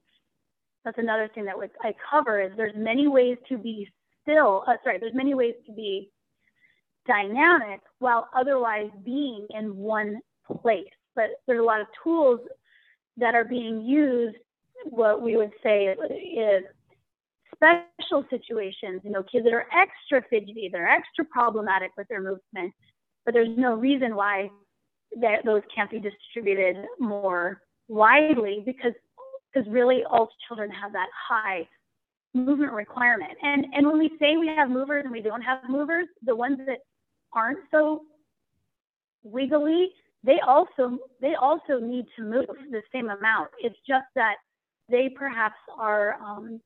that's 0.83 0.97
another 0.97 1.29
thing 1.33 1.45
that 1.45 1.55
I 1.81 1.93
cover 2.09 2.41
is 2.41 2.51
there's 2.55 2.75
many 2.75 3.07
ways 3.07 3.37
to 3.49 3.57
be 3.57 3.89
still. 4.21 4.63
Uh, 4.67 4.75
sorry, 4.83 4.99
there's 4.99 5.15
many 5.15 5.33
ways 5.33 5.55
to 5.65 5.73
be 5.73 6.11
dynamic 7.07 7.81
while 7.99 8.27
otherwise 8.35 8.89
being 9.03 9.47
in 9.51 9.75
one 9.75 10.19
place. 10.61 10.85
But 11.15 11.29
there's 11.47 11.61
a 11.61 11.63
lot 11.63 11.81
of 11.81 11.87
tools 12.03 12.39
that 13.17 13.35
are 13.35 13.45
being 13.45 13.81
used, 13.81 14.35
what 14.85 15.21
we 15.21 15.37
would 15.37 15.53
say 15.63 15.85
is 15.85 16.63
special 17.55 18.25
situations, 18.29 19.01
you 19.03 19.11
know, 19.11 19.23
kids 19.23 19.45
that 19.45 19.53
are 19.53 19.65
extra 19.73 20.21
fidgety, 20.29 20.69
they're 20.71 20.87
extra 20.87 21.25
problematic 21.25 21.91
with 21.97 22.07
their 22.07 22.21
movement, 22.21 22.73
but 23.25 23.33
there's 23.33 23.57
no 23.57 23.75
reason 23.75 24.15
why 24.15 24.49
that 25.21 25.45
those 25.45 25.61
can't 25.73 25.89
be 25.89 25.99
distributed 25.99 26.77
more 26.99 27.61
widely 27.87 28.63
because 28.65 28.93
because 29.53 29.69
really 29.71 30.03
all 30.09 30.29
children 30.47 30.69
have 30.69 30.91
that 30.91 31.07
high 31.29 31.67
movement 32.33 32.73
requirement. 32.73 33.31
And 33.41 33.65
and 33.73 33.87
when 33.87 33.97
we 33.97 34.11
say 34.19 34.37
we 34.37 34.47
have 34.47 34.69
movers 34.69 35.03
and 35.05 35.11
we 35.11 35.21
don't 35.21 35.41
have 35.41 35.59
movers, 35.69 36.07
the 36.23 36.35
ones 36.35 36.59
that 36.65 36.79
aren't 37.33 37.59
so 37.71 38.01
wiggly, 39.23 39.89
they 40.23 40.39
also 40.45 40.97
they 41.21 41.35
also 41.35 41.79
need 41.79 42.05
to 42.17 42.23
move 42.23 42.45
the 42.71 42.81
same 42.91 43.09
amount. 43.09 43.49
It's 43.59 43.77
just 43.87 44.05
that 44.15 44.35
they 44.89 45.09
perhaps 45.09 45.55
are 45.79 46.15
um, 46.21 46.61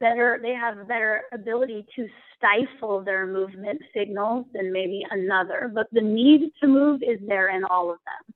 better 0.00 0.38
they 0.42 0.52
have 0.52 0.78
a 0.78 0.84
better 0.84 1.22
ability 1.32 1.86
to 1.94 2.06
stifle 2.36 3.02
their 3.02 3.26
movement 3.26 3.80
signals 3.94 4.44
than 4.52 4.72
maybe 4.72 5.04
another 5.10 5.70
but 5.74 5.86
the 5.92 6.00
need 6.00 6.50
to 6.60 6.66
move 6.66 7.00
is 7.02 7.18
there 7.26 7.54
in 7.54 7.64
all 7.64 7.90
of 7.90 7.98
them 8.04 8.34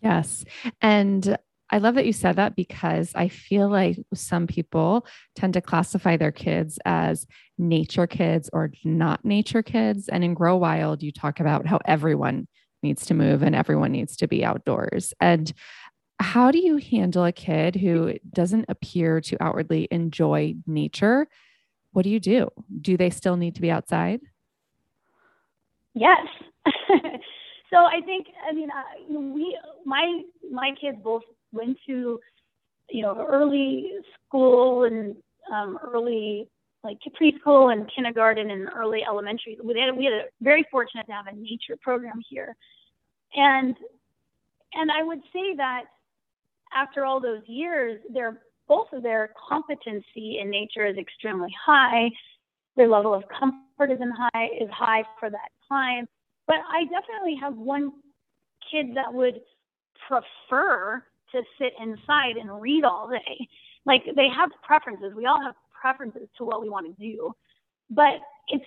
yes 0.00 0.44
and 0.80 1.36
I 1.70 1.78
love 1.78 1.94
that 1.96 2.06
you 2.06 2.12
said 2.12 2.36
that 2.36 2.54
because 2.54 3.10
I 3.14 3.28
feel 3.28 3.68
like 3.68 3.98
some 4.12 4.46
people 4.46 5.06
tend 5.34 5.54
to 5.54 5.60
classify 5.60 6.16
their 6.16 6.30
kids 6.30 6.78
as 6.84 7.26
nature 7.58 8.06
kids 8.06 8.50
or 8.52 8.70
not 8.84 9.24
nature 9.24 9.62
kids. 9.62 10.08
And 10.08 10.22
in 10.22 10.34
Grow 10.34 10.56
Wild, 10.56 11.02
you 11.02 11.10
talk 11.10 11.40
about 11.40 11.66
how 11.66 11.80
everyone 11.84 12.46
needs 12.84 13.06
to 13.06 13.14
move 13.14 13.42
and 13.42 13.56
everyone 13.56 13.90
needs 13.90 14.14
to 14.18 14.28
be 14.28 14.44
outdoors. 14.44 15.12
And 15.20 15.52
how 16.20 16.50
do 16.50 16.58
you 16.58 16.76
handle 16.76 17.24
a 17.24 17.32
kid 17.32 17.76
who 17.76 18.14
doesn't 18.32 18.66
appear 18.68 19.20
to 19.22 19.36
outwardly 19.42 19.88
enjoy 19.90 20.54
nature? 20.66 21.26
What 21.92 22.02
do 22.02 22.10
you 22.10 22.20
do? 22.20 22.50
Do 22.80 22.96
they 22.96 23.10
still 23.10 23.36
need 23.36 23.54
to 23.56 23.60
be 23.60 23.70
outside? 23.70 24.20
Yes. 25.94 26.26
so 27.70 27.76
I 27.76 28.00
think 28.04 28.26
I 28.48 28.52
mean 28.52 28.68
uh, 28.70 29.20
we 29.20 29.58
my 29.84 30.22
my 30.50 30.72
kids 30.80 30.98
both 31.02 31.22
went 31.52 31.78
to 31.86 32.18
you 32.90 33.02
know 33.02 33.26
early 33.28 33.92
school 34.26 34.84
and 34.84 35.16
um, 35.52 35.78
early 35.82 36.48
like 36.82 36.98
preschool 37.20 37.72
and 37.72 37.90
kindergarten 37.94 38.50
and 38.50 38.68
early 38.76 39.02
elementary. 39.08 39.56
We 39.62 39.80
had, 39.80 39.96
we 39.96 40.04
had 40.04 40.14
a 40.14 40.22
very 40.40 40.66
fortunate 40.70 41.06
to 41.06 41.12
have 41.12 41.26
a 41.26 41.34
nature 41.34 41.78
program 41.80 42.20
here, 42.28 42.54
and 43.34 43.76
and 44.74 44.90
I 44.90 45.02
would 45.02 45.20
say 45.32 45.54
that 45.56 45.84
after 46.74 47.04
all 47.04 47.20
those 47.20 47.42
years, 47.46 48.00
their 48.12 48.40
both 48.66 48.86
of 48.92 49.02
their 49.02 49.32
competency 49.48 50.38
in 50.40 50.50
nature 50.50 50.86
is 50.86 50.96
extremely 50.96 51.54
high. 51.64 52.10
Their 52.76 52.88
level 52.88 53.12
of 53.12 53.24
comfort 53.28 53.92
is 53.92 53.98
high 54.16 54.48
is 54.60 54.70
high 54.70 55.04
for 55.20 55.30
that 55.30 55.50
time. 55.68 56.06
But 56.46 56.56
I 56.68 56.84
definitely 56.84 57.36
have 57.40 57.56
one 57.56 57.92
kid 58.70 58.94
that 58.94 59.12
would 59.12 59.40
prefer 60.08 61.02
to 61.32 61.42
sit 61.58 61.72
inside 61.80 62.36
and 62.40 62.60
read 62.60 62.84
all 62.84 63.08
day. 63.08 63.48
Like 63.86 64.02
they 64.16 64.28
have 64.28 64.50
preferences. 64.62 65.12
We 65.14 65.26
all 65.26 65.42
have 65.42 65.54
preferences 65.80 66.28
to 66.38 66.44
what 66.44 66.62
we 66.62 66.70
want 66.70 66.86
to 66.86 67.02
do, 67.02 67.32
but 67.90 68.20
it's 68.48 68.64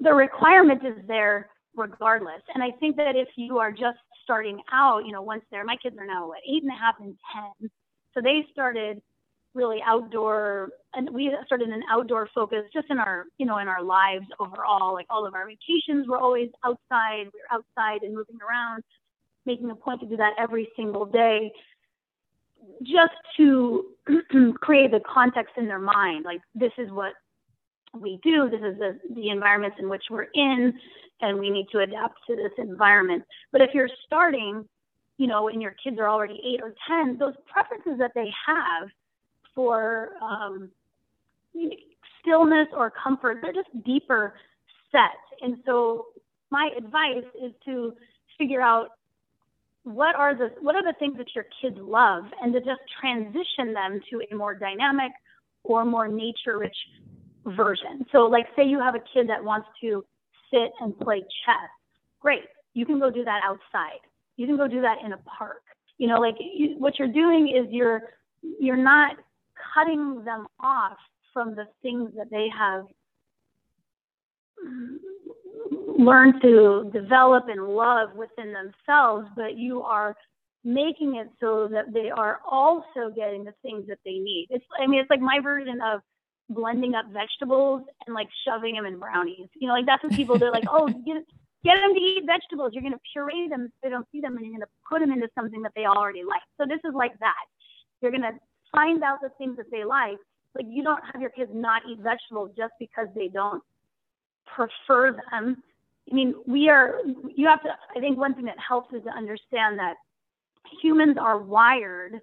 the 0.00 0.12
requirement 0.12 0.84
is 0.84 1.04
there 1.06 1.50
regardless. 1.76 2.42
And 2.54 2.62
I 2.62 2.70
think 2.80 2.96
that 2.96 3.16
if 3.16 3.28
you 3.36 3.58
are 3.58 3.70
just 3.70 3.98
starting 4.22 4.60
out, 4.72 5.04
you 5.06 5.12
know, 5.12 5.22
once 5.22 5.42
they're 5.50 5.64
my 5.64 5.76
kids 5.76 5.96
are 5.98 6.06
now 6.06 6.28
what 6.28 6.38
eight 6.48 6.62
and 6.62 6.72
a 6.72 6.74
half 6.74 6.96
and 7.00 7.16
ten, 7.32 7.70
so 8.14 8.20
they 8.20 8.46
started 8.52 9.00
really 9.52 9.80
outdoor 9.84 10.70
and 10.94 11.10
we 11.10 11.34
started 11.44 11.68
an 11.70 11.82
outdoor 11.90 12.28
focus 12.32 12.62
just 12.72 12.86
in 12.88 13.00
our 13.00 13.24
you 13.36 13.44
know 13.44 13.58
in 13.58 13.68
our 13.68 13.82
lives 13.82 14.26
overall. 14.38 14.94
Like 14.94 15.06
all 15.10 15.26
of 15.26 15.34
our 15.34 15.46
vacations 15.46 16.06
were 16.08 16.18
always 16.18 16.50
outside. 16.64 17.26
We 17.32 17.40
were 17.40 17.58
outside 17.58 18.02
and 18.02 18.14
moving 18.14 18.38
around 18.48 18.82
making 19.46 19.70
a 19.70 19.74
point 19.74 20.00
to 20.00 20.06
do 20.06 20.16
that 20.16 20.34
every 20.38 20.68
single 20.76 21.06
day 21.06 21.50
just 22.82 23.14
to 23.36 23.86
create 24.60 24.90
the 24.90 25.00
context 25.00 25.54
in 25.56 25.66
their 25.66 25.78
mind. 25.78 26.24
Like 26.24 26.40
this 26.54 26.72
is 26.78 26.90
what 26.90 27.14
we 27.98 28.20
do 28.22 28.48
this 28.48 28.60
is 28.60 28.78
the, 28.78 28.98
the 29.14 29.30
environments 29.30 29.76
in 29.80 29.88
which 29.88 30.04
we're 30.10 30.28
in 30.34 30.72
and 31.20 31.38
we 31.38 31.50
need 31.50 31.66
to 31.72 31.80
adapt 31.80 32.18
to 32.26 32.36
this 32.36 32.52
environment. 32.58 33.24
But 33.52 33.60
if 33.60 33.70
you're 33.74 33.90
starting 34.06 34.64
you 35.18 35.26
know 35.26 35.48
and 35.48 35.60
your 35.60 35.74
kids 35.82 35.98
are 35.98 36.08
already 36.08 36.40
eight 36.44 36.60
or 36.62 36.74
ten 36.88 37.18
those 37.18 37.34
preferences 37.52 37.98
that 37.98 38.12
they 38.14 38.30
have 38.46 38.88
for 39.54 40.10
um, 40.22 40.70
stillness 42.20 42.68
or 42.72 42.90
comfort 42.90 43.38
they're 43.42 43.52
just 43.52 43.68
deeper 43.84 44.34
set. 44.90 45.20
And 45.42 45.58
so 45.66 46.06
my 46.50 46.70
advice 46.76 47.24
is 47.40 47.52
to 47.66 47.94
figure 48.38 48.60
out 48.62 48.92
what 49.84 50.14
are 50.14 50.34
the 50.34 50.50
what 50.60 50.74
are 50.74 50.82
the 50.82 50.94
things 50.98 51.16
that 51.18 51.34
your 51.34 51.46
kids 51.60 51.76
love 51.78 52.24
and 52.42 52.52
to 52.52 52.60
just 52.60 52.80
transition 53.00 53.72
them 53.72 54.00
to 54.10 54.22
a 54.30 54.34
more 54.34 54.54
dynamic 54.54 55.12
or 55.64 55.84
more 55.84 56.08
nature 56.08 56.58
rich 56.58 56.76
version. 57.46 58.04
So 58.12 58.20
like 58.20 58.46
say 58.56 58.64
you 58.64 58.78
have 58.80 58.94
a 58.94 59.02
kid 59.12 59.28
that 59.28 59.42
wants 59.42 59.68
to 59.80 60.04
sit 60.52 60.70
and 60.80 60.98
play 60.98 61.20
chess. 61.20 61.70
Great. 62.20 62.44
You 62.74 62.86
can 62.86 62.98
go 62.98 63.10
do 63.10 63.24
that 63.24 63.40
outside. 63.44 64.00
You 64.36 64.46
can 64.46 64.56
go 64.56 64.68
do 64.68 64.80
that 64.82 64.98
in 65.04 65.12
a 65.12 65.18
park. 65.18 65.62
You 65.98 66.08
know 66.08 66.20
like 66.20 66.36
you, 66.38 66.76
what 66.78 66.98
you're 66.98 67.08
doing 67.08 67.48
is 67.48 67.66
you're 67.70 68.02
you're 68.58 68.76
not 68.76 69.16
cutting 69.74 70.24
them 70.24 70.46
off 70.60 70.96
from 71.32 71.54
the 71.54 71.66
things 71.82 72.10
that 72.16 72.30
they 72.30 72.48
have 72.56 72.86
learned 75.98 76.40
to 76.42 76.90
develop 76.92 77.44
and 77.48 77.62
love 77.68 78.14
within 78.14 78.52
themselves, 78.52 79.28
but 79.36 79.56
you 79.56 79.82
are 79.82 80.16
making 80.64 81.16
it 81.16 81.28
so 81.40 81.68
that 81.70 81.92
they 81.92 82.10
are 82.10 82.40
also 82.48 83.10
getting 83.14 83.44
the 83.44 83.54
things 83.62 83.86
that 83.88 83.98
they 84.04 84.18
need. 84.18 84.46
It's 84.50 84.64
I 84.78 84.86
mean 84.86 85.00
it's 85.00 85.10
like 85.10 85.20
my 85.20 85.40
version 85.42 85.80
of 85.80 86.00
blending 86.50 86.94
up 86.94 87.06
vegetables 87.12 87.82
and 88.06 88.14
like 88.14 88.28
shoving 88.44 88.74
them 88.74 88.86
in 88.86 88.98
brownies. 88.98 89.48
You 89.54 89.68
know, 89.68 89.74
like 89.74 89.86
that's 89.86 90.02
what 90.02 90.12
people 90.12 90.38
do. 90.38 90.50
Like, 90.50 90.64
oh, 90.68 90.86
get 90.86 91.24
get 91.64 91.76
them 91.76 91.94
to 91.94 92.00
eat 92.00 92.24
vegetables. 92.26 92.72
You're 92.74 92.82
gonna 92.82 93.00
puree 93.12 93.48
them 93.48 93.68
so 93.68 93.76
they 93.82 93.90
don't 93.90 94.06
see 94.12 94.20
them, 94.20 94.36
and 94.36 94.44
you're 94.44 94.54
gonna 94.54 94.66
put 94.88 95.00
them 95.00 95.12
into 95.12 95.28
something 95.34 95.62
that 95.62 95.72
they 95.74 95.86
already 95.86 96.22
like. 96.22 96.42
So 96.58 96.66
this 96.66 96.80
is 96.84 96.94
like 96.94 97.18
that. 97.20 97.44
You're 98.02 98.12
gonna 98.12 98.38
find 98.72 99.02
out 99.02 99.18
the 99.22 99.30
things 99.38 99.56
that 99.56 99.70
they 99.70 99.84
like. 99.84 100.18
Like 100.54 100.66
you 100.68 100.82
don't 100.82 101.02
have 101.12 101.20
your 101.20 101.30
kids 101.30 101.50
not 101.54 101.82
eat 101.88 102.00
vegetables 102.00 102.50
just 102.56 102.72
because 102.78 103.08
they 103.14 103.28
don't 103.28 103.62
prefer 104.46 105.12
them. 105.30 105.62
I 106.10 106.14
mean, 106.14 106.34
we 106.46 106.68
are, 106.68 106.96
you 107.36 107.46
have 107.46 107.62
to, 107.62 107.68
I 107.96 108.00
think 108.00 108.18
one 108.18 108.34
thing 108.34 108.46
that 108.46 108.58
helps 108.58 108.92
is 108.92 109.02
to 109.04 109.10
understand 109.10 109.78
that 109.78 109.94
humans 110.82 111.16
are 111.20 111.38
wired 111.38 112.20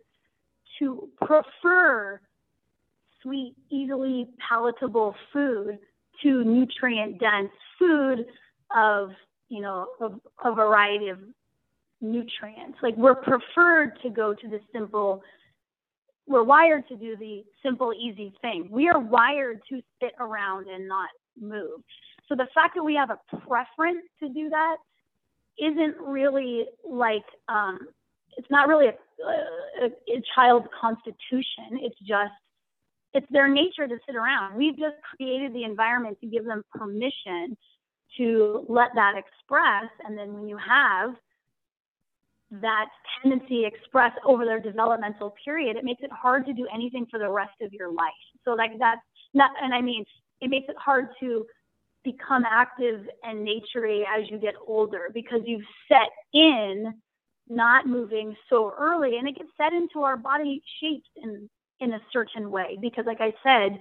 to 0.79 1.07
prefer 1.21 2.19
sweet, 3.21 3.55
easily 3.69 4.27
palatable 4.47 5.15
food 5.31 5.79
to 6.23 6.43
nutrient 6.43 7.19
dense 7.19 7.51
food 7.77 8.25
of, 8.75 9.09
you 9.49 9.61
know, 9.61 9.87
of 10.01 10.19
a 10.43 10.53
variety 10.53 11.09
of 11.09 11.19
nutrients. 12.01 12.77
Like 12.81 12.95
we're 12.97 13.15
preferred 13.15 13.99
to 14.03 14.09
go 14.09 14.33
to 14.33 14.47
the 14.47 14.59
simple, 14.73 15.21
we're 16.27 16.43
wired 16.43 16.87
to 16.89 16.95
do 16.95 17.15
the 17.17 17.43
simple, 17.63 17.93
easy 17.93 18.33
thing. 18.41 18.67
We 18.71 18.89
are 18.89 18.99
wired 18.99 19.61
to 19.69 19.81
sit 20.01 20.13
around 20.19 20.67
and 20.67 20.87
not 20.87 21.09
move. 21.39 21.81
So 22.27 22.35
the 22.35 22.47
fact 22.53 22.75
that 22.75 22.83
we 22.83 22.95
have 22.95 23.09
a 23.09 23.37
preference 23.37 24.03
to 24.21 24.29
do 24.29 24.49
that 24.49 24.77
isn't 25.59 25.95
really 25.99 26.65
like 26.87 27.23
um, 27.47 27.79
it's 28.37 28.49
not 28.51 28.67
really 28.67 28.87
a, 28.87 29.83
a, 29.83 29.85
a 29.87 30.21
child's 30.35 30.67
constitution. 30.79 31.79
It's 31.81 31.97
just 31.99 32.33
it's 33.17 33.31
their 33.31 33.47
nature 33.47 33.87
to 33.87 33.97
sit 34.05 34.15
around. 34.15 34.55
We've 34.55 34.77
just 34.77 34.95
created 35.15 35.51
the 35.53 35.63
environment 35.63 36.19
to 36.21 36.27
give 36.27 36.45
them 36.45 36.63
permission 36.71 37.57
to 38.17 38.63
let 38.69 38.89
that 38.93 39.15
express, 39.17 39.89
and 40.05 40.17
then 40.17 40.33
when 40.33 40.47
you 40.47 40.57
have 40.57 41.15
that 42.61 42.85
tendency 43.21 43.65
express 43.65 44.11
over 44.23 44.45
their 44.45 44.59
developmental 44.59 45.35
period, 45.43 45.75
it 45.75 45.83
makes 45.83 46.03
it 46.03 46.11
hard 46.11 46.45
to 46.45 46.53
do 46.53 46.67
anything 46.73 47.07
for 47.09 47.19
the 47.19 47.29
rest 47.29 47.59
of 47.61 47.73
your 47.73 47.91
life. 47.91 48.13
So 48.45 48.51
like 48.51 48.71
that's 48.79 49.01
not, 49.33 49.51
and 49.61 49.73
I 49.73 49.81
mean, 49.81 50.05
it 50.39 50.49
makes 50.49 50.69
it 50.69 50.75
hard 50.77 51.07
to 51.19 51.45
become 52.03 52.43
active 52.49 53.01
and 53.23 53.45
naturey 53.45 54.03
as 54.03 54.29
you 54.29 54.37
get 54.37 54.53
older 54.65 55.09
because 55.13 55.41
you've 55.45 55.65
set 55.89 56.09
in 56.33 56.93
not 57.49 57.87
moving 57.87 58.35
so 58.49 58.71
early 58.77 59.17
and 59.17 59.27
it 59.27 59.35
gets 59.35 59.49
set 59.57 59.73
into 59.73 60.03
our 60.03 60.15
body 60.17 60.61
shapes 60.79 61.09
in 61.17 61.49
in 61.79 61.93
a 61.93 62.01
certain 62.11 62.49
way 62.49 62.77
because 62.81 63.05
like 63.05 63.21
I 63.21 63.33
said 63.43 63.79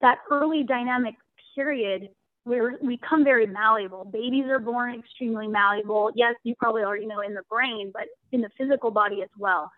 that 0.00 0.18
early 0.30 0.62
dynamic 0.62 1.14
period 1.54 2.08
where 2.44 2.78
we 2.82 2.98
come 3.06 3.22
very 3.22 3.46
malleable 3.46 4.04
babies 4.04 4.46
are 4.46 4.58
born 4.58 4.98
extremely 4.98 5.46
malleable 5.46 6.10
yes 6.14 6.34
you 6.42 6.54
probably 6.58 6.82
already 6.82 7.06
know 7.06 7.20
in 7.20 7.34
the 7.34 7.42
brain 7.50 7.90
but 7.92 8.04
in 8.32 8.40
the 8.40 8.48
physical 8.56 8.90
body 8.90 9.22
as 9.22 9.28
well 9.38 9.70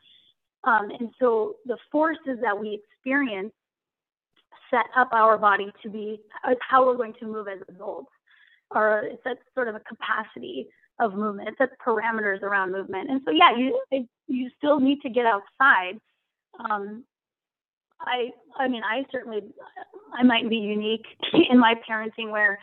um, 0.64 0.90
and 0.98 1.10
so 1.18 1.56
the 1.66 1.76
forces 1.90 2.38
that 2.40 2.58
we 2.58 2.80
experience 2.82 3.52
set 4.70 4.86
up 4.96 5.10
our 5.12 5.36
body 5.36 5.70
to 5.82 5.90
be 5.90 6.20
how 6.60 6.86
we're 6.86 6.96
going 6.96 7.14
to 7.20 7.26
move 7.26 7.46
as 7.48 7.58
adults, 7.68 8.10
or 8.70 9.00
it 9.00 9.20
sets 9.22 9.40
sort 9.54 9.68
of 9.68 9.74
a 9.74 9.80
capacity 9.80 10.66
of 10.98 11.14
movement. 11.14 11.48
It 11.48 11.54
sets 11.58 11.72
parameters 11.86 12.42
around 12.42 12.72
movement. 12.72 13.10
And 13.10 13.20
so, 13.24 13.32
yeah, 13.32 13.56
you 13.56 14.06
you 14.28 14.50
still 14.56 14.80
need 14.80 15.00
to 15.02 15.10
get 15.10 15.26
outside. 15.26 15.98
Um, 16.70 17.04
I 18.04 18.30
I 18.58 18.68
mean, 18.68 18.82
I 18.82 19.04
certainly 19.10 19.40
I 20.14 20.22
might 20.22 20.48
be 20.48 20.56
unique 20.56 21.06
in 21.50 21.58
my 21.58 21.74
parenting 21.88 22.30
where, 22.30 22.58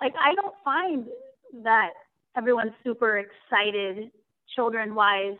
like, 0.00 0.14
I 0.20 0.34
don't 0.34 0.54
find 0.64 1.06
that 1.62 1.90
everyone's 2.36 2.72
super 2.84 3.18
excited, 3.18 4.10
children 4.54 4.94
wise, 4.94 5.36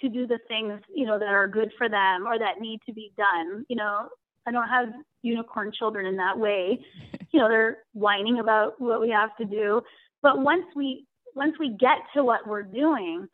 to 0.00 0.08
do 0.08 0.26
the 0.26 0.38
things 0.48 0.80
you 0.94 1.06
know 1.06 1.18
that 1.18 1.28
are 1.28 1.48
good 1.48 1.70
for 1.78 1.88
them 1.88 2.26
or 2.26 2.38
that 2.38 2.60
need 2.60 2.80
to 2.86 2.92
be 2.92 3.12
done. 3.16 3.64
You 3.68 3.76
know, 3.76 4.08
I 4.46 4.52
don't 4.52 4.68
have 4.68 4.88
unicorn 5.22 5.72
children 5.78 6.06
in 6.06 6.16
that 6.16 6.38
way. 6.38 6.80
You 7.34 7.40
know, 7.40 7.48
they're 7.48 7.78
whining 7.94 8.40
about 8.40 8.78
what 8.78 9.00
we 9.00 9.08
have 9.08 9.34
to 9.38 9.46
do. 9.46 9.80
But 10.20 10.40
once 10.40 10.66
we 10.76 11.06
once 11.34 11.54
we 11.58 11.70
get 11.80 11.96
to 12.14 12.22
what 12.22 12.46
we're 12.46 12.62
doing 12.62 13.26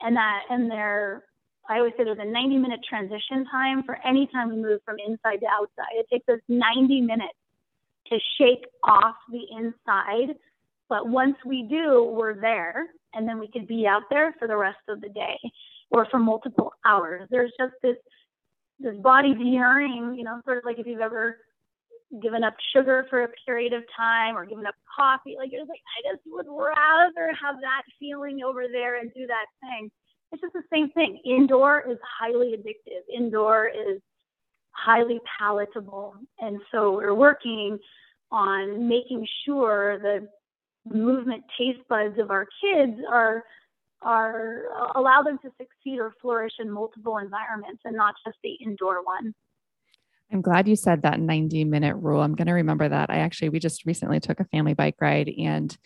and 0.00 0.16
that 0.16 0.40
and 0.48 0.70
they're 0.70 1.24
I 1.68 1.78
always 1.78 1.92
say 1.96 2.04
there's 2.04 2.18
a 2.20 2.24
90 2.24 2.58
minute 2.58 2.80
transition 2.88 3.46
time 3.50 3.82
for 3.84 3.98
any 4.04 4.26
time 4.32 4.50
we 4.50 4.56
move 4.56 4.80
from 4.84 4.96
inside 5.06 5.36
to 5.38 5.46
outside. 5.46 5.94
It 5.94 6.06
takes 6.10 6.28
us 6.28 6.40
90 6.48 7.00
minutes 7.02 7.38
to 8.08 8.18
shake 8.38 8.66
off 8.84 9.14
the 9.30 9.44
inside. 9.56 10.36
But 10.88 11.08
once 11.08 11.36
we 11.46 11.62
do, 11.62 12.04
we're 12.04 12.40
there 12.40 12.86
and 13.14 13.28
then 13.28 13.38
we 13.38 13.48
can 13.48 13.64
be 13.64 13.86
out 13.86 14.02
there 14.10 14.34
for 14.38 14.48
the 14.48 14.56
rest 14.56 14.80
of 14.88 15.00
the 15.00 15.08
day 15.08 15.38
or 15.90 16.06
for 16.10 16.18
multiple 16.18 16.72
hours. 16.84 17.28
There's 17.30 17.52
just 17.58 17.74
this 17.82 17.96
this 18.80 18.96
body's 18.96 19.36
yearning, 19.38 20.16
you 20.16 20.24
know, 20.24 20.40
sort 20.44 20.58
of 20.58 20.64
like 20.64 20.78
if 20.78 20.86
you've 20.86 21.00
ever 21.00 21.38
given 22.20 22.42
up 22.44 22.54
sugar 22.74 23.06
for 23.08 23.22
a 23.22 23.28
period 23.46 23.72
of 23.72 23.84
time 23.96 24.36
or 24.36 24.44
given 24.44 24.66
up 24.66 24.74
coffee, 24.94 25.36
like 25.38 25.52
you're 25.52 25.64
like, 25.64 25.80
I 25.96 26.12
just 26.12 26.22
would 26.26 26.46
rather 26.48 27.32
have 27.40 27.56
that 27.60 27.82
feeling 27.98 28.40
over 28.44 28.64
there 28.70 28.98
and 28.98 29.12
do 29.14 29.26
that 29.26 29.46
thing. 29.60 29.90
It's 30.32 30.40
just 30.40 30.54
the 30.54 30.62
same 30.72 30.90
thing. 30.90 31.20
Indoor 31.24 31.84
is 31.90 31.98
highly 32.18 32.56
addictive. 32.56 33.02
Indoor 33.14 33.66
is 33.66 34.00
highly 34.70 35.20
palatable. 35.38 36.14
And 36.40 36.58
so 36.70 36.92
we're 36.92 37.14
working 37.14 37.78
on 38.30 38.88
making 38.88 39.26
sure 39.44 39.98
the 39.98 40.28
movement 40.90 41.44
taste 41.58 41.86
buds 41.88 42.18
of 42.18 42.30
our 42.30 42.46
kids 42.62 42.98
are 43.10 43.44
are 44.00 44.62
allow 44.96 45.22
them 45.22 45.38
to 45.38 45.50
succeed 45.56 46.00
or 46.00 46.12
flourish 46.20 46.54
in 46.58 46.68
multiple 46.68 47.18
environments 47.18 47.82
and 47.84 47.96
not 47.96 48.14
just 48.26 48.36
the 48.42 48.54
indoor 48.54 49.04
one. 49.04 49.32
I'm 50.32 50.40
glad 50.40 50.66
you 50.66 50.76
said 50.76 51.02
that 51.02 51.20
90 51.20 51.64
minute 51.64 51.94
rule. 51.96 52.20
I'm 52.20 52.34
going 52.34 52.46
to 52.46 52.54
remember 52.54 52.88
that. 52.88 53.10
I 53.10 53.18
actually, 53.18 53.50
we 53.50 53.58
just 53.58 53.84
recently 53.84 54.18
took 54.18 54.40
a 54.40 54.44
family 54.46 54.74
bike 54.74 54.96
ride 55.00 55.28
and 55.38 55.76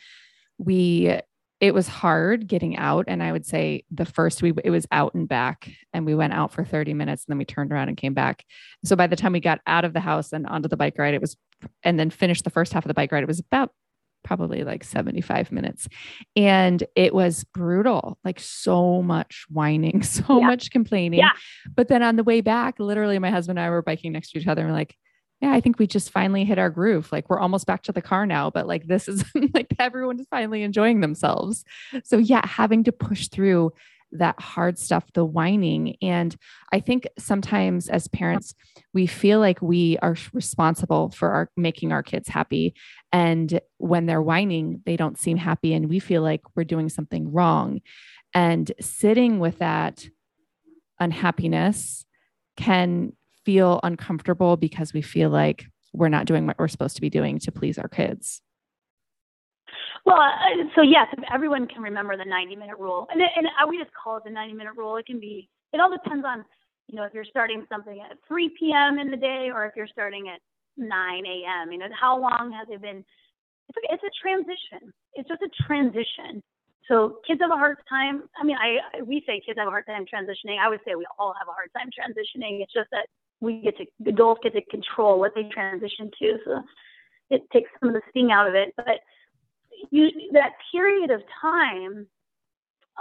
we, 0.57 1.19
it 1.61 1.73
was 1.73 1.89
hard 1.89 2.47
getting 2.47 2.77
out. 2.77 3.07
And 3.09 3.23
I 3.23 3.33
would 3.33 3.47
say 3.47 3.85
the 3.91 4.05
first 4.05 4.43
we, 4.43 4.53
it 4.63 4.71
was 4.71 4.87
out 4.93 5.15
and 5.15 5.29
back 5.29 5.71
and 5.93 6.05
we 6.05 6.15
went 6.15 6.35
out 6.35 6.53
for 6.53 6.65
30 6.65 6.93
minutes 6.95 7.25
and 7.25 7.33
then 7.33 7.39
we 7.39 7.45
turned 7.45 7.73
around 7.73 7.89
and 7.89 7.97
came 7.97 8.15
back. 8.15 8.45
So 8.85 8.95
by 8.95 9.07
the 9.07 9.17
time 9.17 9.33
we 9.33 9.41
got 9.41 9.61
out 9.67 9.85
of 9.85 9.95
the 9.95 10.01
house 10.01 10.33
and 10.33 10.47
onto 10.47 10.69
the 10.69 10.77
bike 10.77 10.99
ride, 10.99 11.15
it 11.15 11.21
was, 11.21 11.37
and 11.83 11.99
then 11.99 12.11
finished 12.11 12.45
the 12.45 12.51
first 12.51 12.73
half 12.73 12.85
of 12.85 12.89
the 12.89 12.95
bike 12.95 13.11
ride, 13.11 13.23
it 13.23 13.29
was 13.29 13.41
about 13.41 13.71
probably 14.23 14.65
like 14.65 14.85
75 14.85 15.51
minutes. 15.51 15.89
And 16.35 16.85
it 16.95 17.15
was 17.15 17.45
brutal, 17.45 18.19
like 18.25 18.41
so 18.41 19.01
much 19.03 19.47
whining, 19.49 20.03
so 20.03 20.41
yeah. 20.41 20.47
much 20.47 20.71
complaining. 20.71 21.21
Yeah. 21.21 21.31
But 21.75 21.89
then 21.89 22.03
on 22.03 22.17
the 22.17 22.25
way 22.25 22.43
back, 22.43 22.79
literally, 22.79 23.19
my 23.19 23.31
husband 23.31 23.59
and 23.59 23.67
I 23.67 23.71
were 23.71 23.83
biking 23.83 24.13
next 24.13 24.33
to 24.33 24.39
each 24.39 24.47
other 24.47 24.63
and 24.63 24.71
we're 24.71 24.77
like, 24.77 24.97
yeah, 25.41 25.53
I 25.53 25.61
think 25.61 25.79
we 25.79 25.87
just 25.87 26.11
finally 26.11 26.45
hit 26.45 26.59
our 26.59 26.71
groove. 26.71 27.13
Like 27.13 27.29
we're 27.29 27.41
almost 27.41 27.67
back 27.67 27.83
to 27.85 27.93
the 27.93 28.01
car 28.01 28.25
now, 28.25 28.51
but 28.51 28.67
like 28.67 28.87
this 28.87 29.07
is 29.07 29.25
like 29.55 29.69
everyone 29.79 30.19
is 30.19 30.27
finally 30.31 30.63
enjoying 30.63 31.01
themselves. 31.01 31.65
So, 32.05 32.17
yeah, 32.17 32.47
having 32.47 32.85
to 32.85 32.93
push 32.93 33.29
through 33.29 33.73
that 34.13 34.41
hard 34.41 34.79
stuff, 34.79 35.13
the 35.13 35.25
whining. 35.25 35.97
And 36.01 36.35
I 36.73 36.81
think 36.81 37.07
sometimes 37.19 37.89
as 37.89 38.09
parents, 38.09 38.55
we 38.95 39.07
feel 39.07 39.41
like 39.41 39.61
we 39.61 39.99
are 39.99 40.17
responsible 40.33 41.11
for 41.11 41.31
our 41.31 41.51
making 41.57 41.93
our 41.93 42.03
kids 42.03 42.29
happy. 42.29 42.75
And 43.13 43.61
when 43.79 44.07
they're 44.07 44.23
whining, 44.23 44.81
they 44.87 44.97
don't 44.97 45.19
seem 45.19 45.37
happy. 45.37 45.75
And 45.75 45.89
we 45.89 45.99
feel 45.99 46.23
like 46.23 46.43
we're 46.55 46.65
doing 46.65 46.89
something 46.89 47.33
wrong. 47.33 47.81
And 48.33 48.73
sitting 48.81 49.39
with 49.39 49.59
that 49.59 50.07
unhappiness 50.99 52.07
can 52.57 53.13
feel 53.47 53.79
uncomfortable 53.85 54.57
because 54.57 54.93
we 54.93 55.01
feel 55.01 55.31
like 55.31 55.67
we're 55.93 56.09
not 56.09 56.27
doing 56.27 56.47
what 56.47 56.59
we're 56.59 56.67
supposed 56.67 56.97
to 56.97 57.01
be 57.01 57.09
doing 57.09 57.39
to 57.39 57.53
please 57.53 57.79
our 57.79 57.89
kids. 57.89 58.43
Well, 60.05 60.19
uh, 60.19 60.67
so 60.75 60.83
yes, 60.83 61.07
if 61.17 61.23
everyone 61.33 61.69
can 61.69 61.81
remember 61.81 62.17
the 62.17 62.25
90 62.25 62.57
minute 62.57 62.77
rule, 62.79 63.07
and, 63.11 63.23
and 63.23 63.47
we 63.71 63.79
just 63.79 63.91
call 63.95 64.17
it 64.17 64.25
the 64.25 64.31
90 64.31 64.55
minute 64.55 64.75
rule. 64.77 64.97
It 64.97 65.07
can 65.07 65.21
be, 65.21 65.49
it 65.73 65.81
all 65.81 65.91
depends 65.91 66.27
on, 66.27 66.45
you 66.89 66.97
know, 66.97 67.05
if 67.05 67.15
you're 67.15 67.25
starting 67.25 67.65
something 67.69 68.01
at 68.01 68.19
3 68.27 68.51
p.m. 68.59 68.99
in 68.99 69.11
the 69.11 69.17
day 69.17 69.51
or 69.55 69.65
if 69.65 69.73
you're 69.77 69.89
starting 69.89 70.29
at 70.29 70.41
9 70.77 70.91
a.m. 70.91 71.73
You 71.73 71.79
know, 71.79 71.87
how 71.99 72.21
long 72.21 72.53
has 72.53 72.67
it 72.69 72.83
been? 72.83 73.05
It's 73.69 73.79
a, 73.79 73.95
it's 73.95 74.03
a 74.03 74.15
transition. 74.21 74.93
It's 75.15 75.29
just 75.29 75.43
a 75.43 75.51
transition. 75.67 76.43
So 76.89 77.19
kids 77.27 77.41
have 77.43 77.51
a 77.51 77.59
hard 77.59 77.79
time. 77.89 78.25
I 78.39 78.45
mean, 78.45 78.57
I 78.59 79.03
we 79.03 79.23
say 79.27 79.43
kids 79.45 79.59
have 79.59 79.67
a 79.67 79.71
hard 79.71 79.87
time 79.87 80.05
transitioning. 80.07 80.59
I 80.59 80.69
would 80.69 80.81
say 80.87 80.95
we 80.95 81.07
all 81.19 81.35
have 81.39 81.49
a 81.49 81.55
hard 81.55 81.71
time 81.75 81.91
transitioning. 81.91 82.63
It's 82.63 82.73
just 82.73 82.91
that 82.93 83.07
we 83.41 83.61
get 83.61 83.77
to 83.79 83.87
adults 84.07 84.41
get 84.43 84.55
to 84.55 84.63
control 84.71 85.19
what 85.19 85.33
they 85.35 85.45
transition 85.45 86.11
to. 86.19 86.39
So 86.45 86.63
it 87.31 87.43
takes 87.53 87.71
some 87.81 87.91
of 87.91 87.95
the 87.95 88.03
sting 88.11 88.33
out 88.33 88.49
of 88.49 88.55
it. 88.55 88.73
But 88.77 89.01
you 89.91 90.11
that 90.33 90.53
period 90.73 91.11
of 91.11 91.23
time 91.41 92.07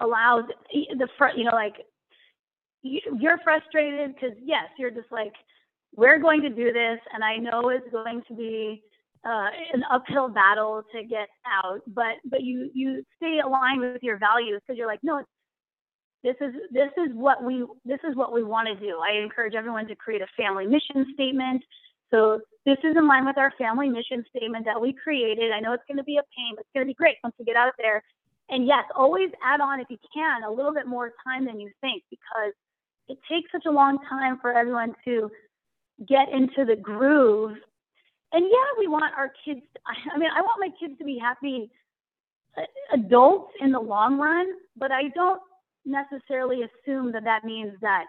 allows 0.02 0.44
the 0.72 1.08
front, 1.18 1.38
you 1.38 1.46
know, 1.46 1.54
like 1.54 1.76
you, 2.82 3.00
you're 3.20 3.40
frustrated 3.44 4.14
because 4.14 4.38
yes, 4.44 4.66
you're 4.78 4.92
just 4.92 5.12
like, 5.12 5.34
we're 5.96 6.20
going 6.20 6.42
to 6.42 6.50
do 6.50 6.74
this, 6.74 7.00
and 7.14 7.24
I 7.24 7.38
know 7.38 7.70
it's 7.70 7.90
going 7.92 8.22
to 8.28 8.36
be 8.36 8.84
uh, 9.26 9.48
an 9.74 9.84
uphill 9.90 10.30
battle 10.30 10.84
to 10.94 11.04
get 11.04 11.30
out, 11.48 11.82
but 11.88 12.16
but 12.26 12.44
you 12.44 12.70
you 12.74 13.04
stay 13.18 13.40
aligned 13.44 13.82
with 13.82 14.04
your 14.04 14.18
values 14.18 14.62
because 14.62 14.78
you're 14.78 14.88
like, 14.88 15.00
no, 15.04 15.24
this 16.26 16.36
is 16.42 16.56
this 16.72 16.90
is 16.98 17.14
what 17.14 17.44
we 17.44 17.64
this 17.86 18.00
is 18.04 18.16
what 18.16 18.34
we 18.34 18.44
want 18.44 18.68
to 18.68 18.74
do. 18.76 18.98
I 18.98 19.22
encourage 19.22 19.54
everyone 19.54 19.88
to 19.88 19.96
create 19.96 20.24
a 20.24 20.28
family 20.36 20.66
mission 20.66 21.06
statement. 21.14 21.64
So 22.10 22.42
this 22.66 22.78
is 22.84 22.98
in 22.98 23.08
line 23.08 23.28
with 23.28 23.38
our 23.38 23.54
family 23.60 23.90
mission 23.90 24.26
statement 24.36 24.66
that 24.66 24.82
we 24.82 24.92
created. 24.92 25.52
I 25.52 25.60
know 25.60 25.74
it's 25.74 25.84
going 25.88 25.98
to 25.98 26.04
be 26.04 26.18
a 26.18 26.26
pain, 26.36 26.56
but 26.56 26.62
it's 26.62 26.74
going 26.74 26.86
to 26.86 26.90
be 26.90 26.96
great 26.96 27.18
once 27.24 27.36
we 27.38 27.46
get 27.46 27.56
out 27.56 27.74
there. 27.78 28.02
And 28.50 28.66
yes, 28.66 28.86
always 28.96 29.30
add 29.44 29.62
on 29.62 29.80
if 29.80 29.88
you 29.90 29.98
can 30.14 30.44
a 30.44 30.52
little 30.52 30.74
bit 30.74 30.88
more 30.88 31.14
time 31.24 31.46
than 31.46 31.60
you 31.60 31.70
think 31.80 32.02
because 32.10 32.54
it 33.08 33.20
takes 33.30 33.52
such 33.52 33.66
a 33.68 33.72
long 33.72 34.00
time 34.10 34.40
for 34.42 34.52
everyone 34.52 34.96
to 35.06 35.30
get 36.08 36.30
into 36.34 36.66
the 36.66 36.76
groove. 36.76 37.56
And 38.34 38.46
yeah, 38.46 38.70
we 38.80 38.88
want 38.88 39.14
our 39.16 39.32
kids. 39.46 39.62
I 39.86 40.18
mean, 40.18 40.30
I 40.36 40.42
want 40.42 40.58
my 40.60 40.70
kids 40.80 40.98
to 40.98 41.06
be 41.06 41.20
happy 41.20 41.70
uh, 42.58 42.62
adults 42.94 43.54
in 43.62 43.72
the 43.72 43.80
long 43.80 44.18
run, 44.18 44.48
but 44.76 44.92
I 44.92 45.10
don't 45.14 45.40
necessarily 45.86 46.62
assume 46.64 47.12
that 47.12 47.24
that 47.24 47.44
means 47.44 47.74
that 47.82 48.06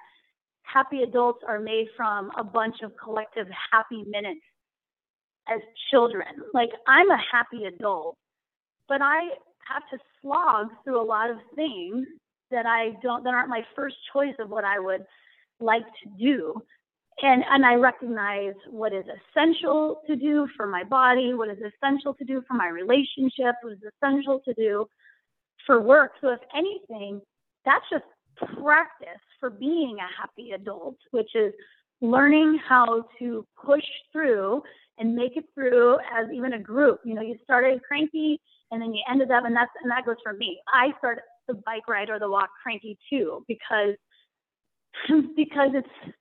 happy 0.63 1.03
adults 1.03 1.41
are 1.47 1.61
made 1.61 1.87
from 1.97 2.31
a 2.37 2.45
bunch 2.45 2.77
of 2.83 2.93
collective 3.03 3.47
happy 3.73 4.05
minutes 4.09 4.41
as 5.49 5.61
children. 5.91 6.27
Like 6.53 6.71
I'm 6.87 7.11
a 7.11 7.23
happy 7.31 7.65
adult, 7.65 8.17
but 8.89 9.01
I 9.01 9.31
have 9.69 9.83
to 9.91 9.99
slog 10.21 10.69
through 10.85 11.01
a 11.01 11.05
lot 11.05 11.31
of 11.31 11.37
things 11.55 12.07
that 12.51 12.67
I 12.67 12.97
don't 13.03 13.25
that 13.25 13.35
aren't 13.35 13.49
my 13.49 13.63
first 13.75 13.97
choice 14.13 14.35
of 14.39 14.51
what 14.51 14.65
I 14.65 14.79
would 14.79 15.05
like 15.61 15.85
to 16.03 16.11
do. 16.19 16.55
And 17.23 17.45
and 17.49 17.65
I 17.65 17.75
recognize 17.75 18.55
what 18.69 18.93
is 18.93 19.05
essential 19.07 20.03
to 20.07 20.17
do 20.17 20.49
for 20.57 20.67
my 20.67 20.85
body, 20.85 21.33
what 21.35 21.49
is 21.49 21.59
essential 21.59 22.15
to 22.15 22.25
do 22.25 22.43
for 22.47 22.55
my 22.55 22.69
relationship, 22.69 23.55
what 23.63 23.73
is 23.73 23.79
essential 24.03 24.41
to 24.45 24.55
do 24.55 24.87
for 25.65 25.81
work. 25.81 26.13
So 26.21 26.29
if 26.31 26.41
anything, 26.55 27.21
that's 27.67 27.85
just 27.91 28.05
practice 28.63 29.21
for 29.41 29.51
being 29.51 29.99
a 29.99 30.21
happy 30.21 30.53
adult, 30.53 30.97
which 31.11 31.35
is 31.35 31.53
learning 32.01 32.59
how 32.67 33.05
to 33.19 33.47
push 33.63 33.85
through 34.13 34.63
and 34.99 35.15
make 35.15 35.37
it 35.37 35.45
through 35.55 35.97
as 36.17 36.27
even 36.33 36.55
a 36.55 36.59
group. 36.59 37.01
You 37.05 37.15
know, 37.15 37.23
you 37.23 37.37
started 37.45 37.83
cranky 37.83 38.41
and 38.71 38.81
then 38.81 38.95
you 38.95 39.03
ended 39.11 39.31
up, 39.31 39.45
and 39.45 39.55
that's 39.55 39.71
and 39.83 39.91
that 39.91 40.07
goes 40.07 40.17
for 40.23 40.33
me. 40.33 40.59
I 40.73 40.93
started 40.99 41.23
the 41.49 41.55
bike 41.55 41.87
ride 41.89 42.11
or 42.11 42.19
the 42.19 42.31
walk 42.31 42.51
cranky 42.63 42.99
too 43.11 43.45
because 43.47 43.95
because 45.37 45.71
it's 45.75 46.15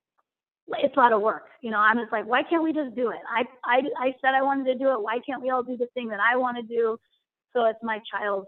it's 0.68 0.98
a 0.98 1.00
lot 1.00 1.14
of 1.14 1.22
work. 1.22 1.46
You 1.62 1.72
know, 1.72 1.78
I'm 1.78 1.98
just 1.98 2.12
like, 2.12 2.26
why 2.26 2.44
can't 2.44 2.64
we 2.64 2.74
just 2.74 2.96
do 2.96 3.10
it? 3.10 3.20
I 3.30 3.44
I 3.64 3.82
I 4.00 4.14
said 4.22 4.34
I 4.36 4.42
wanted 4.42 4.66
to 4.66 4.78
do 4.78 4.92
it. 4.92 5.02
Why 5.02 5.20
can't 5.26 5.42
we 5.42 5.50
all 5.50 5.64
do 5.64 5.78
the 5.78 5.88
thing 5.94 6.10
that 6.10 6.20
I 6.20 6.38
want 6.38 6.58
to 6.58 6.64
do? 6.64 6.98
So 7.54 7.66
it's 7.66 7.80
my 7.82 8.00
child's 8.12 8.48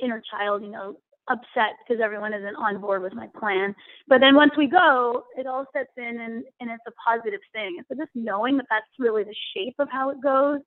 inner 0.00 0.22
child, 0.30 0.62
you 0.62 0.70
know, 0.70 0.96
upset 1.28 1.74
because 1.86 2.00
everyone 2.02 2.32
isn't 2.32 2.56
on 2.56 2.80
board 2.80 3.02
with 3.02 3.14
my 3.14 3.28
plan. 3.38 3.74
But 4.08 4.20
then 4.20 4.36
once 4.36 4.52
we 4.56 4.68
go, 4.68 5.24
it 5.36 5.46
all 5.46 5.64
sets 5.72 5.90
in 5.96 6.20
and, 6.20 6.44
and 6.60 6.70
it's 6.70 6.84
a 6.86 6.92
positive 7.04 7.40
thing. 7.52 7.76
And 7.78 7.86
so 7.88 7.96
just 7.96 8.14
knowing 8.14 8.56
that 8.58 8.66
that's 8.70 8.86
really 8.98 9.24
the 9.24 9.34
shape 9.54 9.74
of 9.78 9.88
how 9.90 10.10
it 10.10 10.20
goes 10.22 10.60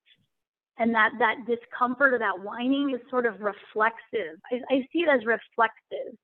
and 0.77 0.95
that 0.95 1.11
that 1.19 1.35
discomfort 1.45 2.13
or 2.13 2.19
that 2.19 2.41
whining 2.41 2.91
is 2.91 3.01
sort 3.09 3.25
of 3.25 3.39
reflexive. 3.41 4.39
I, 4.51 4.61
I 4.69 4.87
see 4.91 4.99
it 4.99 5.09
as 5.09 5.25
reflexive. 5.25 6.17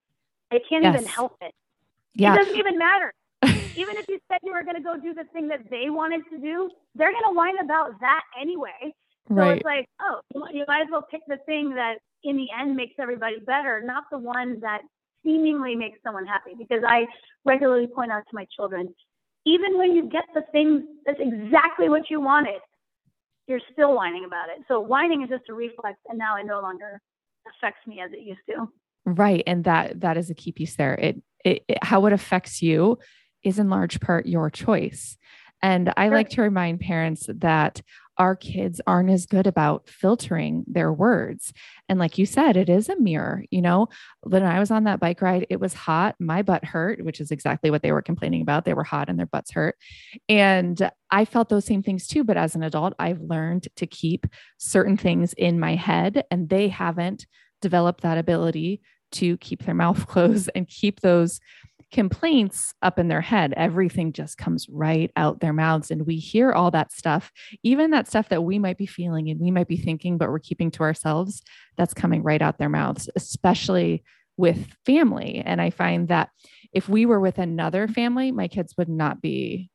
I 0.51 0.59
can't 0.67 0.83
yes. 0.83 0.95
even 0.95 1.05
help 1.05 1.37
it. 1.41 1.53
Yeah. 2.13 2.33
It 2.33 2.37
doesn't 2.37 2.57
even 2.57 2.77
matter. 2.77 3.13
even 3.75 3.97
if 3.97 4.07
you 4.07 4.19
said 4.31 4.39
you 4.43 4.53
were 4.53 4.63
going 4.63 4.77
to 4.77 4.81
go 4.81 4.97
do 4.97 5.13
the 5.13 5.25
thing 5.33 5.49
that 5.49 5.69
they 5.69 5.89
wanted 5.89 6.21
to 6.31 6.37
do, 6.37 6.69
they're 6.95 7.11
going 7.11 7.23
to 7.27 7.35
whine 7.35 7.57
about 7.61 7.99
that 7.99 8.21
anyway. 8.39 8.93
So 9.27 9.35
right. 9.35 9.57
it's 9.57 9.65
like, 9.65 9.89
oh, 10.01 10.21
you 10.53 10.65
might 10.67 10.81
as 10.81 10.87
well 10.91 11.05
pick 11.09 11.21
the 11.27 11.37
thing 11.45 11.73
that 11.75 11.97
in 12.25 12.37
the 12.37 12.47
end 12.59 12.75
makes 12.75 12.95
everybody 12.99 13.39
better, 13.45 13.81
not 13.83 14.03
the 14.11 14.17
one 14.17 14.59
that 14.61 14.81
seemingly 15.23 15.75
makes 15.75 15.99
someone 16.03 16.25
happy. 16.25 16.51
Because 16.57 16.83
I 16.87 17.05
regularly 17.45 17.87
point 17.87 18.11
out 18.11 18.23
to 18.29 18.35
my 18.35 18.45
children, 18.55 18.93
even 19.45 19.77
when 19.77 19.95
you 19.95 20.09
get 20.09 20.25
the 20.33 20.41
thing 20.51 20.87
that's 21.05 21.19
exactly 21.19 21.87
what 21.89 22.09
you 22.09 22.19
wanted, 22.19 22.59
you're 23.47 23.61
still 23.71 23.95
whining 23.95 24.25
about 24.25 24.49
it. 24.49 24.63
So 24.67 24.79
whining 24.79 25.21
is 25.21 25.29
just 25.29 25.49
a 25.49 25.53
reflex, 25.53 25.97
and 26.09 26.17
now 26.17 26.37
it 26.37 26.45
no 26.45 26.61
longer 26.61 26.99
affects 27.47 27.85
me 27.85 28.01
as 28.03 28.11
it 28.11 28.21
used 28.21 28.41
to. 28.49 28.67
Right, 29.05 29.43
and 29.45 29.63
that 29.65 30.01
that 30.01 30.17
is 30.17 30.31
a 30.31 30.33
key 30.33 30.51
piece 30.51 30.75
there. 30.75 30.95
It, 30.95 31.21
it, 31.43 31.63
it 31.67 31.77
how 31.83 32.05
it 32.07 32.13
affects 32.13 32.61
you 32.61 32.97
is 33.43 33.59
in 33.59 33.69
large 33.69 33.99
part 33.99 34.25
your 34.25 34.49
choice. 34.49 35.17
And 35.61 35.93
I 35.95 36.07
sure. 36.07 36.15
like 36.15 36.29
to 36.29 36.41
remind 36.41 36.79
parents 36.79 37.27
that 37.27 37.81
our 38.17 38.35
kids 38.35 38.79
aren't 38.87 39.09
as 39.09 39.25
good 39.25 39.47
about 39.47 39.89
filtering 39.89 40.63
their 40.67 40.91
words. 40.91 41.53
And 41.89 41.99
like 41.99 42.17
you 42.17 42.25
said, 42.25 42.57
it 42.57 42.69
is 42.69 42.89
a 42.89 42.99
mirror. 42.99 43.43
You 43.51 43.61
know, 43.61 43.87
when 44.21 44.43
I 44.43 44.59
was 44.59 44.71
on 44.71 44.85
that 44.85 44.99
bike 44.99 45.21
ride, 45.21 45.47
it 45.49 45.59
was 45.59 45.73
hot. 45.73 46.15
My 46.19 46.41
butt 46.41 46.63
hurt, 46.63 47.03
which 47.03 47.19
is 47.19 47.31
exactly 47.31 47.71
what 47.71 47.81
they 47.81 47.91
were 47.91 48.01
complaining 48.01 48.41
about. 48.41 48.65
They 48.65 48.73
were 48.73 48.83
hot 48.83 49.09
and 49.09 49.19
their 49.19 49.25
butts 49.25 49.51
hurt. 49.51 49.75
And 50.29 50.89
I 51.11 51.25
felt 51.25 51.49
those 51.49 51.65
same 51.65 51.83
things 51.83 52.07
too. 52.07 52.23
But 52.23 52.37
as 52.37 52.55
an 52.55 52.63
adult, 52.63 52.93
I've 52.99 53.21
learned 53.21 53.67
to 53.75 53.87
keep 53.87 54.27
certain 54.57 54.97
things 54.97 55.33
in 55.33 55.59
my 55.59 55.75
head, 55.75 56.23
and 56.31 56.49
they 56.49 56.69
haven't 56.69 57.25
developed 57.61 58.01
that 58.01 58.17
ability 58.17 58.81
to 59.13 59.37
keep 59.37 59.63
their 59.63 59.75
mouth 59.75 60.07
closed 60.07 60.49
and 60.55 60.67
keep 60.67 61.01
those 61.01 61.39
complaints 61.95 62.73
up 62.81 62.99
in 62.99 63.07
their 63.07 63.21
head. 63.21 63.53
Everything 63.55 64.11
just 64.11 64.37
comes 64.37 64.67
right 64.69 65.09
out 65.15 65.39
their 65.39 65.53
mouths. 65.53 65.89
And 65.89 66.05
we 66.05 66.17
hear 66.17 66.51
all 66.51 66.69
that 66.71 66.91
stuff, 66.91 67.31
even 67.63 67.91
that 67.91 68.09
stuff 68.09 68.27
that 68.27 68.43
we 68.43 68.59
might 68.59 68.77
be 68.77 68.85
feeling 68.85 69.29
and 69.29 69.39
we 69.39 69.49
might 69.49 69.69
be 69.69 69.77
thinking, 69.77 70.17
but 70.17 70.29
we're 70.29 70.39
keeping 70.39 70.69
to 70.71 70.83
ourselves, 70.83 71.41
that's 71.77 71.93
coming 71.93 72.21
right 72.21 72.41
out 72.41 72.57
their 72.57 72.67
mouths, 72.67 73.09
especially 73.15 74.03
with 74.35 74.67
family. 74.85 75.41
And 75.45 75.61
I 75.61 75.69
find 75.69 76.09
that 76.09 76.31
if 76.73 76.89
we 76.89 77.05
were 77.05 77.21
with 77.21 77.37
another 77.37 77.87
family, 77.87 78.29
my 78.29 78.49
kids 78.49 78.75
would 78.77 78.89
not 78.89 79.21
be 79.21 79.69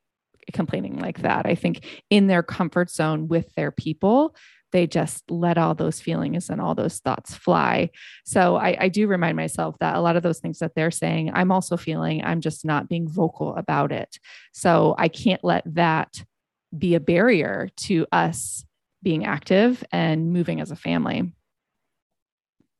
complaining 0.53 0.99
like 0.99 1.23
that. 1.23 1.47
I 1.47 1.55
think 1.55 2.03
in 2.11 2.27
their 2.27 2.43
comfort 2.43 2.91
zone 2.91 3.29
with 3.29 3.51
their 3.55 3.71
people, 3.71 4.35
they 4.71 4.87
just 4.87 5.29
let 5.29 5.57
all 5.57 5.75
those 5.75 5.99
feelings 5.99 6.49
and 6.49 6.61
all 6.61 6.75
those 6.75 6.99
thoughts 6.99 7.35
fly. 7.35 7.89
So 8.25 8.55
I, 8.55 8.77
I, 8.79 8.89
do 8.89 9.07
remind 9.07 9.35
myself 9.35 9.75
that 9.79 9.95
a 9.95 10.01
lot 10.01 10.15
of 10.15 10.23
those 10.23 10.39
things 10.39 10.59
that 10.59 10.73
they're 10.75 10.91
saying, 10.91 11.31
I'm 11.33 11.51
also 11.51 11.77
feeling, 11.77 12.23
I'm 12.23 12.41
just 12.41 12.65
not 12.65 12.89
being 12.89 13.07
vocal 13.07 13.55
about 13.55 13.91
it. 13.91 14.17
So 14.53 14.95
I 14.97 15.07
can't 15.07 15.43
let 15.43 15.63
that 15.75 16.23
be 16.77 16.95
a 16.95 16.99
barrier 16.99 17.69
to 17.75 18.07
us 18.11 18.65
being 19.03 19.25
active 19.25 19.83
and 19.91 20.31
moving 20.31 20.61
as 20.61 20.71
a 20.71 20.75
family. 20.75 21.33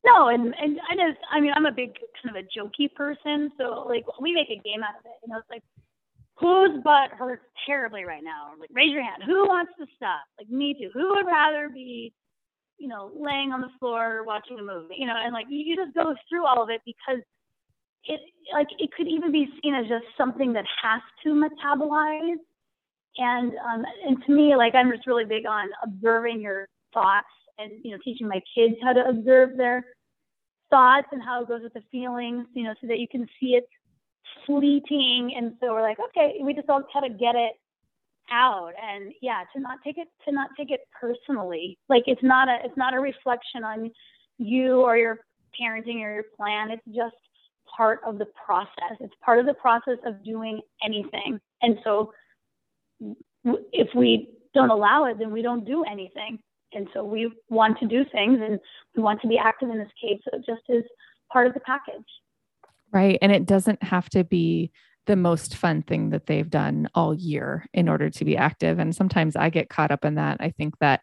No, 0.03 0.29
and 0.29 0.55
and 0.59 0.79
I 0.89 0.95
just, 0.95 1.19
I 1.31 1.39
mean, 1.39 1.53
I'm 1.55 1.67
a 1.67 1.71
big 1.71 1.95
kind 2.21 2.35
of 2.35 2.43
a 2.43 2.59
jokey 2.59 2.91
person, 2.93 3.51
so 3.57 3.85
like 3.87 4.03
we 4.19 4.33
make 4.33 4.49
a 4.49 4.59
game 4.59 4.81
out 4.81 4.99
of 4.99 5.05
it. 5.05 5.11
You 5.23 5.31
know, 5.31 5.37
it's 5.37 5.49
like 5.49 5.61
whose 6.41 6.83
butt 6.83 7.11
hurts 7.17 7.45
terribly 7.65 8.03
right 8.03 8.23
now? 8.23 8.51
Like, 8.59 8.69
raise 8.73 8.91
your 8.91 9.03
hand. 9.03 9.23
Who 9.25 9.47
wants 9.47 9.71
to 9.79 9.85
stop? 9.95 10.21
Like, 10.39 10.49
me 10.49 10.73
too. 10.73 10.89
Who 10.93 11.09
would 11.15 11.25
rather 11.25 11.69
be, 11.69 12.11
you 12.77 12.87
know, 12.87 13.11
laying 13.15 13.51
on 13.51 13.61
the 13.61 13.69
floor 13.79 14.23
watching 14.25 14.59
a 14.59 14.63
movie? 14.63 14.95
You 14.97 15.07
know, 15.07 15.15
and 15.15 15.33
like 15.33 15.45
you 15.49 15.75
just 15.75 15.93
go 15.95 16.15
through 16.27 16.45
all 16.45 16.63
of 16.63 16.69
it 16.69 16.81
because 16.85 17.21
it, 18.05 18.19
like, 18.53 18.67
it 18.79 18.89
could 18.97 19.07
even 19.07 19.31
be 19.31 19.47
seen 19.61 19.75
as 19.75 19.87
just 19.87 20.05
something 20.17 20.53
that 20.53 20.65
has 20.81 21.01
to 21.23 21.29
metabolize. 21.29 22.41
And 23.17 23.51
um, 23.53 23.85
and 24.07 24.23
to 24.25 24.31
me, 24.31 24.55
like, 24.55 24.73
I'm 24.73 24.91
just 24.91 25.05
really 25.05 25.25
big 25.25 25.45
on 25.45 25.67
observing 25.83 26.41
your 26.41 26.67
thoughts 26.93 27.27
and 27.57 27.71
you 27.83 27.91
know, 27.91 27.97
teaching 28.03 28.27
my 28.27 28.41
kids 28.55 28.75
how 28.81 28.93
to 28.93 29.07
observe 29.07 29.57
their 29.57 29.85
thoughts 30.69 31.07
and 31.11 31.21
how 31.21 31.43
it 31.43 31.47
goes 31.47 31.61
with 31.61 31.73
the 31.73 31.83
feelings. 31.91 32.47
You 32.53 32.63
know, 32.63 32.73
so 32.81 32.87
that 32.87 32.99
you 32.99 33.07
can 33.07 33.27
see 33.39 33.53
it 33.55 33.65
fleeting. 34.45 35.34
And 35.36 35.53
so 35.59 35.74
we're 35.74 35.82
like 35.82 35.97
okay 36.09 36.39
we 36.41 36.53
just 36.53 36.69
all 36.69 36.84
kind 36.91 37.11
of 37.11 37.19
get 37.19 37.36
it 37.36 37.53
out. 38.32 38.72
And 38.82 39.13
yeah 39.22 39.43
to 39.53 39.61
not 39.61 39.80
take 39.84 39.97
it 39.97 40.07
to 40.26 40.32
not 40.32 40.49
take 40.57 40.72
it 40.72 40.82
personally. 40.99 41.78
Like 41.89 42.03
it's 42.07 42.24
not 42.24 42.47
a 42.47 42.57
it's 42.63 42.78
not 42.78 42.93
a 42.93 42.99
reflection 42.99 43.63
on 43.63 43.91
you 44.38 44.82
or 44.82 44.97
your 44.97 45.19
parenting 45.59 46.01
or 46.01 46.13
your 46.13 46.26
plan. 46.36 46.72
It's 46.72 46.95
just 46.95 47.15
part 47.76 48.01
of 48.05 48.17
the 48.17 48.28
process. 48.45 48.97
It's 48.99 49.13
part 49.24 49.39
of 49.39 49.45
the 49.45 49.53
process 49.53 49.97
of 50.05 50.24
doing 50.24 50.61
anything. 50.84 51.39
And 51.61 51.78
so 51.84 52.13
if 53.74 53.88
we 53.95 54.30
don't 54.53 54.69
allow 54.69 55.05
it 55.05 55.17
then 55.19 55.32
we 55.32 55.41
don't 55.41 55.65
do 55.65 55.84
anything. 55.84 56.39
And 56.74 56.88
so 56.93 57.03
we 57.03 57.30
want 57.49 57.80
to 57.80 57.88
do 57.88 58.05
things 58.11 58.39
and 58.41 58.59
we 58.95 59.03
want 59.03 59.22
to 59.22 59.28
be 59.28 59.38
active 59.38 59.69
in 59.69 59.78
this 59.78 59.91
case. 60.01 60.22
So 60.24 60.38
it 60.38 60.45
just 60.45 60.61
is 60.69 60.84
part 61.32 61.47
of 61.47 61.53
the 61.53 61.59
package 61.61 62.05
Right. 62.91 63.17
And 63.21 63.31
it 63.31 63.45
doesn't 63.45 63.81
have 63.83 64.09
to 64.09 64.23
be 64.23 64.71
the 65.07 65.15
most 65.15 65.55
fun 65.55 65.81
thing 65.81 66.09
that 66.11 66.25
they've 66.27 66.49
done 66.49 66.87
all 66.93 67.13
year 67.15 67.65
in 67.73 67.89
order 67.89 68.09
to 68.09 68.25
be 68.25 68.37
active. 68.37 68.79
And 68.79 68.95
sometimes 68.95 69.35
I 69.35 69.49
get 69.49 69.69
caught 69.69 69.91
up 69.91 70.05
in 70.05 70.15
that. 70.15 70.37
I 70.39 70.51
think 70.51 70.77
that 70.79 71.01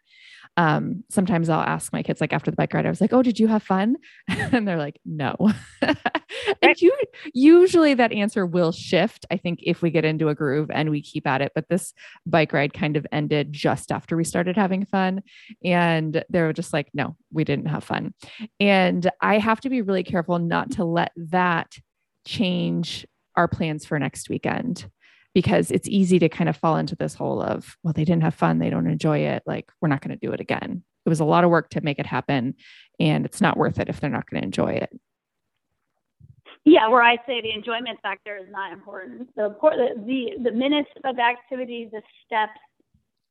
um, 0.57 1.03
sometimes 1.09 1.49
I'll 1.49 1.61
ask 1.61 1.93
my 1.93 2.03
kids, 2.03 2.19
like 2.19 2.33
after 2.33 2.51
the 2.51 2.57
bike 2.57 2.73
ride, 2.73 2.85
I 2.85 2.89
was 2.89 2.99
like, 2.99 3.13
"Oh, 3.13 3.23
did 3.23 3.39
you 3.39 3.47
have 3.47 3.63
fun?" 3.63 3.95
and 4.27 4.67
they're 4.67 4.77
like, 4.77 4.99
"No." 5.05 5.35
and 5.81 6.81
you, 6.81 6.93
usually 7.33 7.93
that 7.93 8.11
answer 8.11 8.45
will 8.45 8.71
shift. 8.71 9.25
I 9.31 9.37
think 9.37 9.59
if 9.63 9.81
we 9.81 9.89
get 9.89 10.05
into 10.05 10.27
a 10.27 10.35
groove 10.35 10.69
and 10.71 10.89
we 10.89 11.01
keep 11.01 11.25
at 11.25 11.41
it. 11.41 11.53
But 11.55 11.69
this 11.69 11.93
bike 12.25 12.51
ride 12.51 12.73
kind 12.73 12.97
of 12.97 13.07
ended 13.11 13.53
just 13.53 13.91
after 13.91 14.17
we 14.17 14.23
started 14.23 14.57
having 14.57 14.85
fun, 14.85 15.21
and 15.63 16.23
they 16.29 16.41
were 16.41 16.53
just 16.53 16.73
like, 16.73 16.89
"No, 16.93 17.15
we 17.31 17.43
didn't 17.43 17.67
have 17.67 17.83
fun." 17.83 18.13
And 18.59 19.09
I 19.21 19.37
have 19.37 19.61
to 19.61 19.69
be 19.69 19.81
really 19.81 20.03
careful 20.03 20.39
not 20.39 20.71
to 20.71 20.83
let 20.83 21.11
that 21.15 21.73
change 22.25 23.07
our 23.35 23.47
plans 23.47 23.85
for 23.85 23.97
next 23.97 24.29
weekend 24.29 24.89
because 25.33 25.71
it's 25.71 25.87
easy 25.87 26.19
to 26.19 26.29
kind 26.29 26.49
of 26.49 26.57
fall 26.57 26.77
into 26.77 26.95
this 26.95 27.13
hole 27.13 27.41
of, 27.41 27.77
well, 27.83 27.93
they 27.93 28.05
didn't 28.05 28.23
have 28.23 28.35
fun, 28.35 28.59
they 28.59 28.69
don't 28.69 28.87
enjoy 28.87 29.19
it, 29.19 29.43
like 29.45 29.71
we're 29.81 29.89
not 29.89 30.01
going 30.01 30.17
to 30.17 30.25
do 30.25 30.33
it 30.33 30.39
again. 30.39 30.83
It 31.05 31.09
was 31.09 31.19
a 31.19 31.25
lot 31.25 31.43
of 31.43 31.49
work 31.49 31.69
to 31.71 31.81
make 31.81 31.99
it 31.99 32.05
happen, 32.05 32.55
and 32.99 33.25
it's 33.25 33.41
not 33.41 33.57
worth 33.57 33.79
it 33.79 33.89
if 33.89 33.99
they're 33.99 34.09
not 34.09 34.29
going 34.29 34.41
to 34.41 34.45
enjoy 34.45 34.71
it. 34.73 34.89
Yeah, 36.65 36.89
where 36.89 37.01
I 37.01 37.15
say 37.25 37.41
the 37.41 37.53
enjoyment 37.53 37.99
factor 38.01 38.37
is 38.37 38.47
not 38.51 38.73
important. 38.73 39.33
The 39.35 39.55
the 40.05 40.31
the 40.43 40.51
minutes 40.51 40.89
of 41.05 41.17
activity, 41.17 41.89
the 41.91 42.01
steps, 42.25 42.59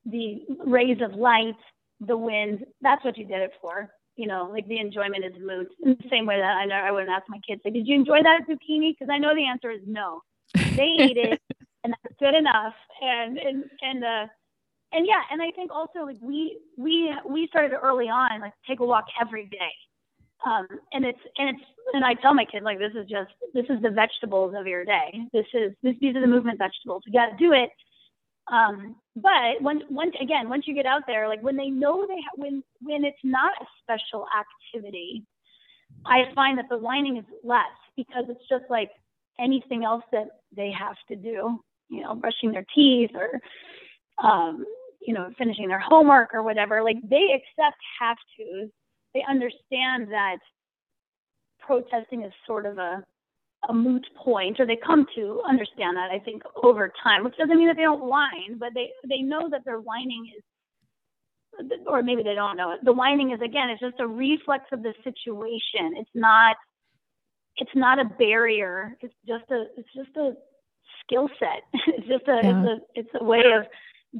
the 0.06 0.40
rays 0.64 0.98
of 1.02 1.12
light, 1.12 1.54
the 2.00 2.16
wind, 2.16 2.64
that's 2.80 3.04
what 3.04 3.18
you 3.18 3.26
did 3.26 3.42
it 3.42 3.52
for. 3.60 3.90
You 4.16 4.26
know, 4.26 4.48
like 4.50 4.66
the 4.66 4.78
enjoyment 4.78 5.24
is 5.24 5.34
moot. 5.40 5.68
In 5.84 5.96
the 6.00 6.08
same 6.10 6.26
way 6.26 6.38
that 6.40 6.56
I 6.56 6.64
know 6.64 6.74
I 6.74 6.90
wouldn't 6.90 7.10
ask 7.10 7.24
my 7.28 7.38
kids, 7.46 7.60
like, 7.64 7.74
did 7.74 7.86
you 7.86 7.94
enjoy 7.94 8.22
that 8.22 8.40
zucchini? 8.48 8.92
Because 8.98 9.12
I 9.12 9.18
know 9.18 9.34
the 9.34 9.46
answer 9.46 9.70
is 9.70 9.82
no. 9.86 10.22
They 10.54 10.96
ate 10.98 11.16
it 11.18 11.40
and 11.88 11.96
that's 12.02 12.16
good 12.18 12.34
enough. 12.34 12.74
And 13.00 13.38
and 13.38 13.64
and 13.82 14.04
uh, 14.04 14.26
and 14.92 15.06
yeah, 15.06 15.22
and 15.30 15.40
I 15.40 15.50
think 15.52 15.70
also 15.70 16.00
like 16.04 16.18
we 16.20 16.58
we 16.76 17.12
we 17.28 17.46
started 17.48 17.76
early 17.82 18.06
on, 18.06 18.40
like 18.40 18.52
take 18.66 18.80
a 18.80 18.84
walk 18.84 19.04
every 19.20 19.46
day. 19.46 19.72
Um, 20.46 20.66
and 20.92 21.04
it's 21.04 21.18
and 21.38 21.48
it's 21.50 21.64
and 21.94 22.04
I 22.04 22.14
tell 22.14 22.34
my 22.34 22.44
kids 22.44 22.64
like 22.64 22.78
this 22.78 22.92
is 22.94 23.08
just 23.08 23.30
this 23.54 23.64
is 23.70 23.82
the 23.82 23.90
vegetables 23.90 24.54
of 24.56 24.66
your 24.66 24.84
day. 24.84 25.12
This 25.32 25.46
is 25.54 25.72
this 25.82 25.94
these 26.00 26.14
are 26.16 26.20
the 26.20 26.26
movement 26.26 26.58
vegetables. 26.58 27.02
You 27.06 27.12
got 27.12 27.30
to 27.30 27.36
do 27.36 27.52
it. 27.52 27.70
Um, 28.50 28.96
but 29.16 29.60
when 29.60 29.82
once 29.90 30.14
again 30.20 30.48
once 30.48 30.64
you 30.66 30.74
get 30.74 30.86
out 30.86 31.02
there, 31.06 31.28
like 31.28 31.42
when 31.42 31.56
they 31.56 31.68
know 31.68 32.06
they 32.06 32.14
ha- 32.14 32.36
when 32.36 32.62
when 32.80 33.04
it's 33.04 33.18
not 33.24 33.52
a 33.60 33.66
special 33.82 34.26
activity, 34.38 35.24
I 36.06 36.32
find 36.34 36.58
that 36.58 36.66
the 36.68 36.78
whining 36.78 37.16
is 37.16 37.24
less 37.42 37.64
because 37.96 38.24
it's 38.28 38.48
just 38.48 38.64
like 38.70 38.90
anything 39.40 39.84
else 39.84 40.04
that 40.12 40.28
they 40.54 40.70
have 40.70 40.96
to 41.08 41.16
do 41.16 41.60
you 41.88 42.02
know, 42.02 42.14
brushing 42.14 42.52
their 42.52 42.66
teeth 42.74 43.10
or, 43.14 43.40
um, 44.26 44.64
you 45.00 45.14
know, 45.14 45.30
finishing 45.38 45.68
their 45.68 45.78
homework 45.80 46.34
or 46.34 46.42
whatever. 46.42 46.82
Like 46.82 46.96
they 47.08 47.28
accept 47.34 47.76
have 48.00 48.16
tos. 48.36 48.68
They 49.14 49.22
understand 49.28 50.10
that 50.12 50.38
protesting 51.60 52.22
is 52.24 52.32
sort 52.46 52.66
of 52.66 52.78
a 52.78 53.04
a 53.68 53.74
moot 53.74 54.06
point, 54.16 54.60
or 54.60 54.66
they 54.66 54.76
come 54.76 55.04
to 55.16 55.42
understand 55.48 55.96
that 55.96 56.10
I 56.12 56.18
think 56.20 56.42
over 56.62 56.92
time, 57.02 57.24
which 57.24 57.36
doesn't 57.36 57.56
mean 57.56 57.66
that 57.66 57.76
they 57.76 57.82
don't 57.82 58.04
whine, 58.04 58.56
but 58.58 58.70
they 58.74 58.90
they 59.08 59.18
know 59.18 59.48
that 59.50 59.64
their 59.64 59.80
whining 59.80 60.30
is, 60.36 61.70
or 61.86 62.02
maybe 62.02 62.22
they 62.22 62.34
don't 62.34 62.56
know 62.56 62.72
it. 62.72 62.84
The 62.84 62.92
whining 62.92 63.32
is 63.32 63.40
again, 63.40 63.68
it's 63.70 63.80
just 63.80 63.98
a 63.98 64.06
reflex 64.06 64.64
of 64.72 64.82
the 64.82 64.94
situation. 65.02 65.96
It's 65.96 66.10
not 66.14 66.56
it's 67.56 67.74
not 67.74 67.98
a 67.98 68.04
barrier. 68.04 68.96
It's 69.00 69.14
just 69.26 69.50
a 69.50 69.66
it's 69.76 69.88
just 69.94 70.16
a 70.16 70.34
skill 71.04 71.28
set. 71.38 71.62
it's 71.86 72.06
just 72.06 72.28
a 72.28 72.40
yeah. 72.42 72.62
it's 72.62 72.68
a 72.68 73.00
it's 73.00 73.10
a 73.20 73.24
way 73.24 73.42
of 73.56 73.66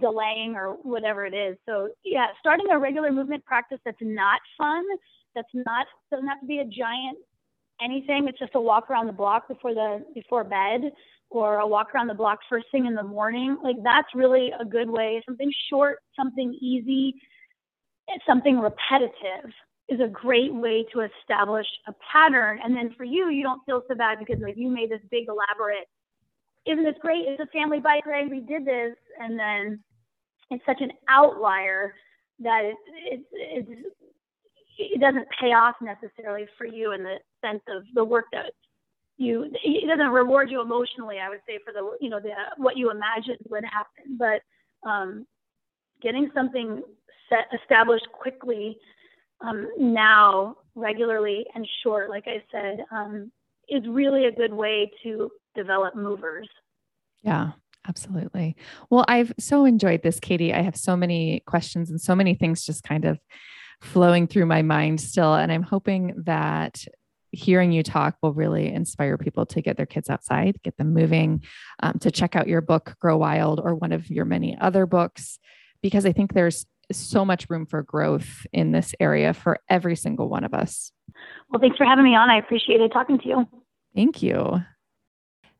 delaying 0.01 0.55
or 0.55 0.77
whatever 0.83 1.25
it 1.25 1.35
is. 1.35 1.57
So 1.66 1.89
yeah, 2.05 2.27
starting 2.41 2.66
a 2.71 2.79
regular 2.79 3.12
movement 3.12 3.45
practice 3.45 3.79
that's 3.85 3.97
not 4.01 4.41
fun, 4.57 4.85
that's 5.35 5.49
not 5.55 5.87
doesn't 6.11 6.27
have 6.27 6.41
to 6.41 6.47
be 6.47 6.59
a 6.59 6.64
giant 6.64 7.19
anything. 7.83 8.27
It's 8.29 8.39
just 8.39 8.55
a 8.55 8.61
walk 8.61 8.91
around 8.91 9.07
the 9.07 9.12
block 9.12 9.49
before 9.49 9.75
the 9.75 10.05
before 10.14 10.45
bed 10.45 10.93
or 11.31 11.59
a 11.59 11.66
walk 11.66 11.95
around 11.95 12.07
the 12.07 12.14
block 12.14 12.39
first 12.49 12.66
thing 12.73 12.87
in 12.87 12.95
the 12.95 13.03
morning. 13.03 13.57
Like 13.62 13.77
that's 13.83 14.09
really 14.14 14.51
a 14.59 14.64
good 14.64 14.89
way. 14.89 15.23
Something 15.27 15.53
short, 15.71 15.99
something 16.16 16.57
easy, 16.61 17.14
something 18.27 18.59
repetitive 18.59 19.53
is 19.89 20.01
a 20.01 20.09
great 20.09 20.53
way 20.53 20.85
to 20.93 21.01
establish 21.01 21.66
a 21.87 21.93
pattern. 22.12 22.59
And 22.62 22.77
then 22.77 22.95
for 22.97 23.05
you, 23.05 23.31
you 23.31 23.43
don't 23.43 23.62
feel 23.64 23.83
so 23.89 23.95
bad 23.95 24.19
because 24.19 24.37
like 24.43 24.55
you 24.57 24.71
made 24.71 24.91
this 24.91 25.01
big 25.11 25.25
elaborate 25.29 25.89
isn't 26.69 26.85
this 26.85 26.95
great? 27.01 27.27
It's 27.27 27.41
a 27.41 27.47
family 27.47 27.81
bike 27.81 28.07
ride. 28.07 28.31
We 28.31 28.41
did 28.41 28.64
this, 28.64 28.95
and 29.21 29.39
then 29.39 29.81
it's 30.51 30.64
such 30.66 30.81
an 30.81 30.93
outlier 31.09 31.95
that 32.41 32.62
it 32.64 32.77
it 33.07 33.25
it, 33.33 33.69
it 34.79 35.01
doesn't 35.01 35.27
pay 35.41 35.53
off 35.53 35.75
necessarily 35.81 36.47
for 36.57 36.66
you 36.66 36.93
in 36.93 37.03
the 37.03 37.16
sense 37.45 37.62
of 37.69 37.83
the 37.95 38.05
work 38.05 38.27
that 38.33 38.53
you 39.16 39.51
it 39.64 39.87
doesn't 39.89 40.12
reward 40.12 40.51
you 40.51 40.61
emotionally 40.61 41.16
i 41.19 41.29
would 41.29 41.41
say 41.47 41.59
for 41.64 41.73
the 41.73 41.97
you 42.01 42.09
know 42.09 42.21
the 42.21 42.31
what 42.57 42.77
you 42.77 42.91
imagined 42.91 43.39
would 43.51 43.64
happen 43.64 44.16
but 44.16 44.41
um, 44.89 45.27
getting 46.01 46.31
something 46.33 46.83
set 47.29 47.47
established 47.61 48.07
quickly 48.12 48.79
um, 49.41 49.69
now 49.79 50.57
regularly 50.77 51.45
and 51.55 51.66
short 51.83 52.09
like 52.09 52.25
i 52.27 52.43
said 52.53 52.85
um, 52.93 53.31
is 53.69 53.83
really 53.89 54.27
a 54.27 54.33
good 54.33 54.53
way 54.53 54.91
to 55.03 55.29
develop 55.61 55.95
movers 55.95 56.49
yeah 57.23 57.51
absolutely 57.89 58.57
well 58.91 59.05
i've 59.09 59.33
so 59.39 59.65
enjoyed 59.65 60.03
this 60.03 60.21
Katy 60.21 60.55
i 60.55 60.63
have 60.63 60.77
so 60.77 60.97
many 60.97 61.43
questions 61.47 61.91
and 61.91 62.01
so 62.01 62.15
many 62.15 62.35
things 62.35 62.65
just 62.65 62.83
kind 62.83 63.05
of 63.05 63.19
flowing 63.81 64.27
through 64.27 64.47
my 64.47 64.63
mind 64.63 65.01
still 65.01 65.35
and 65.35 65.51
i'm 65.51 65.63
hoping 65.63 66.15
that 66.25 66.85
hearing 67.33 67.73
you 67.73 67.83
talk 67.83 68.17
will 68.23 68.33
really 68.33 68.73
inspire 68.73 69.19
people 69.19 69.47
to 69.47 69.61
get 69.61 69.77
their 69.77 69.87
kids 69.87 70.09
outside, 70.09 70.59
get 70.63 70.77
them 70.77 70.93
moving, 70.95 71.43
um, 71.83 71.99
to 72.01 72.11
check 72.11 72.37
out 72.37 72.49
your 72.49 72.61
book, 72.61 72.97
Grow 73.01 73.17
Wild, 73.17 73.61
or 73.63 73.75
one 73.75 73.93
of 73.93 74.09
your 74.11 74.25
many 74.25 74.57
other 74.59 74.87
books, 74.87 75.39
because 75.83 76.07
I 76.07 76.13
think 76.13 76.33
there's 76.33 76.67
so 76.91 77.25
much 77.25 77.51
room 77.51 77.67
for 77.67 77.83
growth 77.83 78.47
in 78.53 78.73
this 78.73 78.95
area 78.99 79.35
for 79.35 79.59
every 79.69 79.95
single 79.95 80.29
one 80.29 80.45
of 80.45 80.55
us. 80.55 80.91
Well, 81.51 81.61
thanks 81.61 81.77
for 81.77 81.85
having 81.85 82.05
me 82.05 82.15
on. 82.15 82.31
I 82.31 82.39
appreciated 82.39 82.93
talking 82.93 83.19
to 83.19 83.29
you. 83.29 83.49
Thank 83.95 84.23
you. 84.23 84.63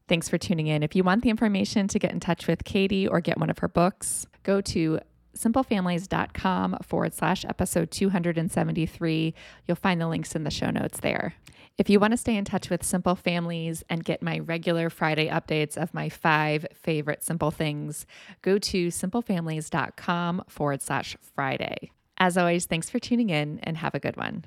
Thanks 0.09 0.29
for 0.29 0.39
tuning 0.39 0.67
in. 0.67 0.83
If 0.83 0.97
you 0.97 1.05
want 1.05 1.23
the 1.23 1.31
information 1.31 1.87
to 1.89 1.99
get 1.99 2.13
in 2.13 2.21
touch 2.21 2.47
with 2.47 2.65
Katy 2.65 3.07
or 3.07 3.21
get 3.21 3.39
one 3.39 3.51
of 3.51 3.59
her 3.59 3.69
books, 3.69 4.27
go 4.43 4.61
to 4.63 5.01
simplefamilies.com 5.37 6.79
forward 6.83 7.15
slash 7.15 7.45
episode 7.45 7.91
273. 7.91 9.35
You'll 9.67 9.75
find 9.77 10.01
the 10.01 10.09
links 10.09 10.35
in 10.35 10.45
the 10.45 10.51
show 10.51 10.71
notes 10.71 11.01
there. 11.01 11.35
If 11.77 11.89
you 11.89 12.01
want 12.01 12.13
to 12.13 12.17
stay 12.17 12.35
in 12.35 12.45
touch 12.45 12.71
with 12.71 12.83
Simple 12.83 13.15
Families 13.15 13.85
and 13.89 14.05
get 14.05 14.21
my 14.21 14.41
regular 14.41 14.91
Friday 14.91 15.29
updates 15.29 15.77
of 15.77 15.95
my 15.95 16.09
five 16.09 16.67
favorite 16.75 17.23
simple 17.23 17.53
things, 17.53 18.05
go 18.43 18.59
to 18.59 18.89
simplefamilies.com 18.89 20.43
forward 20.49 20.83
slash 20.83 21.17
Friday. 21.37 21.93
As 22.17 22.37
always, 22.37 22.67
thanks 22.67 22.91
for 22.91 22.99
tuning 22.99 23.31
in 23.31 23.61
and 23.63 23.77
have 23.77 23.95
a 23.95 24.01
good 24.01 24.17
one. 24.17 24.45